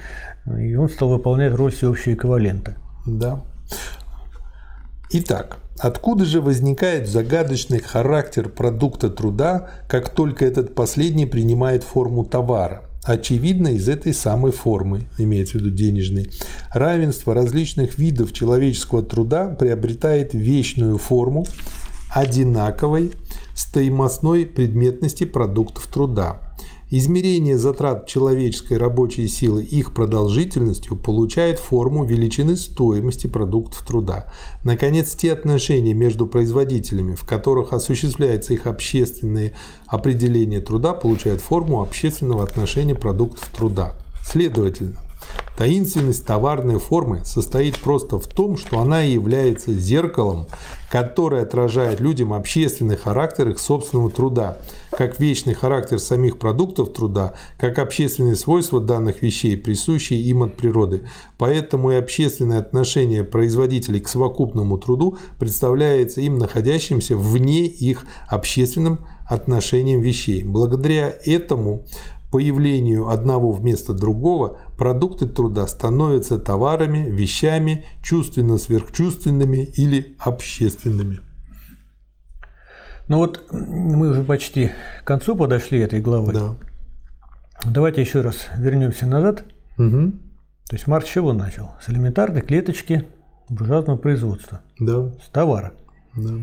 и 0.57 0.75
он 0.75 0.87
стал 0.87 1.09
выполнять 1.09 1.53
роль 1.53 1.73
всеобщего 1.73 2.13
эквивалента. 2.13 2.77
Да. 3.05 3.43
Итак, 5.11 5.57
откуда 5.79 6.25
же 6.25 6.39
возникает 6.39 7.07
загадочный 7.07 7.79
характер 7.79 8.47
продукта 8.49 9.09
труда, 9.09 9.69
как 9.87 10.09
только 10.09 10.45
этот 10.45 10.75
последний 10.75 11.25
принимает 11.25 11.83
форму 11.83 12.25
товара? 12.25 12.83
Очевидно, 13.03 13.69
из 13.69 13.89
этой 13.89 14.13
самой 14.13 14.51
формы, 14.51 15.07
имеется 15.17 15.53
в 15.57 15.61
виду 15.61 15.71
денежной, 15.71 16.29
равенство 16.71 17.33
различных 17.33 17.97
видов 17.97 18.33
человеческого 18.33 19.01
труда 19.01 19.47
приобретает 19.47 20.33
вечную 20.33 20.99
форму, 20.99 21.47
одинаковой 22.11 23.13
стоимостной 23.55 24.45
предметности 24.45 25.23
продуктов 25.23 25.87
труда. 25.87 26.48
Измерение 26.91 27.55
затрат 27.59 28.07
человеческой 28.07 28.79
рабочей 28.79 29.27
силы 29.27 29.63
их 29.63 29.93
продолжительностью 29.93 30.97
получает 30.97 31.59
форму 31.59 32.03
величины 32.03 32.55
стоимости 32.55 33.27
продуктов 33.27 33.85
труда. 33.85 34.25
Наконец, 34.63 35.13
те 35.13 35.33
отношения 35.33 35.93
между 35.93 36.25
производителями, 36.25 37.13
в 37.13 37.25
которых 37.25 37.73
осуществляется 37.73 38.55
их 38.55 38.65
общественное 38.65 39.53
определение 39.85 40.61
труда, 40.61 40.93
получают 40.93 41.41
форму 41.41 41.83
общественного 41.83 42.41
отношения 42.43 42.95
продуктов 42.95 43.47
труда. 43.55 43.93
Следовательно, 44.25 44.97
Таинственность 45.59 46.25
товарной 46.25 46.79
формы 46.79 47.21
состоит 47.25 47.77
просто 47.79 48.17
в 48.17 48.27
том, 48.27 48.57
что 48.57 48.79
она 48.79 49.01
является 49.01 49.73
зеркалом, 49.73 50.47
которое 50.89 51.43
отражает 51.43 51.99
людям 51.99 52.33
общественный 52.33 52.97
характер 52.97 53.49
их 53.49 53.59
собственного 53.59 54.09
труда, 54.09 54.57
как 54.91 55.19
вечный 55.19 55.53
характер 55.53 55.99
самих 55.99 56.39
продуктов 56.39 56.93
труда, 56.93 57.33
как 57.57 57.77
общественные 57.77 58.35
свойства 58.35 58.81
данных 58.81 59.21
вещей, 59.21 59.55
присущие 59.55 60.19
им 60.21 60.43
от 60.43 60.55
природы. 60.55 61.03
Поэтому 61.37 61.91
и 61.91 61.95
общественное 61.95 62.59
отношение 62.59 63.23
производителей 63.23 63.99
к 63.99 64.07
совокупному 64.07 64.77
труду 64.77 65.17
представляется 65.37 66.21
им 66.21 66.39
находящимся 66.39 67.15
вне 67.15 67.65
их 67.65 68.05
общественным 68.27 68.99
отношением 69.27 70.01
вещей. 70.01 70.43
Благодаря 70.43 71.13
этому 71.23 71.85
появлению 72.31 73.09
одного 73.09 73.51
вместо 73.51 73.93
другого 73.93 74.57
продукты 74.79 75.27
труда 75.27 75.67
становятся 75.67 76.39
товарами, 76.39 77.09
вещами, 77.09 77.85
чувственно-сверхчувственными 78.01 79.65
или 79.75 80.15
общественными. 80.19 81.19
Ну 83.07 83.17
вот 83.17 83.45
мы 83.51 84.09
уже 84.09 84.23
почти 84.23 84.71
к 85.03 85.07
концу 85.07 85.35
подошли 85.35 85.79
этой 85.79 86.01
главы. 86.01 86.33
Да. 86.33 86.55
Давайте 87.65 88.01
еще 88.01 88.21
раз 88.21 88.47
вернемся 88.57 89.05
назад. 89.05 89.43
Угу. 89.77 90.11
То 90.69 90.75
есть 90.75 90.87
Маркс 90.87 91.09
чего 91.09 91.33
начал? 91.33 91.71
С 91.81 91.89
элементарной 91.89 92.41
клеточки 92.41 93.05
буржуазного 93.49 93.97
производства. 93.97 94.61
Да. 94.79 95.11
С 95.23 95.29
товара. 95.31 95.73
Да. 96.15 96.35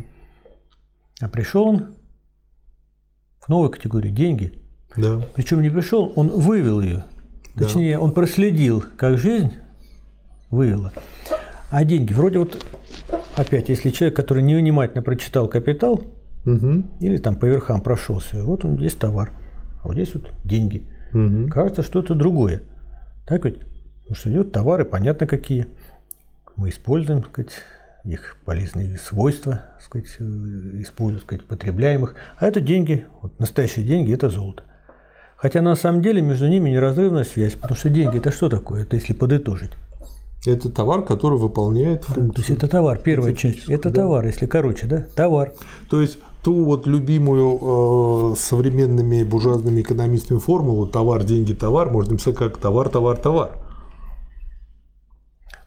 А 1.21 1.29
пришел 1.29 1.67
он 1.67 1.97
к 3.41 3.49
новой 3.49 3.71
категории– 3.71 4.11
деньги– 4.11 4.53
да. 4.97 5.21
Причем 5.35 5.63
не 5.63 5.71
пришел, 5.71 6.13
он 6.17 6.29
вывел 6.29 6.81
ее. 6.81 7.05
Точнее, 7.57 7.99
он 7.99 8.13
проследил, 8.13 8.85
как 8.97 9.19
жизнь 9.19 9.53
вывела. 10.51 10.93
А 11.71 11.85
деньги, 11.85 12.13
вроде 12.13 12.39
вот, 12.39 12.65
опять, 13.35 13.69
если 13.69 13.91
человек, 13.91 14.17
который 14.17 14.43
невнимательно 14.43 15.03
прочитал 15.03 15.49
«Капитал», 15.49 16.03
угу. 16.45 16.85
или 17.01 17.17
там 17.17 17.37
по 17.37 17.47
верхам 17.47 17.81
прошелся, 17.81 18.43
вот 18.43 18.65
он 18.65 18.77
здесь 18.77 18.95
товар, 18.95 19.33
а 19.83 19.89
вот 19.89 19.95
здесь 19.95 20.15
вот 20.15 20.31
деньги. 20.45 20.85
Угу. 21.13 21.49
Кажется, 21.49 21.83
что 21.83 22.01
это 22.01 22.15
другое. 22.15 22.63
Так 23.27 23.45
ведь? 23.45 23.61
Потому 24.03 24.17
что 24.17 24.31
идет 24.31 24.53
товары, 24.53 24.85
понятно 24.85 25.27
какие. 25.27 25.67
Мы 26.55 26.69
используем, 26.69 27.23
так 27.23 27.33
сказать, 27.33 27.53
их 28.05 28.37
полезные 28.45 28.99
свойства, 28.99 29.65
так 29.75 29.83
сказать, 29.83 30.07
используем, 30.81 31.21
так 31.21 31.27
сказать, 31.27 31.45
потребляемых. 31.47 32.15
А 32.39 32.47
это 32.47 32.61
деньги, 32.61 33.07
вот 33.21 33.39
настоящие 33.41 33.85
деньги– 33.85 34.13
это 34.15 34.29
золото. 34.29 34.63
Хотя 35.37 35.61
на 35.61 35.77
самом 35.77 36.03
деле 36.03 36.23
между 36.23 36.49
ними 36.49 36.71
неразрывная 36.71 37.25
связь, 37.25 37.53
потому 37.55 37.77
что 37.77 37.91
деньги 37.91 38.19
это 38.19 38.33
что 38.33 38.49
такое? 38.49 38.83
Это 38.83 38.97
если 38.97 39.13
подытожить. 39.13 39.73
Это 40.47 40.71
товар, 40.71 41.03
который 41.03 41.39
выполняет 41.39 42.05
функцию. 42.05 42.33
То 42.33 42.41
есть 42.41 42.51
это 42.51 42.69
товар, 42.69 42.99
первая 42.99 43.33
это 43.33 43.41
часть. 43.41 43.69
Это 43.69 43.91
да. 43.91 44.03
товар, 44.03 44.27
если 44.27 44.47
короче, 44.47 44.87
да? 44.87 45.05
Товар. 45.15 45.53
То 45.91 46.01
есть 46.01 46.19
ту 46.43 46.65
вот 46.65 46.87
любимую 46.87 48.33
э, 48.33 48.37
современными 48.39 49.25
буржуазными 49.25 49.81
экономистами 49.81 50.39
формулу 50.39 50.87
товар, 50.87 51.25
деньги, 51.25 51.53
товар 51.53 51.91
можно 51.91 52.13
написать 52.13 52.37
как 52.37 52.57
товар, 52.59 52.89
товар, 52.89 53.17
товар. 53.17 53.51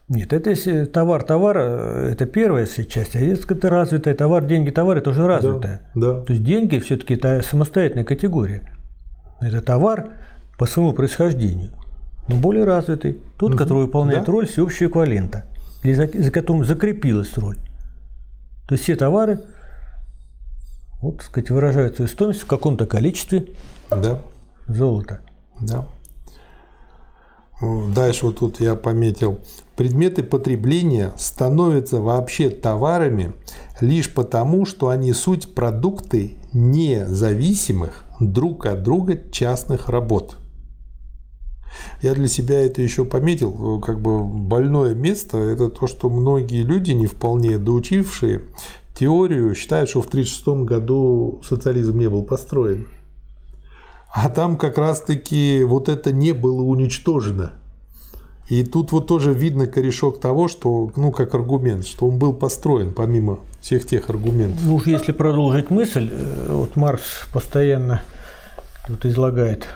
Нет, 0.08 0.32
это 0.32 0.50
если 0.50 0.86
товар, 0.86 1.22
товар, 1.22 1.56
э, 1.58 2.08
это 2.12 2.24
первая 2.26 2.66
часть, 2.66 3.14
а 3.14 3.20
если 3.20 3.54
это 3.54 3.68
развитая 3.68 4.14
товар, 4.14 4.44
деньги, 4.44 4.70
товар, 4.70 4.96
это 4.96 5.10
уже 5.10 5.26
развитая. 5.26 5.82
Да, 5.94 6.14
да. 6.14 6.20
То 6.22 6.32
есть 6.32 6.42
деньги 6.42 6.78
все-таки 6.78 7.14
это 7.14 7.42
самостоятельная 7.42 8.04
категория. 8.04 8.62
Это 9.40 9.62
товар 9.62 10.10
по 10.58 10.66
своему 10.66 10.92
происхождению, 10.92 11.70
но 12.28 12.36
более 12.36 12.64
развитый. 12.64 13.20
Тот, 13.38 13.50
угу. 13.50 13.58
который 13.58 13.84
выполняет 13.84 14.26
да? 14.26 14.32
роль 14.32 14.46
всеобщего 14.46 14.88
эквивалента, 14.88 15.44
или 15.82 15.94
за, 15.94 16.06
за 16.06 16.30
которым 16.30 16.64
закрепилась 16.64 17.36
роль. 17.36 17.56
То 18.68 18.74
есть 18.74 18.84
все 18.84 18.96
товары 18.96 19.40
вот, 21.00 21.18
так 21.18 21.26
сказать, 21.26 21.50
выражают 21.50 21.96
свою 21.96 22.08
стоимость 22.08 22.40
в 22.42 22.46
каком-то 22.46 22.86
количестве 22.86 23.46
да. 23.90 24.20
золота. 24.66 25.20
Да. 25.60 25.86
Дальше 27.60 28.26
вот 28.26 28.38
тут 28.38 28.60
я 28.60 28.74
пометил. 28.74 29.40
Предметы 29.76 30.22
потребления 30.22 31.12
становятся 31.18 32.00
вообще 32.00 32.50
товарами 32.50 33.32
лишь 33.80 34.12
потому, 34.12 34.66
что 34.66 34.88
они 34.88 35.12
суть 35.12 35.54
продукты 35.54 36.36
независимых 36.52 38.04
друг 38.20 38.66
от 38.66 38.82
друга 38.82 39.18
частных 39.30 39.88
работ. 39.88 40.36
Я 42.02 42.14
для 42.14 42.28
себя 42.28 42.60
это 42.60 42.82
еще 42.82 43.04
пометил, 43.04 43.80
как 43.80 44.00
бы 44.00 44.24
больное 44.24 44.94
место, 44.94 45.38
это 45.38 45.68
то, 45.68 45.86
что 45.86 46.10
многие 46.10 46.62
люди, 46.62 46.92
не 46.92 47.06
вполне 47.06 47.58
доучившие 47.58 48.42
теорию, 48.94 49.54
считают, 49.54 49.88
что 49.88 50.02
в 50.02 50.08
1936 50.08 50.68
году 50.68 51.40
социализм 51.44 51.98
не 51.98 52.08
был 52.08 52.24
построен. 52.24 52.88
А 54.12 54.28
там 54.28 54.58
как 54.58 54.76
раз-таки 54.76 55.62
вот 55.64 55.88
это 55.88 56.12
не 56.12 56.32
было 56.32 56.62
уничтожено. 56.62 57.52
И 58.50 58.64
тут 58.64 58.90
вот 58.90 59.06
тоже 59.06 59.32
видно 59.32 59.68
корешок 59.68 60.20
того, 60.20 60.48
что, 60.48 60.90
ну, 60.96 61.12
как 61.12 61.34
аргумент, 61.36 61.86
что 61.86 62.08
он 62.08 62.18
был 62.18 62.34
построен 62.34 62.92
помимо 62.92 63.38
всех 63.60 63.86
тех 63.86 64.10
аргументов. 64.10 64.60
Ну 64.64 64.74
уж 64.74 64.86
если 64.86 65.12
продолжить 65.12 65.70
мысль, 65.70 66.10
э, 66.10 66.46
вот 66.50 66.74
Маркс 66.74 67.28
постоянно 67.32 68.02
вот 68.88 69.06
излагает 69.06 69.68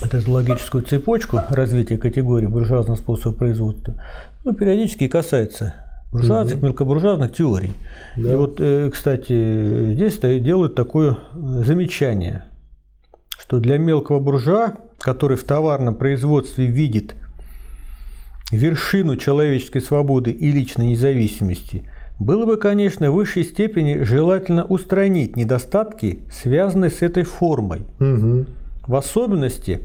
эту 0.00 0.30
логическую 0.30 0.84
цепочку 0.84 1.40
развития 1.50 1.98
категории 1.98 2.46
буржуазного 2.46 2.96
способа 2.96 3.34
производства, 3.34 3.94
ну, 4.44 4.54
периодически 4.54 5.08
касается 5.08 5.74
буржуазных, 6.12 6.58
угу. 6.58 6.66
мелкобуржуазных 6.66 7.34
теорий. 7.34 7.72
Да. 8.14 8.32
И 8.32 8.36
вот, 8.36 8.60
э, 8.60 8.88
кстати, 8.92 9.94
здесь 9.94 10.18
делают 10.20 10.76
такое 10.76 11.18
замечание, 11.34 12.44
что 13.48 13.60
для 13.60 13.78
мелкого 13.78 14.20
буржуа 14.20 14.74
который 14.98 15.38
в 15.38 15.44
товарном 15.44 15.94
производстве 15.94 16.66
видит 16.66 17.14
вершину 18.50 19.16
человеческой 19.16 19.80
свободы 19.80 20.32
и 20.32 20.52
личной 20.52 20.88
независимости, 20.88 21.84
было 22.18 22.44
бы, 22.44 22.58
конечно, 22.58 23.10
в 23.10 23.14
высшей 23.14 23.44
степени 23.44 24.02
желательно 24.02 24.64
устранить 24.64 25.36
недостатки, 25.36 26.20
связанные 26.30 26.90
с 26.90 27.00
этой 27.00 27.22
формой. 27.22 27.86
Угу. 28.00 28.46
В 28.86 28.96
особенности 28.96 29.80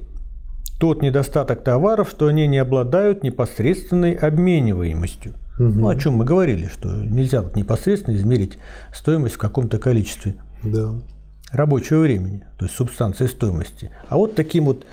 тот 0.77 1.01
недостаток 1.01 1.63
товаров, 1.63 2.09
что 2.09 2.27
они 2.27 2.47
не 2.47 2.57
обладают 2.57 3.23
непосредственной 3.23 4.13
обмениваемостью. 4.13 5.35
Угу. 5.59 5.63
Ну, 5.63 5.87
о 5.87 5.95
чем 5.95 6.15
мы 6.15 6.25
говорили, 6.25 6.69
что 6.73 6.89
нельзя 6.89 7.45
непосредственно 7.55 8.15
измерить 8.15 8.57
стоимость 8.93 9.35
в 9.35 9.39
каком-то 9.39 9.77
количестве. 9.77 10.35
Да 10.63 10.95
рабочего 11.53 12.01
времени, 12.01 12.43
то 12.57 12.65
есть 12.65 12.75
субстанции 12.75 13.27
стоимости. 13.27 13.91
А 14.09 14.17
вот 14.17 14.35
таким 14.35 14.65
вот 14.65 14.85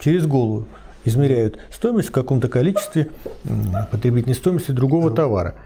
через 0.00 0.26
голову 0.26 0.66
измеряют 1.04 1.58
стоимость 1.70 2.08
в 2.08 2.12
каком-то 2.12 2.48
количестве 2.48 3.10
потребительной 3.90 4.36
стоимости 4.36 4.70
другого 4.70 5.10
товара. 5.10 5.56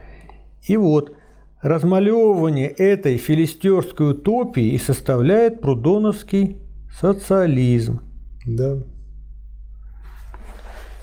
И 0.62 0.76
вот 0.76 1.14
размалевывание 1.60 2.68
этой 2.68 3.18
филистерской 3.18 4.12
утопии 4.12 4.72
и 4.72 4.78
составляет 4.78 5.60
прудоновский 5.60 6.56
социализм. 6.98 8.00
Да. 8.46 8.78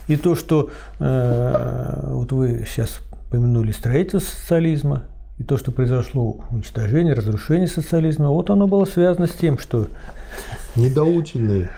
И 0.08 0.18
то, 0.18 0.36
что 0.36 0.72
э, 1.00 2.00
вот 2.08 2.32
вы 2.32 2.66
сейчас 2.68 3.00
помянули 3.30 3.72
строительство 3.72 4.32
социализма, 4.32 5.06
и 5.40 5.44
то, 5.44 5.58
что 5.58 5.72
произошло 5.72 6.38
уничтожение, 6.52 7.14
разрушение 7.14 7.68
социализма, 7.68 8.30
вот 8.30 8.50
оно 8.50 8.68
было 8.68 8.86
связано 8.86 9.26
с 9.26 9.32
тем, 9.32 9.58
что... 9.58 9.88
Недоученные. 10.76 11.72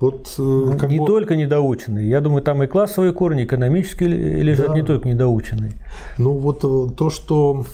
Вот, 0.00 0.34
э, 0.38 0.42
ну, 0.42 0.78
как 0.78 0.90
не 0.90 0.98
бы... 0.98 1.06
только 1.06 1.36
недоученные. 1.36 2.08
Я 2.08 2.20
думаю, 2.20 2.42
там 2.42 2.62
и 2.62 2.66
классовые 2.66 3.12
корни, 3.12 3.44
экономические 3.44 4.42
лежат, 4.42 4.68
да. 4.68 4.74
не 4.74 4.82
только 4.82 5.08
недоученные. 5.08 5.72
Ну 6.18 6.32
вот 6.32 6.64
э, 6.64 6.94
то, 6.96 7.10
что 7.10 7.66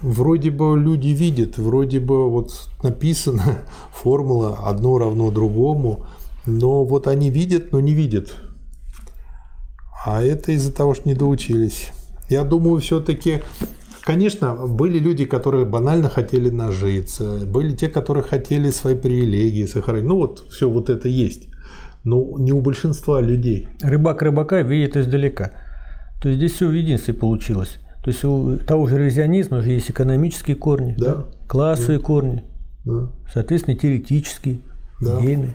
вроде 0.00 0.50
бы 0.50 0.78
люди 0.78 1.08
видят, 1.08 1.56
вроде 1.58 2.00
бы 2.00 2.28
вот 2.28 2.68
написана 2.82 3.60
формула 3.92 4.58
одно 4.64 4.98
равно 4.98 5.30
другому, 5.30 6.06
но 6.44 6.84
вот 6.84 7.06
они 7.08 7.30
видят, 7.30 7.72
но 7.72 7.80
не 7.80 7.92
видят. 7.92 8.34
А 10.04 10.22
это 10.22 10.52
из-за 10.52 10.72
того, 10.72 10.94
что 10.94 11.08
не 11.08 11.14
доучились. 11.14 11.90
Я 12.28 12.44
думаю, 12.44 12.80
все-таки 12.80 13.42
конечно, 14.02 14.54
были 14.66 14.98
люди, 14.98 15.24
которые 15.24 15.64
банально 15.64 16.08
хотели 16.08 16.50
нажиться, 16.50 17.38
были 17.46 17.74
те, 17.74 17.88
которые 17.88 18.24
хотели 18.24 18.70
свои 18.70 18.94
привилегии 18.94 19.66
сохранить. 19.66 20.04
Ну 20.04 20.16
вот 20.16 20.46
все 20.50 20.68
вот 20.68 20.90
это 20.90 21.08
есть. 21.08 21.48
Но 22.04 22.36
не 22.38 22.52
у 22.52 22.60
большинства 22.60 23.20
людей. 23.20 23.68
Рыбак 23.80 24.22
рыбака 24.22 24.62
видит 24.62 24.96
издалека. 24.96 25.52
То 26.20 26.28
есть 26.28 26.38
здесь 26.38 26.52
все 26.52 26.68
в 26.68 26.72
единстве 26.72 27.14
получилось. 27.14 27.78
То 28.04 28.10
есть 28.10 28.24
у 28.24 28.58
того 28.58 28.88
же 28.88 28.98
ревизионизма 28.98 29.60
же 29.62 29.70
есть 29.70 29.90
экономические 29.90 30.56
корни, 30.56 30.94
Да. 30.98 31.14
да, 31.14 31.24
классовые 31.46 32.00
корни, 32.00 32.42
Да. 32.84 33.10
соответственно, 33.32 33.76
теоретические, 33.76 34.58
Да. 35.00 35.20
идейные. 35.20 35.54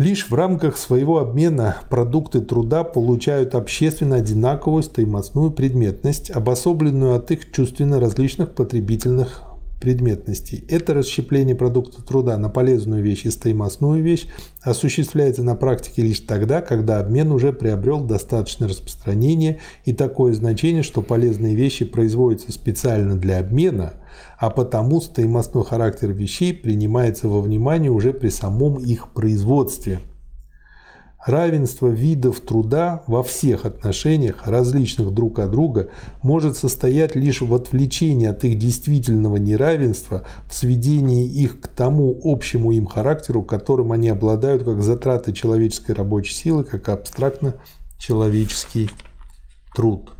Лишь 0.00 0.30
в 0.30 0.34
рамках 0.34 0.78
своего 0.78 1.18
обмена 1.18 1.76
продукты 1.90 2.40
труда 2.40 2.84
получают 2.84 3.54
общественно 3.54 4.16
одинаковую 4.16 4.82
стоимостную 4.82 5.50
предметность, 5.50 6.30
обособленную 6.30 7.16
от 7.16 7.30
их 7.32 7.52
чувственно 7.52 8.00
различных 8.00 8.54
потребительных 8.54 9.42
предметностей. 9.80 10.64
Это 10.68 10.94
расщепление 10.94 11.56
продукта 11.56 12.02
труда 12.02 12.36
на 12.36 12.48
полезную 12.48 13.02
вещь 13.02 13.24
и 13.24 13.30
стоимостную 13.30 14.02
вещь 14.02 14.26
осуществляется 14.62 15.42
на 15.42 15.56
практике 15.56 16.02
лишь 16.02 16.20
тогда, 16.20 16.60
когда 16.60 17.00
обмен 17.00 17.32
уже 17.32 17.52
приобрел 17.52 18.04
достаточное 18.04 18.68
распространение 18.68 19.58
и 19.84 19.92
такое 19.92 20.34
значение, 20.34 20.82
что 20.82 21.02
полезные 21.02 21.54
вещи 21.54 21.84
производятся 21.84 22.52
специально 22.52 23.16
для 23.16 23.38
обмена, 23.38 23.94
а 24.38 24.50
потому 24.50 25.00
стоимостной 25.00 25.64
характер 25.64 26.10
вещей 26.12 26.52
принимается 26.52 27.28
во 27.28 27.40
внимание 27.40 27.90
уже 27.90 28.12
при 28.12 28.28
самом 28.28 28.76
их 28.78 29.12
производстве. 29.12 30.00
Равенство 31.26 31.88
видов 31.88 32.40
труда 32.40 33.02
во 33.06 33.22
всех 33.22 33.66
отношениях, 33.66 34.46
различных 34.46 35.12
друг 35.12 35.38
от 35.38 35.50
друга, 35.50 35.90
может 36.22 36.56
состоять 36.56 37.14
лишь 37.14 37.42
в 37.42 37.54
отвлечении 37.54 38.26
от 38.26 38.42
их 38.44 38.58
действительного 38.58 39.36
неравенства, 39.36 40.24
в 40.48 40.54
сведении 40.54 41.26
их 41.26 41.60
к 41.60 41.68
тому 41.68 42.18
общему 42.24 42.72
им 42.72 42.86
характеру, 42.86 43.42
которым 43.42 43.92
они 43.92 44.08
обладают 44.08 44.64
как 44.64 44.82
затраты 44.82 45.34
человеческой 45.34 45.92
рабочей 45.92 46.32
силы, 46.32 46.64
как 46.64 46.88
абстрактно-человеческий 46.88 48.90
труд. 49.74 50.12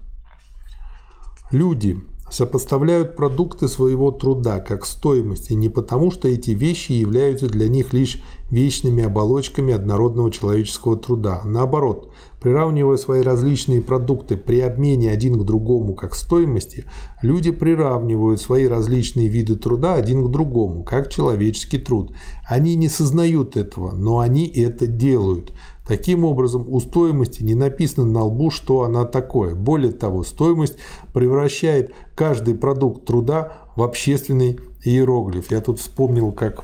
Люди 1.51 1.97
сопоставляют 2.31 3.17
продукты 3.17 3.69
своего 3.69 4.11
труда 4.11 4.61
как 4.61 4.87
стоимости 4.87 5.53
не 5.53 5.69
потому, 5.69 6.11
что 6.11 6.29
эти 6.29 6.53
вещи 6.53 6.93
являются 6.93 7.49
для 7.49 7.69
них 7.69 7.93
лишь 7.93 8.23
вечными 8.51 9.05
оболочками 9.05 9.73
однородного 9.73 10.31
человеческого 10.31 10.97
труда. 10.97 11.43
Наоборот, 11.45 12.11
приравнивая 12.41 12.97
свои 12.97 13.23
различные 13.23 13.81
продукты 13.81 14.37
при 14.37 14.61
обмене 14.61 15.11
один 15.11 15.39
к 15.39 15.45
другому 15.45 15.95
как 15.95 16.15
стоимости, 16.15 16.85
люди 17.23 17.53
приравнивают 17.53 18.41
свои 18.41 18.67
различные 18.67 19.29
виды 19.29 19.57
труда 19.57 19.95
один 19.95 20.25
к 20.27 20.31
другому 20.31 20.83
как 20.83 21.11
человеческий 21.11 21.79
труд. 21.79 22.13
Они 22.49 22.75
не 22.75 22.89
сознают 22.89 23.57
этого, 23.57 23.93
но 23.93 24.19
они 24.19 24.47
это 24.47 24.87
делают. 24.87 25.53
Таким 25.91 26.25
образом, 26.25 26.67
у 26.69 26.79
стоимости 26.79 27.43
не 27.43 27.57
написано 27.57 28.07
на 28.07 28.23
лбу, 28.23 28.53
что 28.53 28.83
она 28.83 29.05
такое. 29.05 29.57
Более 29.57 29.91
того, 29.91 30.23
стоимость 30.23 30.77
превращает 31.13 31.93
каждый 32.15 32.55
продукт 32.55 33.07
труда 33.07 33.55
в 33.75 33.83
общественный 33.83 34.61
иероглиф. 34.85 35.51
Я 35.51 35.61
тут 35.61 35.81
вспомнил, 35.81 36.31
как 36.31 36.63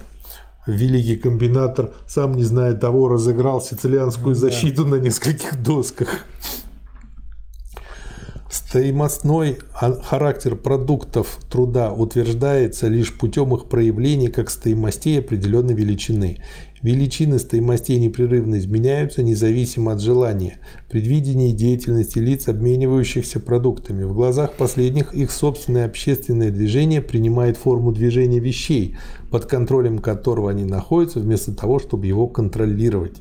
великий 0.68 1.16
комбинатор, 1.16 1.92
сам 2.06 2.34
не 2.34 2.44
зная 2.44 2.74
того, 2.74 3.08
разыграл 3.08 3.60
сицилианскую 3.60 4.36
защиту 4.36 4.86
на 4.86 4.94
нескольких 4.94 5.60
досках. 5.60 6.24
Стоимостной 8.48 9.58
характер 9.72 10.54
продуктов 10.54 11.40
труда 11.50 11.92
утверждается 11.92 12.86
лишь 12.86 13.12
путем 13.12 13.52
их 13.56 13.64
проявления 13.64 14.28
как 14.28 14.50
стоимостей 14.50 15.18
определенной 15.18 15.74
величины. 15.74 16.38
Величины 16.82 17.38
стоимостей 17.38 17.98
непрерывно 17.98 18.58
изменяются 18.58 19.22
независимо 19.22 19.92
от 19.92 20.00
желания, 20.00 20.58
предвидения 20.90 21.52
деятельности 21.52 22.18
лиц, 22.18 22.48
обменивающихся 22.48 23.40
продуктами. 23.40 24.04
В 24.04 24.12
глазах 24.12 24.52
последних 24.54 25.14
их 25.14 25.30
собственное 25.30 25.86
общественное 25.86 26.50
движение 26.50 27.00
принимает 27.00 27.56
форму 27.56 27.92
движения 27.92 28.40
вещей, 28.40 28.96
под 29.30 29.46
контролем 29.46 29.98
которого 29.98 30.50
они 30.50 30.64
находятся, 30.64 31.20
вместо 31.20 31.54
того, 31.54 31.78
чтобы 31.78 32.06
его 32.06 32.28
контролировать. 32.28 33.16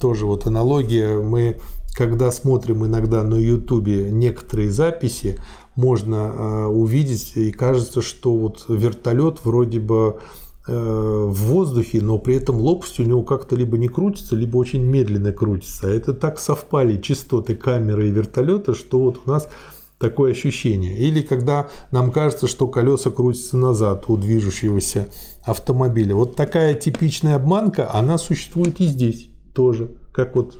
Тоже 0.00 0.26
вот 0.26 0.46
аналогия. 0.46 1.20
Мы, 1.20 1.58
когда 1.94 2.32
смотрим 2.32 2.84
иногда 2.84 3.22
на 3.22 3.36
Ютубе 3.36 4.10
некоторые 4.10 4.70
записи, 4.70 5.38
можно 5.76 6.16
э, 6.16 6.66
увидеть 6.66 7.32
и 7.36 7.52
кажется, 7.52 8.02
что 8.02 8.36
вот 8.36 8.64
вертолет 8.68 9.38
вроде 9.44 9.78
бы 9.78 10.18
в 10.68 11.32
воздухе, 11.32 12.00
но 12.02 12.18
при 12.18 12.36
этом 12.36 12.56
лопасть 12.56 13.00
у 13.00 13.02
него 13.02 13.22
как-то 13.22 13.56
либо 13.56 13.78
не 13.78 13.88
крутится, 13.88 14.36
либо 14.36 14.58
очень 14.58 14.84
медленно 14.84 15.32
крутится. 15.32 15.88
Это 15.88 16.12
так 16.12 16.38
совпали 16.38 17.00
частоты 17.00 17.56
камеры 17.56 18.08
и 18.08 18.10
вертолета, 18.10 18.74
что 18.74 19.00
вот 19.00 19.22
у 19.24 19.30
нас 19.30 19.48
такое 19.98 20.32
ощущение. 20.32 20.96
Или 20.96 21.22
когда 21.22 21.68
нам 21.90 22.12
кажется, 22.12 22.46
что 22.46 22.68
колеса 22.68 23.10
крутятся 23.10 23.56
назад 23.56 24.04
у 24.08 24.16
движущегося 24.16 25.08
автомобиля. 25.42 26.14
Вот 26.14 26.36
такая 26.36 26.74
типичная 26.74 27.36
обманка, 27.36 27.92
она 27.92 28.18
существует 28.18 28.78
и 28.80 28.86
здесь 28.86 29.30
тоже. 29.54 29.90
Как 30.12 30.36
вот 30.36 30.58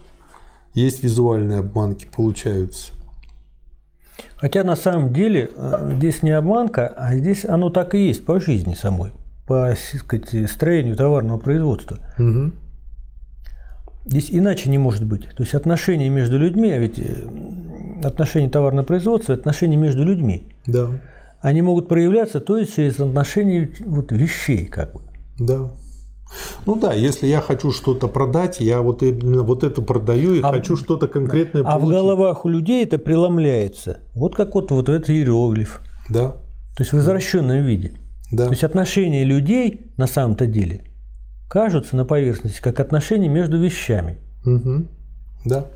есть 0.74 1.02
визуальные 1.02 1.58
обманки, 1.60 2.08
получаются. 2.14 2.92
Хотя 4.36 4.64
на 4.64 4.76
самом 4.76 5.12
деле 5.12 5.50
здесь 5.96 6.22
не 6.22 6.30
обманка, 6.30 6.88
а 6.88 7.16
здесь 7.16 7.44
оно 7.44 7.70
так 7.70 7.94
и 7.94 8.06
есть 8.08 8.24
по 8.24 8.40
жизни 8.40 8.74
самой 8.74 9.12
по 9.48 9.74
сказать, 9.74 10.50
строению 10.50 10.94
товарного 10.94 11.38
производства. 11.38 11.98
Угу. 12.18 12.52
Здесь 14.06 14.28
иначе 14.30 14.70
не 14.70 14.78
может 14.78 15.04
быть. 15.04 15.28
То 15.34 15.42
есть 15.42 15.54
отношения 15.54 16.08
между 16.08 16.38
людьми, 16.38 16.70
а 16.70 16.78
ведь 16.78 17.00
отношения 18.04 18.48
товарного 18.48 18.84
производства– 18.84 19.34
отношения 19.34 19.76
между 19.76 20.04
людьми. 20.04 20.48
Да. 20.66 20.90
Они 21.40 21.62
могут 21.62 21.88
проявляться 21.88 22.40
то 22.40 22.58
есть 22.58 22.76
через 22.76 23.00
отношения 23.00 23.70
вот, 23.84 24.12
вещей 24.12 24.66
как 24.66 24.92
бы. 24.92 25.00
Да. 25.38 25.70
Ну 26.66 26.76
да, 26.76 26.92
если 26.92 27.26
я 27.26 27.40
хочу 27.40 27.72
что-то 27.72 28.06
продать, 28.06 28.60
я 28.60 28.82
вот 28.82 29.02
именно 29.02 29.42
вот 29.42 29.64
это 29.64 29.80
продаю 29.80 30.34
и 30.34 30.42
а 30.42 30.52
хочу 30.52 30.76
что-то 30.76 31.08
конкретное 31.08 31.62
а 31.62 31.72
получить. 31.72 31.86
в 31.86 31.90
головах 31.90 32.44
у 32.44 32.48
людей 32.50 32.84
это 32.84 32.98
преломляется. 32.98 34.00
Вот 34.14 34.34
как 34.34 34.54
вот, 34.54 34.70
вот 34.70 34.88
этот 34.90 35.08
иероглиф. 35.08 35.80
Да. 36.10 36.32
То 36.76 36.82
есть 36.82 36.92
в 36.92 36.98
извращенном 36.98 37.64
виде. 37.64 37.94
Да. 38.30 38.46
То 38.46 38.50
есть 38.50 38.64
отношения 38.64 39.24
людей 39.24 39.92
на 39.96 40.06
самом-то 40.06 40.46
деле 40.46 40.82
кажутся 41.48 41.96
на 41.96 42.04
поверхности 42.04 42.60
как 42.60 42.78
отношения 42.80 43.28
между 43.28 43.58
вещами. 43.58 44.18
Угу. 44.44 44.86
Да. 45.46 45.66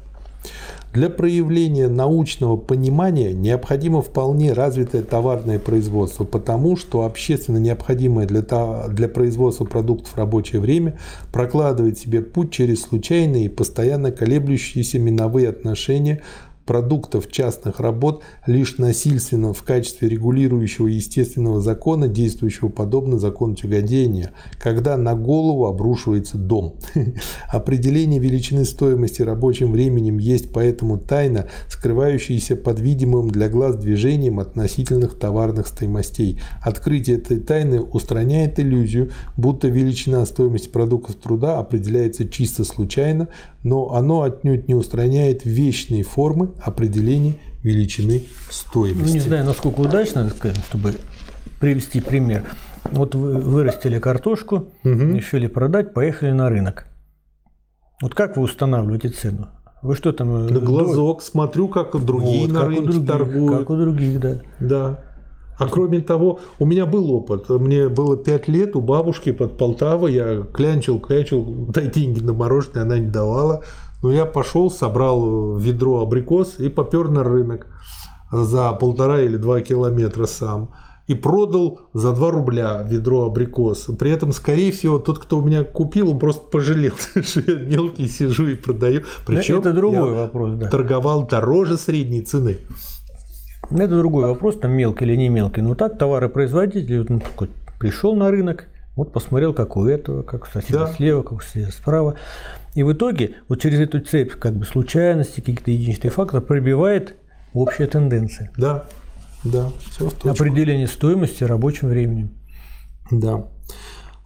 Для 0.92 1.08
проявления 1.08 1.88
научного 1.88 2.58
понимания 2.58 3.32
необходимо 3.32 4.02
вполне 4.02 4.52
развитое 4.52 5.02
товарное 5.02 5.58
производство, 5.58 6.24
потому 6.24 6.76
что 6.76 7.06
общественно 7.06 7.56
необходимое 7.56 8.26
для, 8.26 8.42
для 8.88 9.08
производства 9.08 9.64
продуктов 9.64 10.14
рабочее 10.16 10.60
время 10.60 10.98
прокладывает 11.32 11.98
себе 11.98 12.20
путь 12.20 12.52
через 12.52 12.82
случайные 12.82 13.46
и 13.46 13.48
постоянно 13.48 14.12
колеблющиеся 14.12 14.98
миновые 14.98 15.48
отношения 15.48 16.20
продуктов 16.64 17.30
частных 17.30 17.80
работ 17.80 18.22
лишь 18.46 18.78
насильственно 18.78 19.52
в 19.52 19.62
качестве 19.62 20.08
регулирующего 20.08 20.86
естественного 20.86 21.60
закона, 21.60 22.08
действующего 22.08 22.68
подобно 22.68 23.18
закону 23.18 23.54
тяготения, 23.54 24.32
когда 24.58 24.96
на 24.96 25.14
голову 25.14 25.66
обрушивается 25.66 26.38
дом. 26.38 26.76
Определение 27.48 28.20
величины 28.20 28.64
стоимости 28.64 29.22
рабочим 29.22 29.72
временем 29.72 30.18
есть 30.18 30.52
поэтому 30.52 30.98
тайна, 30.98 31.48
скрывающаяся 31.68 32.56
под 32.56 32.80
видимым 32.80 33.30
для 33.30 33.48
глаз 33.48 33.76
движением 33.76 34.40
относительных 34.40 35.18
товарных 35.18 35.66
стоимостей. 35.66 36.40
Открытие 36.62 37.16
этой 37.16 37.40
тайны 37.40 37.80
устраняет 37.80 38.58
иллюзию, 38.60 39.10
будто 39.36 39.68
величина 39.68 40.24
стоимости 40.26 40.68
продуктов 40.68 41.16
труда 41.16 41.58
определяется 41.58 42.28
чисто 42.28 42.64
случайно, 42.64 43.28
но 43.62 43.94
оно 43.94 44.22
отнюдь 44.22 44.68
не 44.68 44.74
устраняет 44.74 45.44
вечные 45.44 46.02
формы 46.02 46.52
определения 46.60 47.34
величины 47.62 48.24
стоимости. 48.50 49.08
Ну, 49.08 49.14
не 49.14 49.20
знаю, 49.20 49.44
насколько 49.44 49.80
удачно, 49.80 50.30
чтобы 50.68 50.94
привести 51.60 52.00
пример. 52.00 52.44
Вот 52.90 53.14
вы 53.14 53.38
вырастили 53.38 53.98
картошку, 53.98 54.72
угу. 54.82 54.90
решили 55.14 55.46
продать, 55.46 55.94
поехали 55.94 56.32
на 56.32 56.48
рынок. 56.48 56.86
Вот 58.00 58.14
как 58.14 58.36
вы 58.36 58.42
устанавливаете 58.42 59.10
цену? 59.10 59.48
Вы 59.82 59.96
что 59.96 60.12
там? 60.12 60.46
На 60.46 60.60
глазок 60.60 61.22
смотрю, 61.22 61.68
как 61.68 61.94
другие 62.04 62.46
вот, 62.46 62.52
на 62.52 62.64
рынке 62.66 62.82
других, 62.82 63.06
торгуют. 63.06 63.58
Как 63.58 63.70
у 63.70 63.76
других, 63.76 64.20
да. 64.20 64.40
Да. 64.58 65.04
А 65.62 65.68
кроме 65.68 66.00
того, 66.00 66.40
у 66.58 66.66
меня 66.66 66.86
был 66.86 67.12
опыт. 67.12 67.48
Мне 67.48 67.88
было 67.88 68.16
5 68.16 68.48
лет, 68.48 68.76
у 68.76 68.80
бабушки 68.80 69.32
под 69.32 69.56
Полтавой 69.56 70.12
я 70.14 70.42
клянчил, 70.52 70.98
клянчил, 71.00 71.44
дай 71.68 71.88
деньги 71.88 72.20
на 72.20 72.32
мороженое, 72.32 72.82
она 72.82 72.98
не 72.98 73.08
давала. 73.08 73.62
Но 74.02 74.12
я 74.12 74.26
пошел, 74.26 74.70
собрал 74.70 75.56
ведро 75.56 76.00
абрикос 76.00 76.56
и 76.58 76.68
попер 76.68 77.08
на 77.08 77.22
рынок. 77.22 77.66
за 78.32 78.72
полтора 78.72 79.20
или 79.20 79.36
два 79.36 79.60
километра 79.60 80.26
сам 80.26 80.70
и 81.08 81.14
продал 81.14 81.80
за 81.92 82.12
2 82.12 82.30
рубля 82.30 82.82
ведро 82.88 83.24
абрикос. 83.24 83.88
При 83.98 84.10
этом, 84.10 84.32
скорее 84.32 84.72
всего, 84.72 84.98
тот, 84.98 85.18
кто 85.18 85.38
у 85.38 85.42
меня 85.42 85.64
купил, 85.64 86.10
он 86.10 86.18
просто 86.18 86.42
пожалел, 86.42 86.94
что 87.22 87.40
я 87.40 87.58
мелкий 87.58 88.08
сижу 88.08 88.48
и 88.48 88.54
продаю. 88.54 89.02
Причем 89.26 89.58
это 89.58 89.72
другой 89.72 90.12
вопрос, 90.12 90.54
да. 90.54 90.68
торговал 90.68 91.26
дороже 91.26 91.76
средней 91.76 92.22
цены. 92.22 92.58
Это 93.70 93.96
другой 93.98 94.26
вопрос, 94.26 94.58
там 94.58 94.72
мелкий 94.72 95.04
или 95.04 95.16
не 95.16 95.28
мелкий. 95.28 95.62
Но 95.62 95.74
так 95.74 95.98
товаропроизводитель 95.98 96.98
вот, 96.98 97.10
ну, 97.10 97.20
такой, 97.20 97.48
пришел 97.78 98.14
на 98.14 98.30
рынок, 98.30 98.68
вот 98.96 99.12
посмотрел, 99.12 99.54
как 99.54 99.76
у 99.76 99.86
этого, 99.86 100.22
как 100.22 100.44
у 100.44 100.46
соседа 100.46 100.80
Да. 100.80 100.92
слева, 100.92 101.22
как 101.22 101.32
у 101.32 101.40
соседа 101.40 101.72
справа. 101.72 102.16
И 102.74 102.82
в 102.82 102.92
итоге 102.92 103.36
вот 103.48 103.60
через 103.60 103.80
эту 103.80 104.00
цепь 104.00 104.32
как 104.32 104.54
бы 104.54 104.64
случайности, 104.64 105.40
какие-то 105.40 105.70
единичные 105.70 106.10
факторы 106.10 106.42
пробивает 106.42 107.16
общая 107.54 107.86
тенденция. 107.86 108.50
Да, 108.56 108.84
да, 109.44 109.70
все 109.90 110.08
в 110.08 110.12
точку. 110.14 110.30
Определение 110.30 110.86
стоимости 110.86 111.44
рабочим 111.44 111.88
временем. 111.88 112.30
Да. 113.10 113.46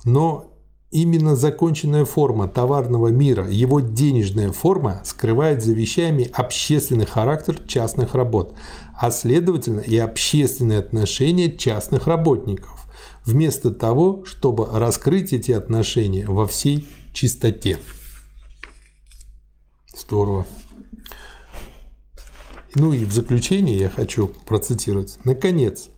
Но 0.04 0.52
именно 0.90 1.34
законченная 1.34 2.04
форма 2.04 2.48
товарного 2.48 3.08
мира, 3.08 3.46
его 3.48 3.80
денежная 3.80 4.52
форма 4.52 5.00
скрывает 5.04 5.62
за 5.62 5.72
вещами 5.72 6.30
общественный 6.32 7.06
характер 7.06 7.58
частных 7.66 8.14
работ, 8.14 8.54
а 8.98 9.10
следовательно 9.10 9.80
и 9.80 9.96
общественные 9.98 10.78
отношения 10.78 11.54
частных 11.54 12.06
работников, 12.06 12.86
вместо 13.24 13.70
того, 13.70 14.24
чтобы 14.24 14.66
раскрыть 14.72 15.32
эти 15.32 15.52
отношения 15.52 16.26
во 16.26 16.46
всей 16.46 16.88
чистоте. 17.12 17.78
Здорово. 19.94 20.46
Ну 22.74 22.92
и 22.92 23.04
в 23.04 23.12
заключение 23.12 23.78
я 23.78 23.88
хочу 23.88 24.28
процитировать. 24.44 25.18
Наконец, 25.24 25.88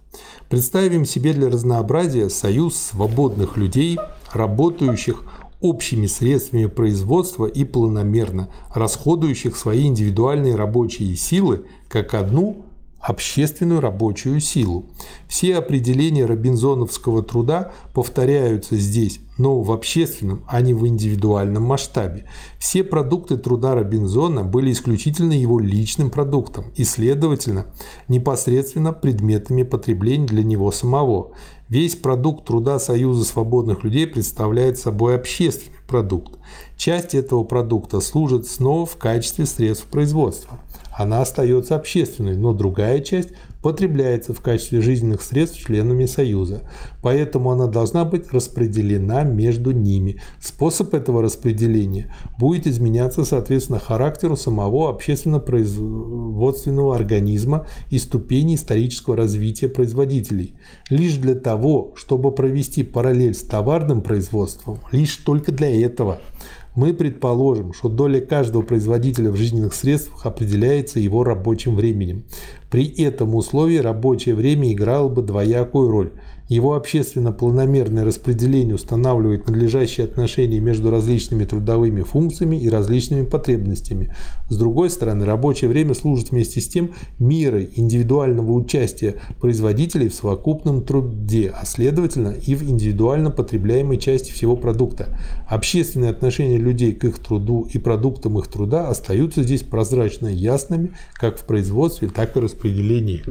представим 0.48 1.04
себе 1.04 1.32
для 1.32 1.48
разнообразия 1.48 2.30
союз 2.30 2.76
свободных 2.76 3.56
людей, 3.56 3.98
работающих 4.32 5.24
общими 5.60 6.06
средствами 6.06 6.66
производства 6.66 7.46
и 7.46 7.64
планомерно 7.64 8.48
расходующих 8.72 9.56
свои 9.56 9.86
индивидуальные 9.86 10.54
рабочие 10.54 11.16
силы 11.16 11.66
как 11.88 12.14
одну 12.14 12.64
общественную 13.00 13.80
рабочую 13.80 14.40
силу. 14.40 14.86
Все 15.28 15.56
определения 15.56 16.26
робинзоновского 16.26 17.22
труда 17.22 17.72
повторяются 17.94 18.76
здесь, 18.76 19.20
но 19.38 19.60
в 19.62 19.70
общественном, 19.70 20.44
а 20.48 20.60
не 20.60 20.74
в 20.74 20.86
индивидуальном 20.86 21.62
масштабе. 21.62 22.24
Все 22.58 22.82
продукты 22.82 23.36
труда 23.36 23.74
Робинзона 23.74 24.42
были 24.42 24.72
исключительно 24.72 25.32
его 25.32 25.60
личным 25.60 26.10
продуктом 26.10 26.66
и, 26.74 26.84
следовательно, 26.84 27.66
непосредственно 28.08 28.92
предметами 28.92 29.62
потребления 29.62 30.26
для 30.26 30.42
него 30.42 30.72
самого. 30.72 31.32
Весь 31.68 31.94
продукт 31.94 32.46
труда 32.46 32.78
Союза 32.78 33.24
свободных 33.24 33.84
людей 33.84 34.06
представляет 34.06 34.78
собой 34.78 35.14
общественный 35.14 35.76
продукт. 35.86 36.38
Часть 36.76 37.14
этого 37.14 37.44
продукта 37.44 38.00
служит 38.00 38.46
снова 38.46 38.86
в 38.86 38.96
качестве 38.96 39.46
средств 39.46 39.86
производства 39.86 40.58
она 40.98 41.22
остается 41.22 41.76
общественной, 41.76 42.36
но 42.36 42.52
другая 42.52 43.00
часть 43.00 43.30
потребляется 43.62 44.34
в 44.34 44.40
качестве 44.40 44.82
жизненных 44.82 45.22
средств 45.22 45.64
членами 45.64 46.06
Союза. 46.06 46.62
Поэтому 47.02 47.52
она 47.52 47.68
должна 47.68 48.04
быть 48.04 48.32
распределена 48.32 49.22
между 49.22 49.70
ними. 49.70 50.20
Способ 50.40 50.94
этого 50.94 51.22
распределения 51.22 52.12
будет 52.36 52.66
изменяться 52.66 53.24
соответственно 53.24 53.78
характеру 53.78 54.36
самого 54.36 54.90
общественно-производственного 54.90 56.96
организма 56.96 57.68
и 57.90 57.98
ступени 57.98 58.56
исторического 58.56 59.16
развития 59.16 59.68
производителей. 59.68 60.54
Лишь 60.90 61.14
для 61.14 61.36
того, 61.36 61.92
чтобы 61.94 62.32
провести 62.32 62.82
параллель 62.82 63.34
с 63.34 63.44
товарным 63.44 64.02
производством, 64.02 64.80
лишь 64.90 65.14
только 65.18 65.52
для 65.52 65.70
этого– 65.80 66.20
мы 66.78 66.94
предположим, 66.94 67.72
что 67.72 67.88
доля 67.88 68.20
каждого 68.20 68.62
производителя 68.62 69.32
в 69.32 69.36
жизненных 69.36 69.74
средствах 69.74 70.26
определяется 70.26 71.00
его 71.00 71.24
рабочим 71.24 71.74
временем. 71.74 72.22
При 72.70 72.86
этом 73.02 73.34
условии 73.34 73.78
рабочее 73.78 74.36
время 74.36 74.72
играло 74.72 75.08
бы 75.08 75.22
двоякую 75.22 75.90
роль. 75.90 76.12
Его 76.48 76.74
общественно-планомерное 76.74 78.04
распределение 78.04 78.74
устанавливает 78.74 79.46
надлежащие 79.46 80.04
отношения 80.04 80.60
между 80.60 80.90
различными 80.90 81.44
трудовыми 81.44 82.02
функциями 82.02 82.56
и 82.56 82.70
различными 82.70 83.26
потребностями. 83.26 84.14
С 84.48 84.56
другой 84.56 84.88
стороны, 84.88 85.26
рабочее 85.26 85.68
время 85.68 85.92
служит 85.92 86.30
вместе 86.30 86.62
с 86.62 86.68
тем 86.68 86.94
мерой 87.18 87.68
индивидуального 87.74 88.52
участия 88.52 89.16
производителей 89.40 90.08
в 90.08 90.14
совокупном 90.14 90.82
труде, 90.84 91.52
а 91.54 91.66
следовательно 91.66 92.30
и 92.30 92.54
в 92.54 92.62
индивидуально 92.62 93.30
потребляемой 93.30 93.98
части 93.98 94.32
всего 94.32 94.56
продукта. 94.56 95.18
Общественные 95.48 96.10
отношения 96.10 96.56
людей 96.56 96.94
к 96.94 97.04
их 97.04 97.18
труду 97.18 97.68
и 97.70 97.78
продуктам 97.78 98.38
их 98.38 98.48
труда 98.48 98.88
остаются 98.88 99.42
здесь 99.42 99.62
прозрачно 99.62 100.28
ясными 100.28 100.92
как 101.12 101.38
в 101.38 101.44
производстве, 101.44 102.08
так 102.08 102.36
и 102.36 102.40
распределении. 102.40 103.22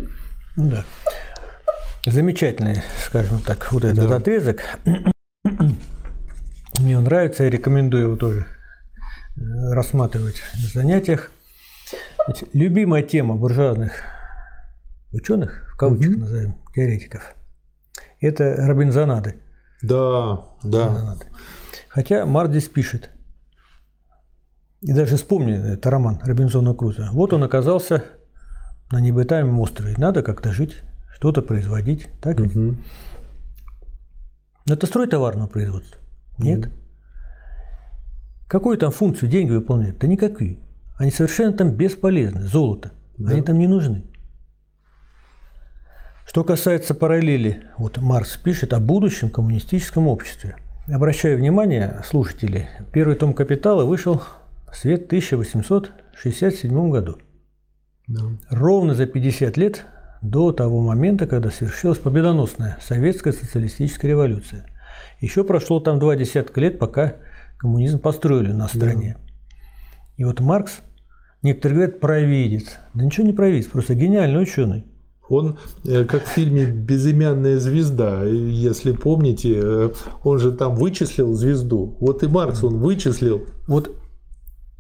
Да. 0.56 0.86
Замечательный, 2.12 2.84
скажем 3.06 3.42
так, 3.42 3.70
вот 3.74 3.84
этот 3.84 4.08
Да. 4.08 4.16
отрезок. 4.16 4.62
Мне 6.80 6.98
он 6.98 7.04
нравится, 7.04 7.44
я 7.44 7.50
рекомендую 7.50 8.04
его 8.04 8.16
тоже 8.16 8.46
э, 9.36 9.42
рассматривать 9.74 10.42
на 10.56 10.68
занятиях. 10.70 11.32
Значит, 12.26 12.50
любимая 12.54 13.04
тема 13.04 13.36
буржуазных 13.36 13.92
ученых, 15.12 15.70
в 15.74 15.78
кавычках 15.78 16.12
Мгм. 16.12 16.20
назовем, 16.22 16.56
теоретиков, 16.74 17.36
это 18.22 18.56
Робинзонады. 18.56 19.36
Да, 19.82 20.46
да. 20.64 20.88
Робинзонады. 20.88 21.26
Хотя 21.90 22.26
Марк 22.26 22.52
здесь 22.52 22.70
пишет, 22.70 23.10
и 24.82 24.94
даже 24.94 25.18
вспомни, 25.18 25.74
это 25.74 25.90
роман 25.90 26.22
Робинзона 26.24 26.74
Круза. 26.74 27.10
Вот 27.12 27.34
он 27.34 27.44
оказался 27.44 28.06
на 28.92 29.02
необитаемом 29.02 29.60
острове. 29.60 29.96
Надо 29.98 30.22
как-то 30.24 30.54
жить, 30.54 30.84
что-то 31.18 31.42
производить. 31.42 32.08
Так 32.22 32.40
ведь? 32.40 32.56
Но 32.56 32.76
это 34.68 34.86
строй 34.86 35.08
товарного 35.08 35.48
производства? 35.48 36.00
Нет. 36.38 36.70
Какую 38.48 38.78
там 38.78 38.92
функцию 38.92 39.30
деньги 39.30 39.52
выполняют? 39.52 39.98
Да 39.98 40.06
никакие. 40.08 40.60
Они 40.96 41.10
совершенно 41.10 41.54
там 41.54 41.72
бесполезны. 41.72 42.42
Золото. 42.42 42.92
Да. 43.18 43.32
Они 43.32 43.42
там 43.42 43.58
не 43.58 43.68
нужны. 43.68 44.04
Что 46.28 46.44
касается 46.44 46.94
параллели, 46.94 47.64
вот 47.78 47.98
Маркс 47.98 48.38
пишет 48.38 48.74
о 48.74 48.80
будущем 48.80 49.32
коммунистическом 49.32 50.08
обществе. 50.08 50.56
Обращаю 50.88 51.38
внимание, 51.38 52.04
слушатели, 52.06 52.70
первый 52.94 53.16
том 53.16 53.34
«Капитала» 53.34 53.86
вышел 53.86 54.22
в 54.72 54.76
свет 54.76 55.04
в 55.04 55.06
1867 55.08 56.90
году. 56.92 57.18
Да. 58.08 58.22
Ровно 58.50 58.94
за 58.94 59.08
50 59.08 59.58
лет 59.58 59.86
до 60.22 60.52
того 60.52 60.82
момента, 60.82 61.28
когда 61.28 61.52
совершилась 61.52 62.00
победоносная 62.00 62.78
советская 62.82 63.34
социалистическая 63.34 64.10
революция. 64.10 64.66
Еще 65.20 65.44
прошло 65.44 65.80
там 65.80 66.00
два 66.00 66.16
десятка 66.16 66.62
лет, 66.62 66.80
пока 66.80 67.16
коммунизм 67.58 68.00
построили 68.00 68.52
на 68.52 68.68
стране. 68.68 69.18
И 70.16 70.24
вот 70.24 70.40
Маркс, 70.40 70.80
некоторые 71.42 71.76
говорят, 71.76 72.00
провидец. 72.00 72.78
Да 72.94 73.06
ничего 73.06 73.26
не 73.26 73.34
провидец, 73.34 73.68
просто 73.68 73.96
гениальный 73.96 74.42
ученый. 74.42 74.86
Он, 75.30 75.60
э, 75.86 76.06
как 76.06 76.24
в 76.24 76.30
фильме 76.30 76.66
«Безымянная 76.66 77.60
звезда», 77.60 78.24
если 78.24 78.94
помните, 78.94 79.60
э, 79.62 79.90
он 80.24 80.40
же 80.40 80.54
там 80.54 80.76
вычислил 80.76 81.34
звезду. 81.34 81.98
Вот 82.00 82.24
и 82.24 82.28
Маркс 82.28 82.64
он 82.64 82.78
вычислил. 82.78 83.46
Вот 83.68 83.92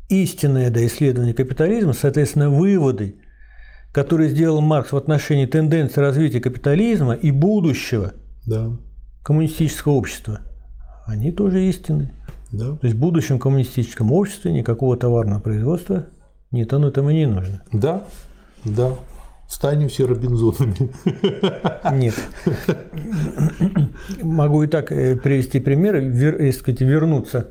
истинное 0.09 0.69
да, 0.69 0.85
исследование 0.85 1.33
капитализма, 1.33 1.93
соответственно, 1.93 2.49
выводы, 2.49 3.17
которые 3.91 4.29
сделал 4.29 4.61
Маркс 4.61 4.91
в 4.91 4.97
отношении 4.97 5.45
тенденции 5.45 5.99
развития 6.01 6.39
капитализма 6.39 7.13
и 7.13 7.31
будущего 7.31 8.13
Да, 8.45 8.71
коммунистического 9.23 9.93
общества, 9.93 10.39
они 11.05 11.31
тоже 11.31 11.63
истинны. 11.65 12.13
да, 12.51 12.71
То 12.73 12.79
есть 12.83 12.95
в 12.95 12.99
будущем 12.99 13.39
коммунистическом 13.39 14.11
обществе 14.11 14.51
никакого 14.51 14.97
товарного 14.97 15.39
производства 15.39 16.05
нет, 16.51 16.71
оно 16.73 16.91
там 16.91 17.09
и 17.09 17.13
не 17.13 17.25
нужно. 17.25 17.61
да, 17.73 18.03
да. 18.63 18.93
Станем 19.49 19.87
все 19.87 20.05
Робинзонами. 20.05 20.91
Нет. 21.97 22.15
Могу 24.21 24.63
и 24.63 24.67
так 24.67 24.91
э, 24.91 25.15
привести 25.15 25.59
пример, 25.61 25.97
вер, 25.97 26.35
э, 26.41 26.51
сказать, 26.51 26.81
вернуться 26.81 27.47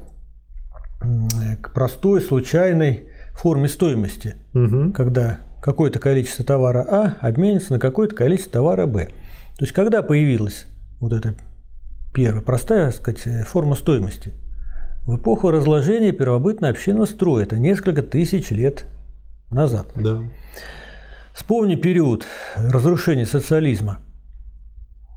э, 1.01 1.57
к 1.57 1.73
простой, 1.73 2.21
случайной 2.21 3.09
форме 3.35 3.69
стоимости, 3.69 4.37
Мгм. 4.53 4.93
когда 4.93 5.41
какое-то 5.67 5.99
количество 5.99 6.45
товара 6.45 6.87
А 6.89 7.17
обменится 7.21 7.73
на 7.73 7.79
какое-то 7.81 8.15
количество 8.15 8.53
товара 8.53 8.87
Б. 8.87 9.07
То 9.07 9.65
есть 9.65 9.73
когда 9.73 10.01
появилась 10.03 10.67
вот 11.01 11.13
эта 11.13 11.35
первая 12.15 12.41
простая, 12.41 12.93
так 12.93 13.17
сказать, 13.17 13.47
форма 13.47 13.75
стоимости? 13.75 14.33
В 15.07 15.17
эпоху 15.17 15.51
разложения 15.51 16.13
первобытно-общинного 16.13 17.07
строя, 17.07 17.45
это 17.45 17.57
несколько 17.57 18.03
тысяч 18.03 18.51
лет 18.51 18.85
назад. 19.51 19.89
Да. 19.97 20.23
Вспомни 21.33 21.75
период 21.75 22.25
разрушения 22.57 23.27
социализма. 23.27 23.99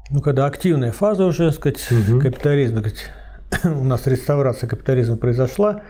Ну, 0.10 0.22
когда 0.22 0.48
активная 0.48 0.92
фаза 0.92 1.26
уже, 1.26 1.52
так 1.52 1.56
сказать, 1.56 1.88
Мгм. 1.92 2.22
капитализма, 2.22 2.82
так 2.82 2.94
сказать, 2.96 3.78
у 3.80 3.84
нас 3.84 4.08
реставрация 4.08 4.68
капитализма 4.68 5.18
произошла, 5.18 5.82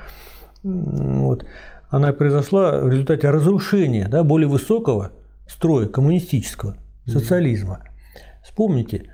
вот, 0.64 1.46
она 1.90 2.14
произошла 2.14 2.80
в 2.80 2.90
результате 2.90 3.30
разрушения 3.30 4.08
да, 4.08 4.24
более 4.24 4.48
высокого 4.48 5.12
строя 5.48 5.88
коммунистического 5.88 6.78
социализма. 7.06 7.80
Вспомните, 8.44 9.10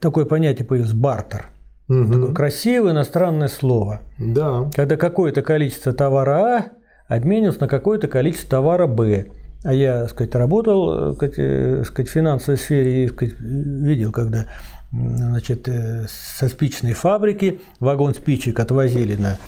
такое 0.00 0.24
понятие 0.24 0.66
появилось 0.66 0.94
бартер. 0.94 1.46
Такое 1.86 2.34
красивое 2.34 2.92
иностранное 2.92 3.48
слово. 3.48 4.02
Да. 4.18 4.70
Когда 4.74 4.96
какое-то 4.96 5.40
количество 5.40 5.92
товара 5.94 6.36
А 6.36 6.64
обменивалось 7.08 7.60
на 7.60 7.68
какое-то 7.68 8.08
количество 8.08 8.50
товара 8.50 8.86
Б. 8.86 9.26
А 9.64 9.72
я, 9.72 10.02
так 10.02 10.10
сказать, 10.10 10.34
работал, 10.34 11.14
так 11.14 11.16
сказать, 11.16 11.34
э, 11.38 11.76
так 11.78 11.86
сказать, 11.86 12.08
в 12.10 12.12
финансовой 12.12 12.58
сфере 12.58 13.04
и 13.04 13.08
так 13.08 13.16
сказать, 13.16 13.34
видел, 13.40 14.12
когда 14.12 14.46
значит, 14.92 15.66
э, 15.68 16.06
со 16.08 16.48
спичной 16.48 16.92
фабрики 16.92 17.60
вагон 17.80 18.14
спичек 18.14 18.60
отвозили 18.60 19.16
на 19.16 19.38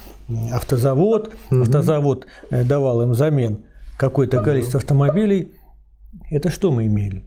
автозавод, 0.52 1.32
автозавод 1.50 2.26
э, 2.50 2.64
давал 2.64 3.02
им 3.02 3.10
взамен 3.12 3.64
какое-то 3.96 4.42
количество 4.42 4.78
автомобилей. 4.78 5.52
Это 6.30 6.50
что 6.50 6.70
мы 6.72 6.86
имели? 6.86 7.24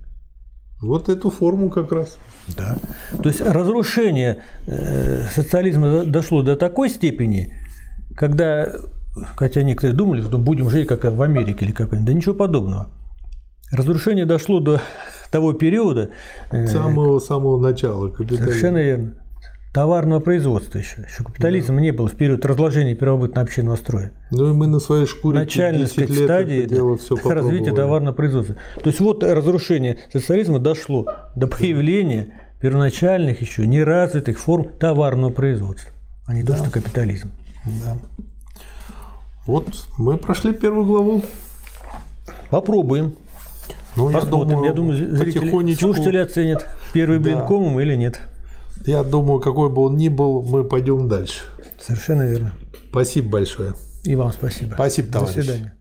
Вот 0.81 1.07
эту 1.09 1.29
форму 1.29 1.69
как 1.69 1.91
раз. 1.91 2.17
Да. 2.57 2.75
То 3.21 3.29
есть 3.29 3.39
разрушение 3.41 4.39
э, 4.67 5.23
социализма 5.33 5.89
до- 5.91 6.05
дошло 6.05 6.41
до 6.43 6.57
такой 6.57 6.89
степени, 6.89 7.53
когда, 8.17 8.69
хотя 9.35 9.63
некоторые 9.63 9.95
думали, 9.95 10.21
что 10.21 10.37
будем 10.37 10.69
жить 10.69 10.87
как 10.87 11.05
в 11.05 11.21
Америке 11.21 11.65
или 11.65 11.71
как-нибудь, 11.71 12.05
да 12.05 12.13
ничего 12.13 12.35
подобного. 12.35 12.89
Разрушение 13.71 14.25
дошло 14.25 14.59
до 14.59 14.81
того 15.31 15.53
периода, 15.53 16.09
э, 16.51 16.67
самого 16.67 17.19
самого 17.19 17.59
начала 17.59 18.09
капитализма. 18.09 18.47
совершенно 18.47 18.77
верно, 18.77 19.13
товарного 19.73 20.19
производства 20.19 20.77
еще. 20.77 21.01
Еще 21.01 21.23
капитализма 21.23 21.81
не 21.81 21.91
было 21.91 22.07
в 22.07 22.15
период 22.15 22.45
разложения 22.45 22.93
первобытно-общинного 22.93 23.75
строя. 23.75 24.11
Ну 24.29 24.51
и 24.51 24.53
мы 24.53 24.67
на 24.67 24.79
своей 24.79 25.07
шкуре 25.07 25.39
начальной 25.39 25.85
10 25.85 25.93
сказать, 25.93 26.09
лет 26.11 26.23
стадии 26.23 26.65
дело 26.65 26.97
все 26.97 27.15
развития 27.23 27.73
товарного 27.73 28.13
производства. 28.13 28.55
То 28.75 28.87
есть 28.87 28.99
вот 28.99 29.23
разрушение 29.23 29.97
социализма 30.13 30.59
дошло 30.59 31.07
до 31.35 31.47
появления 31.47 32.33
первоначальных 32.61 33.41
еще 33.41 33.65
неразвитых 33.67 34.39
форм 34.39 34.69
товарного 34.79 35.31
производства, 35.31 35.91
а 36.27 36.33
не 36.33 36.43
то, 36.43 36.55
что 36.55 36.69
капитализм. 36.69 37.31
Да. 37.65 37.97
Вот 39.47 39.67
мы 39.97 40.17
прошли 40.17 40.53
первую 40.53 40.85
главу. 40.85 41.23
Попробуем. 42.49 43.15
Ну, 43.95 44.11
Посмотрим. 44.11 44.63
Я 44.63 44.73
думаю, 44.73 44.97
зрители, 45.15 45.39
потихонечку, 45.39 45.81
слушатели 45.81 46.17
оценят, 46.17 46.67
первый 46.93 47.19
блин 47.19 47.39
Да. 47.39 47.45
комом 47.45 47.79
или 47.79 47.95
нет. 47.95 48.21
Я 48.85 49.03
думаю, 49.03 49.39
какой 49.39 49.69
бы 49.69 49.81
он 49.83 49.97
ни 49.97 50.09
был, 50.09 50.41
мы 50.41 50.63
пойдем 50.63 51.07
дальше. 51.07 51.41
Совершенно 51.79 52.23
верно. 52.23 52.53
Спасибо 52.89 53.29
большое. 53.29 53.73
И 54.03 54.15
вам 54.15 54.31
спасибо. 54.31 54.73
Спасибо, 54.73 55.07
До 55.07 55.13
товарищи. 55.19 55.39
свидания. 55.39 55.73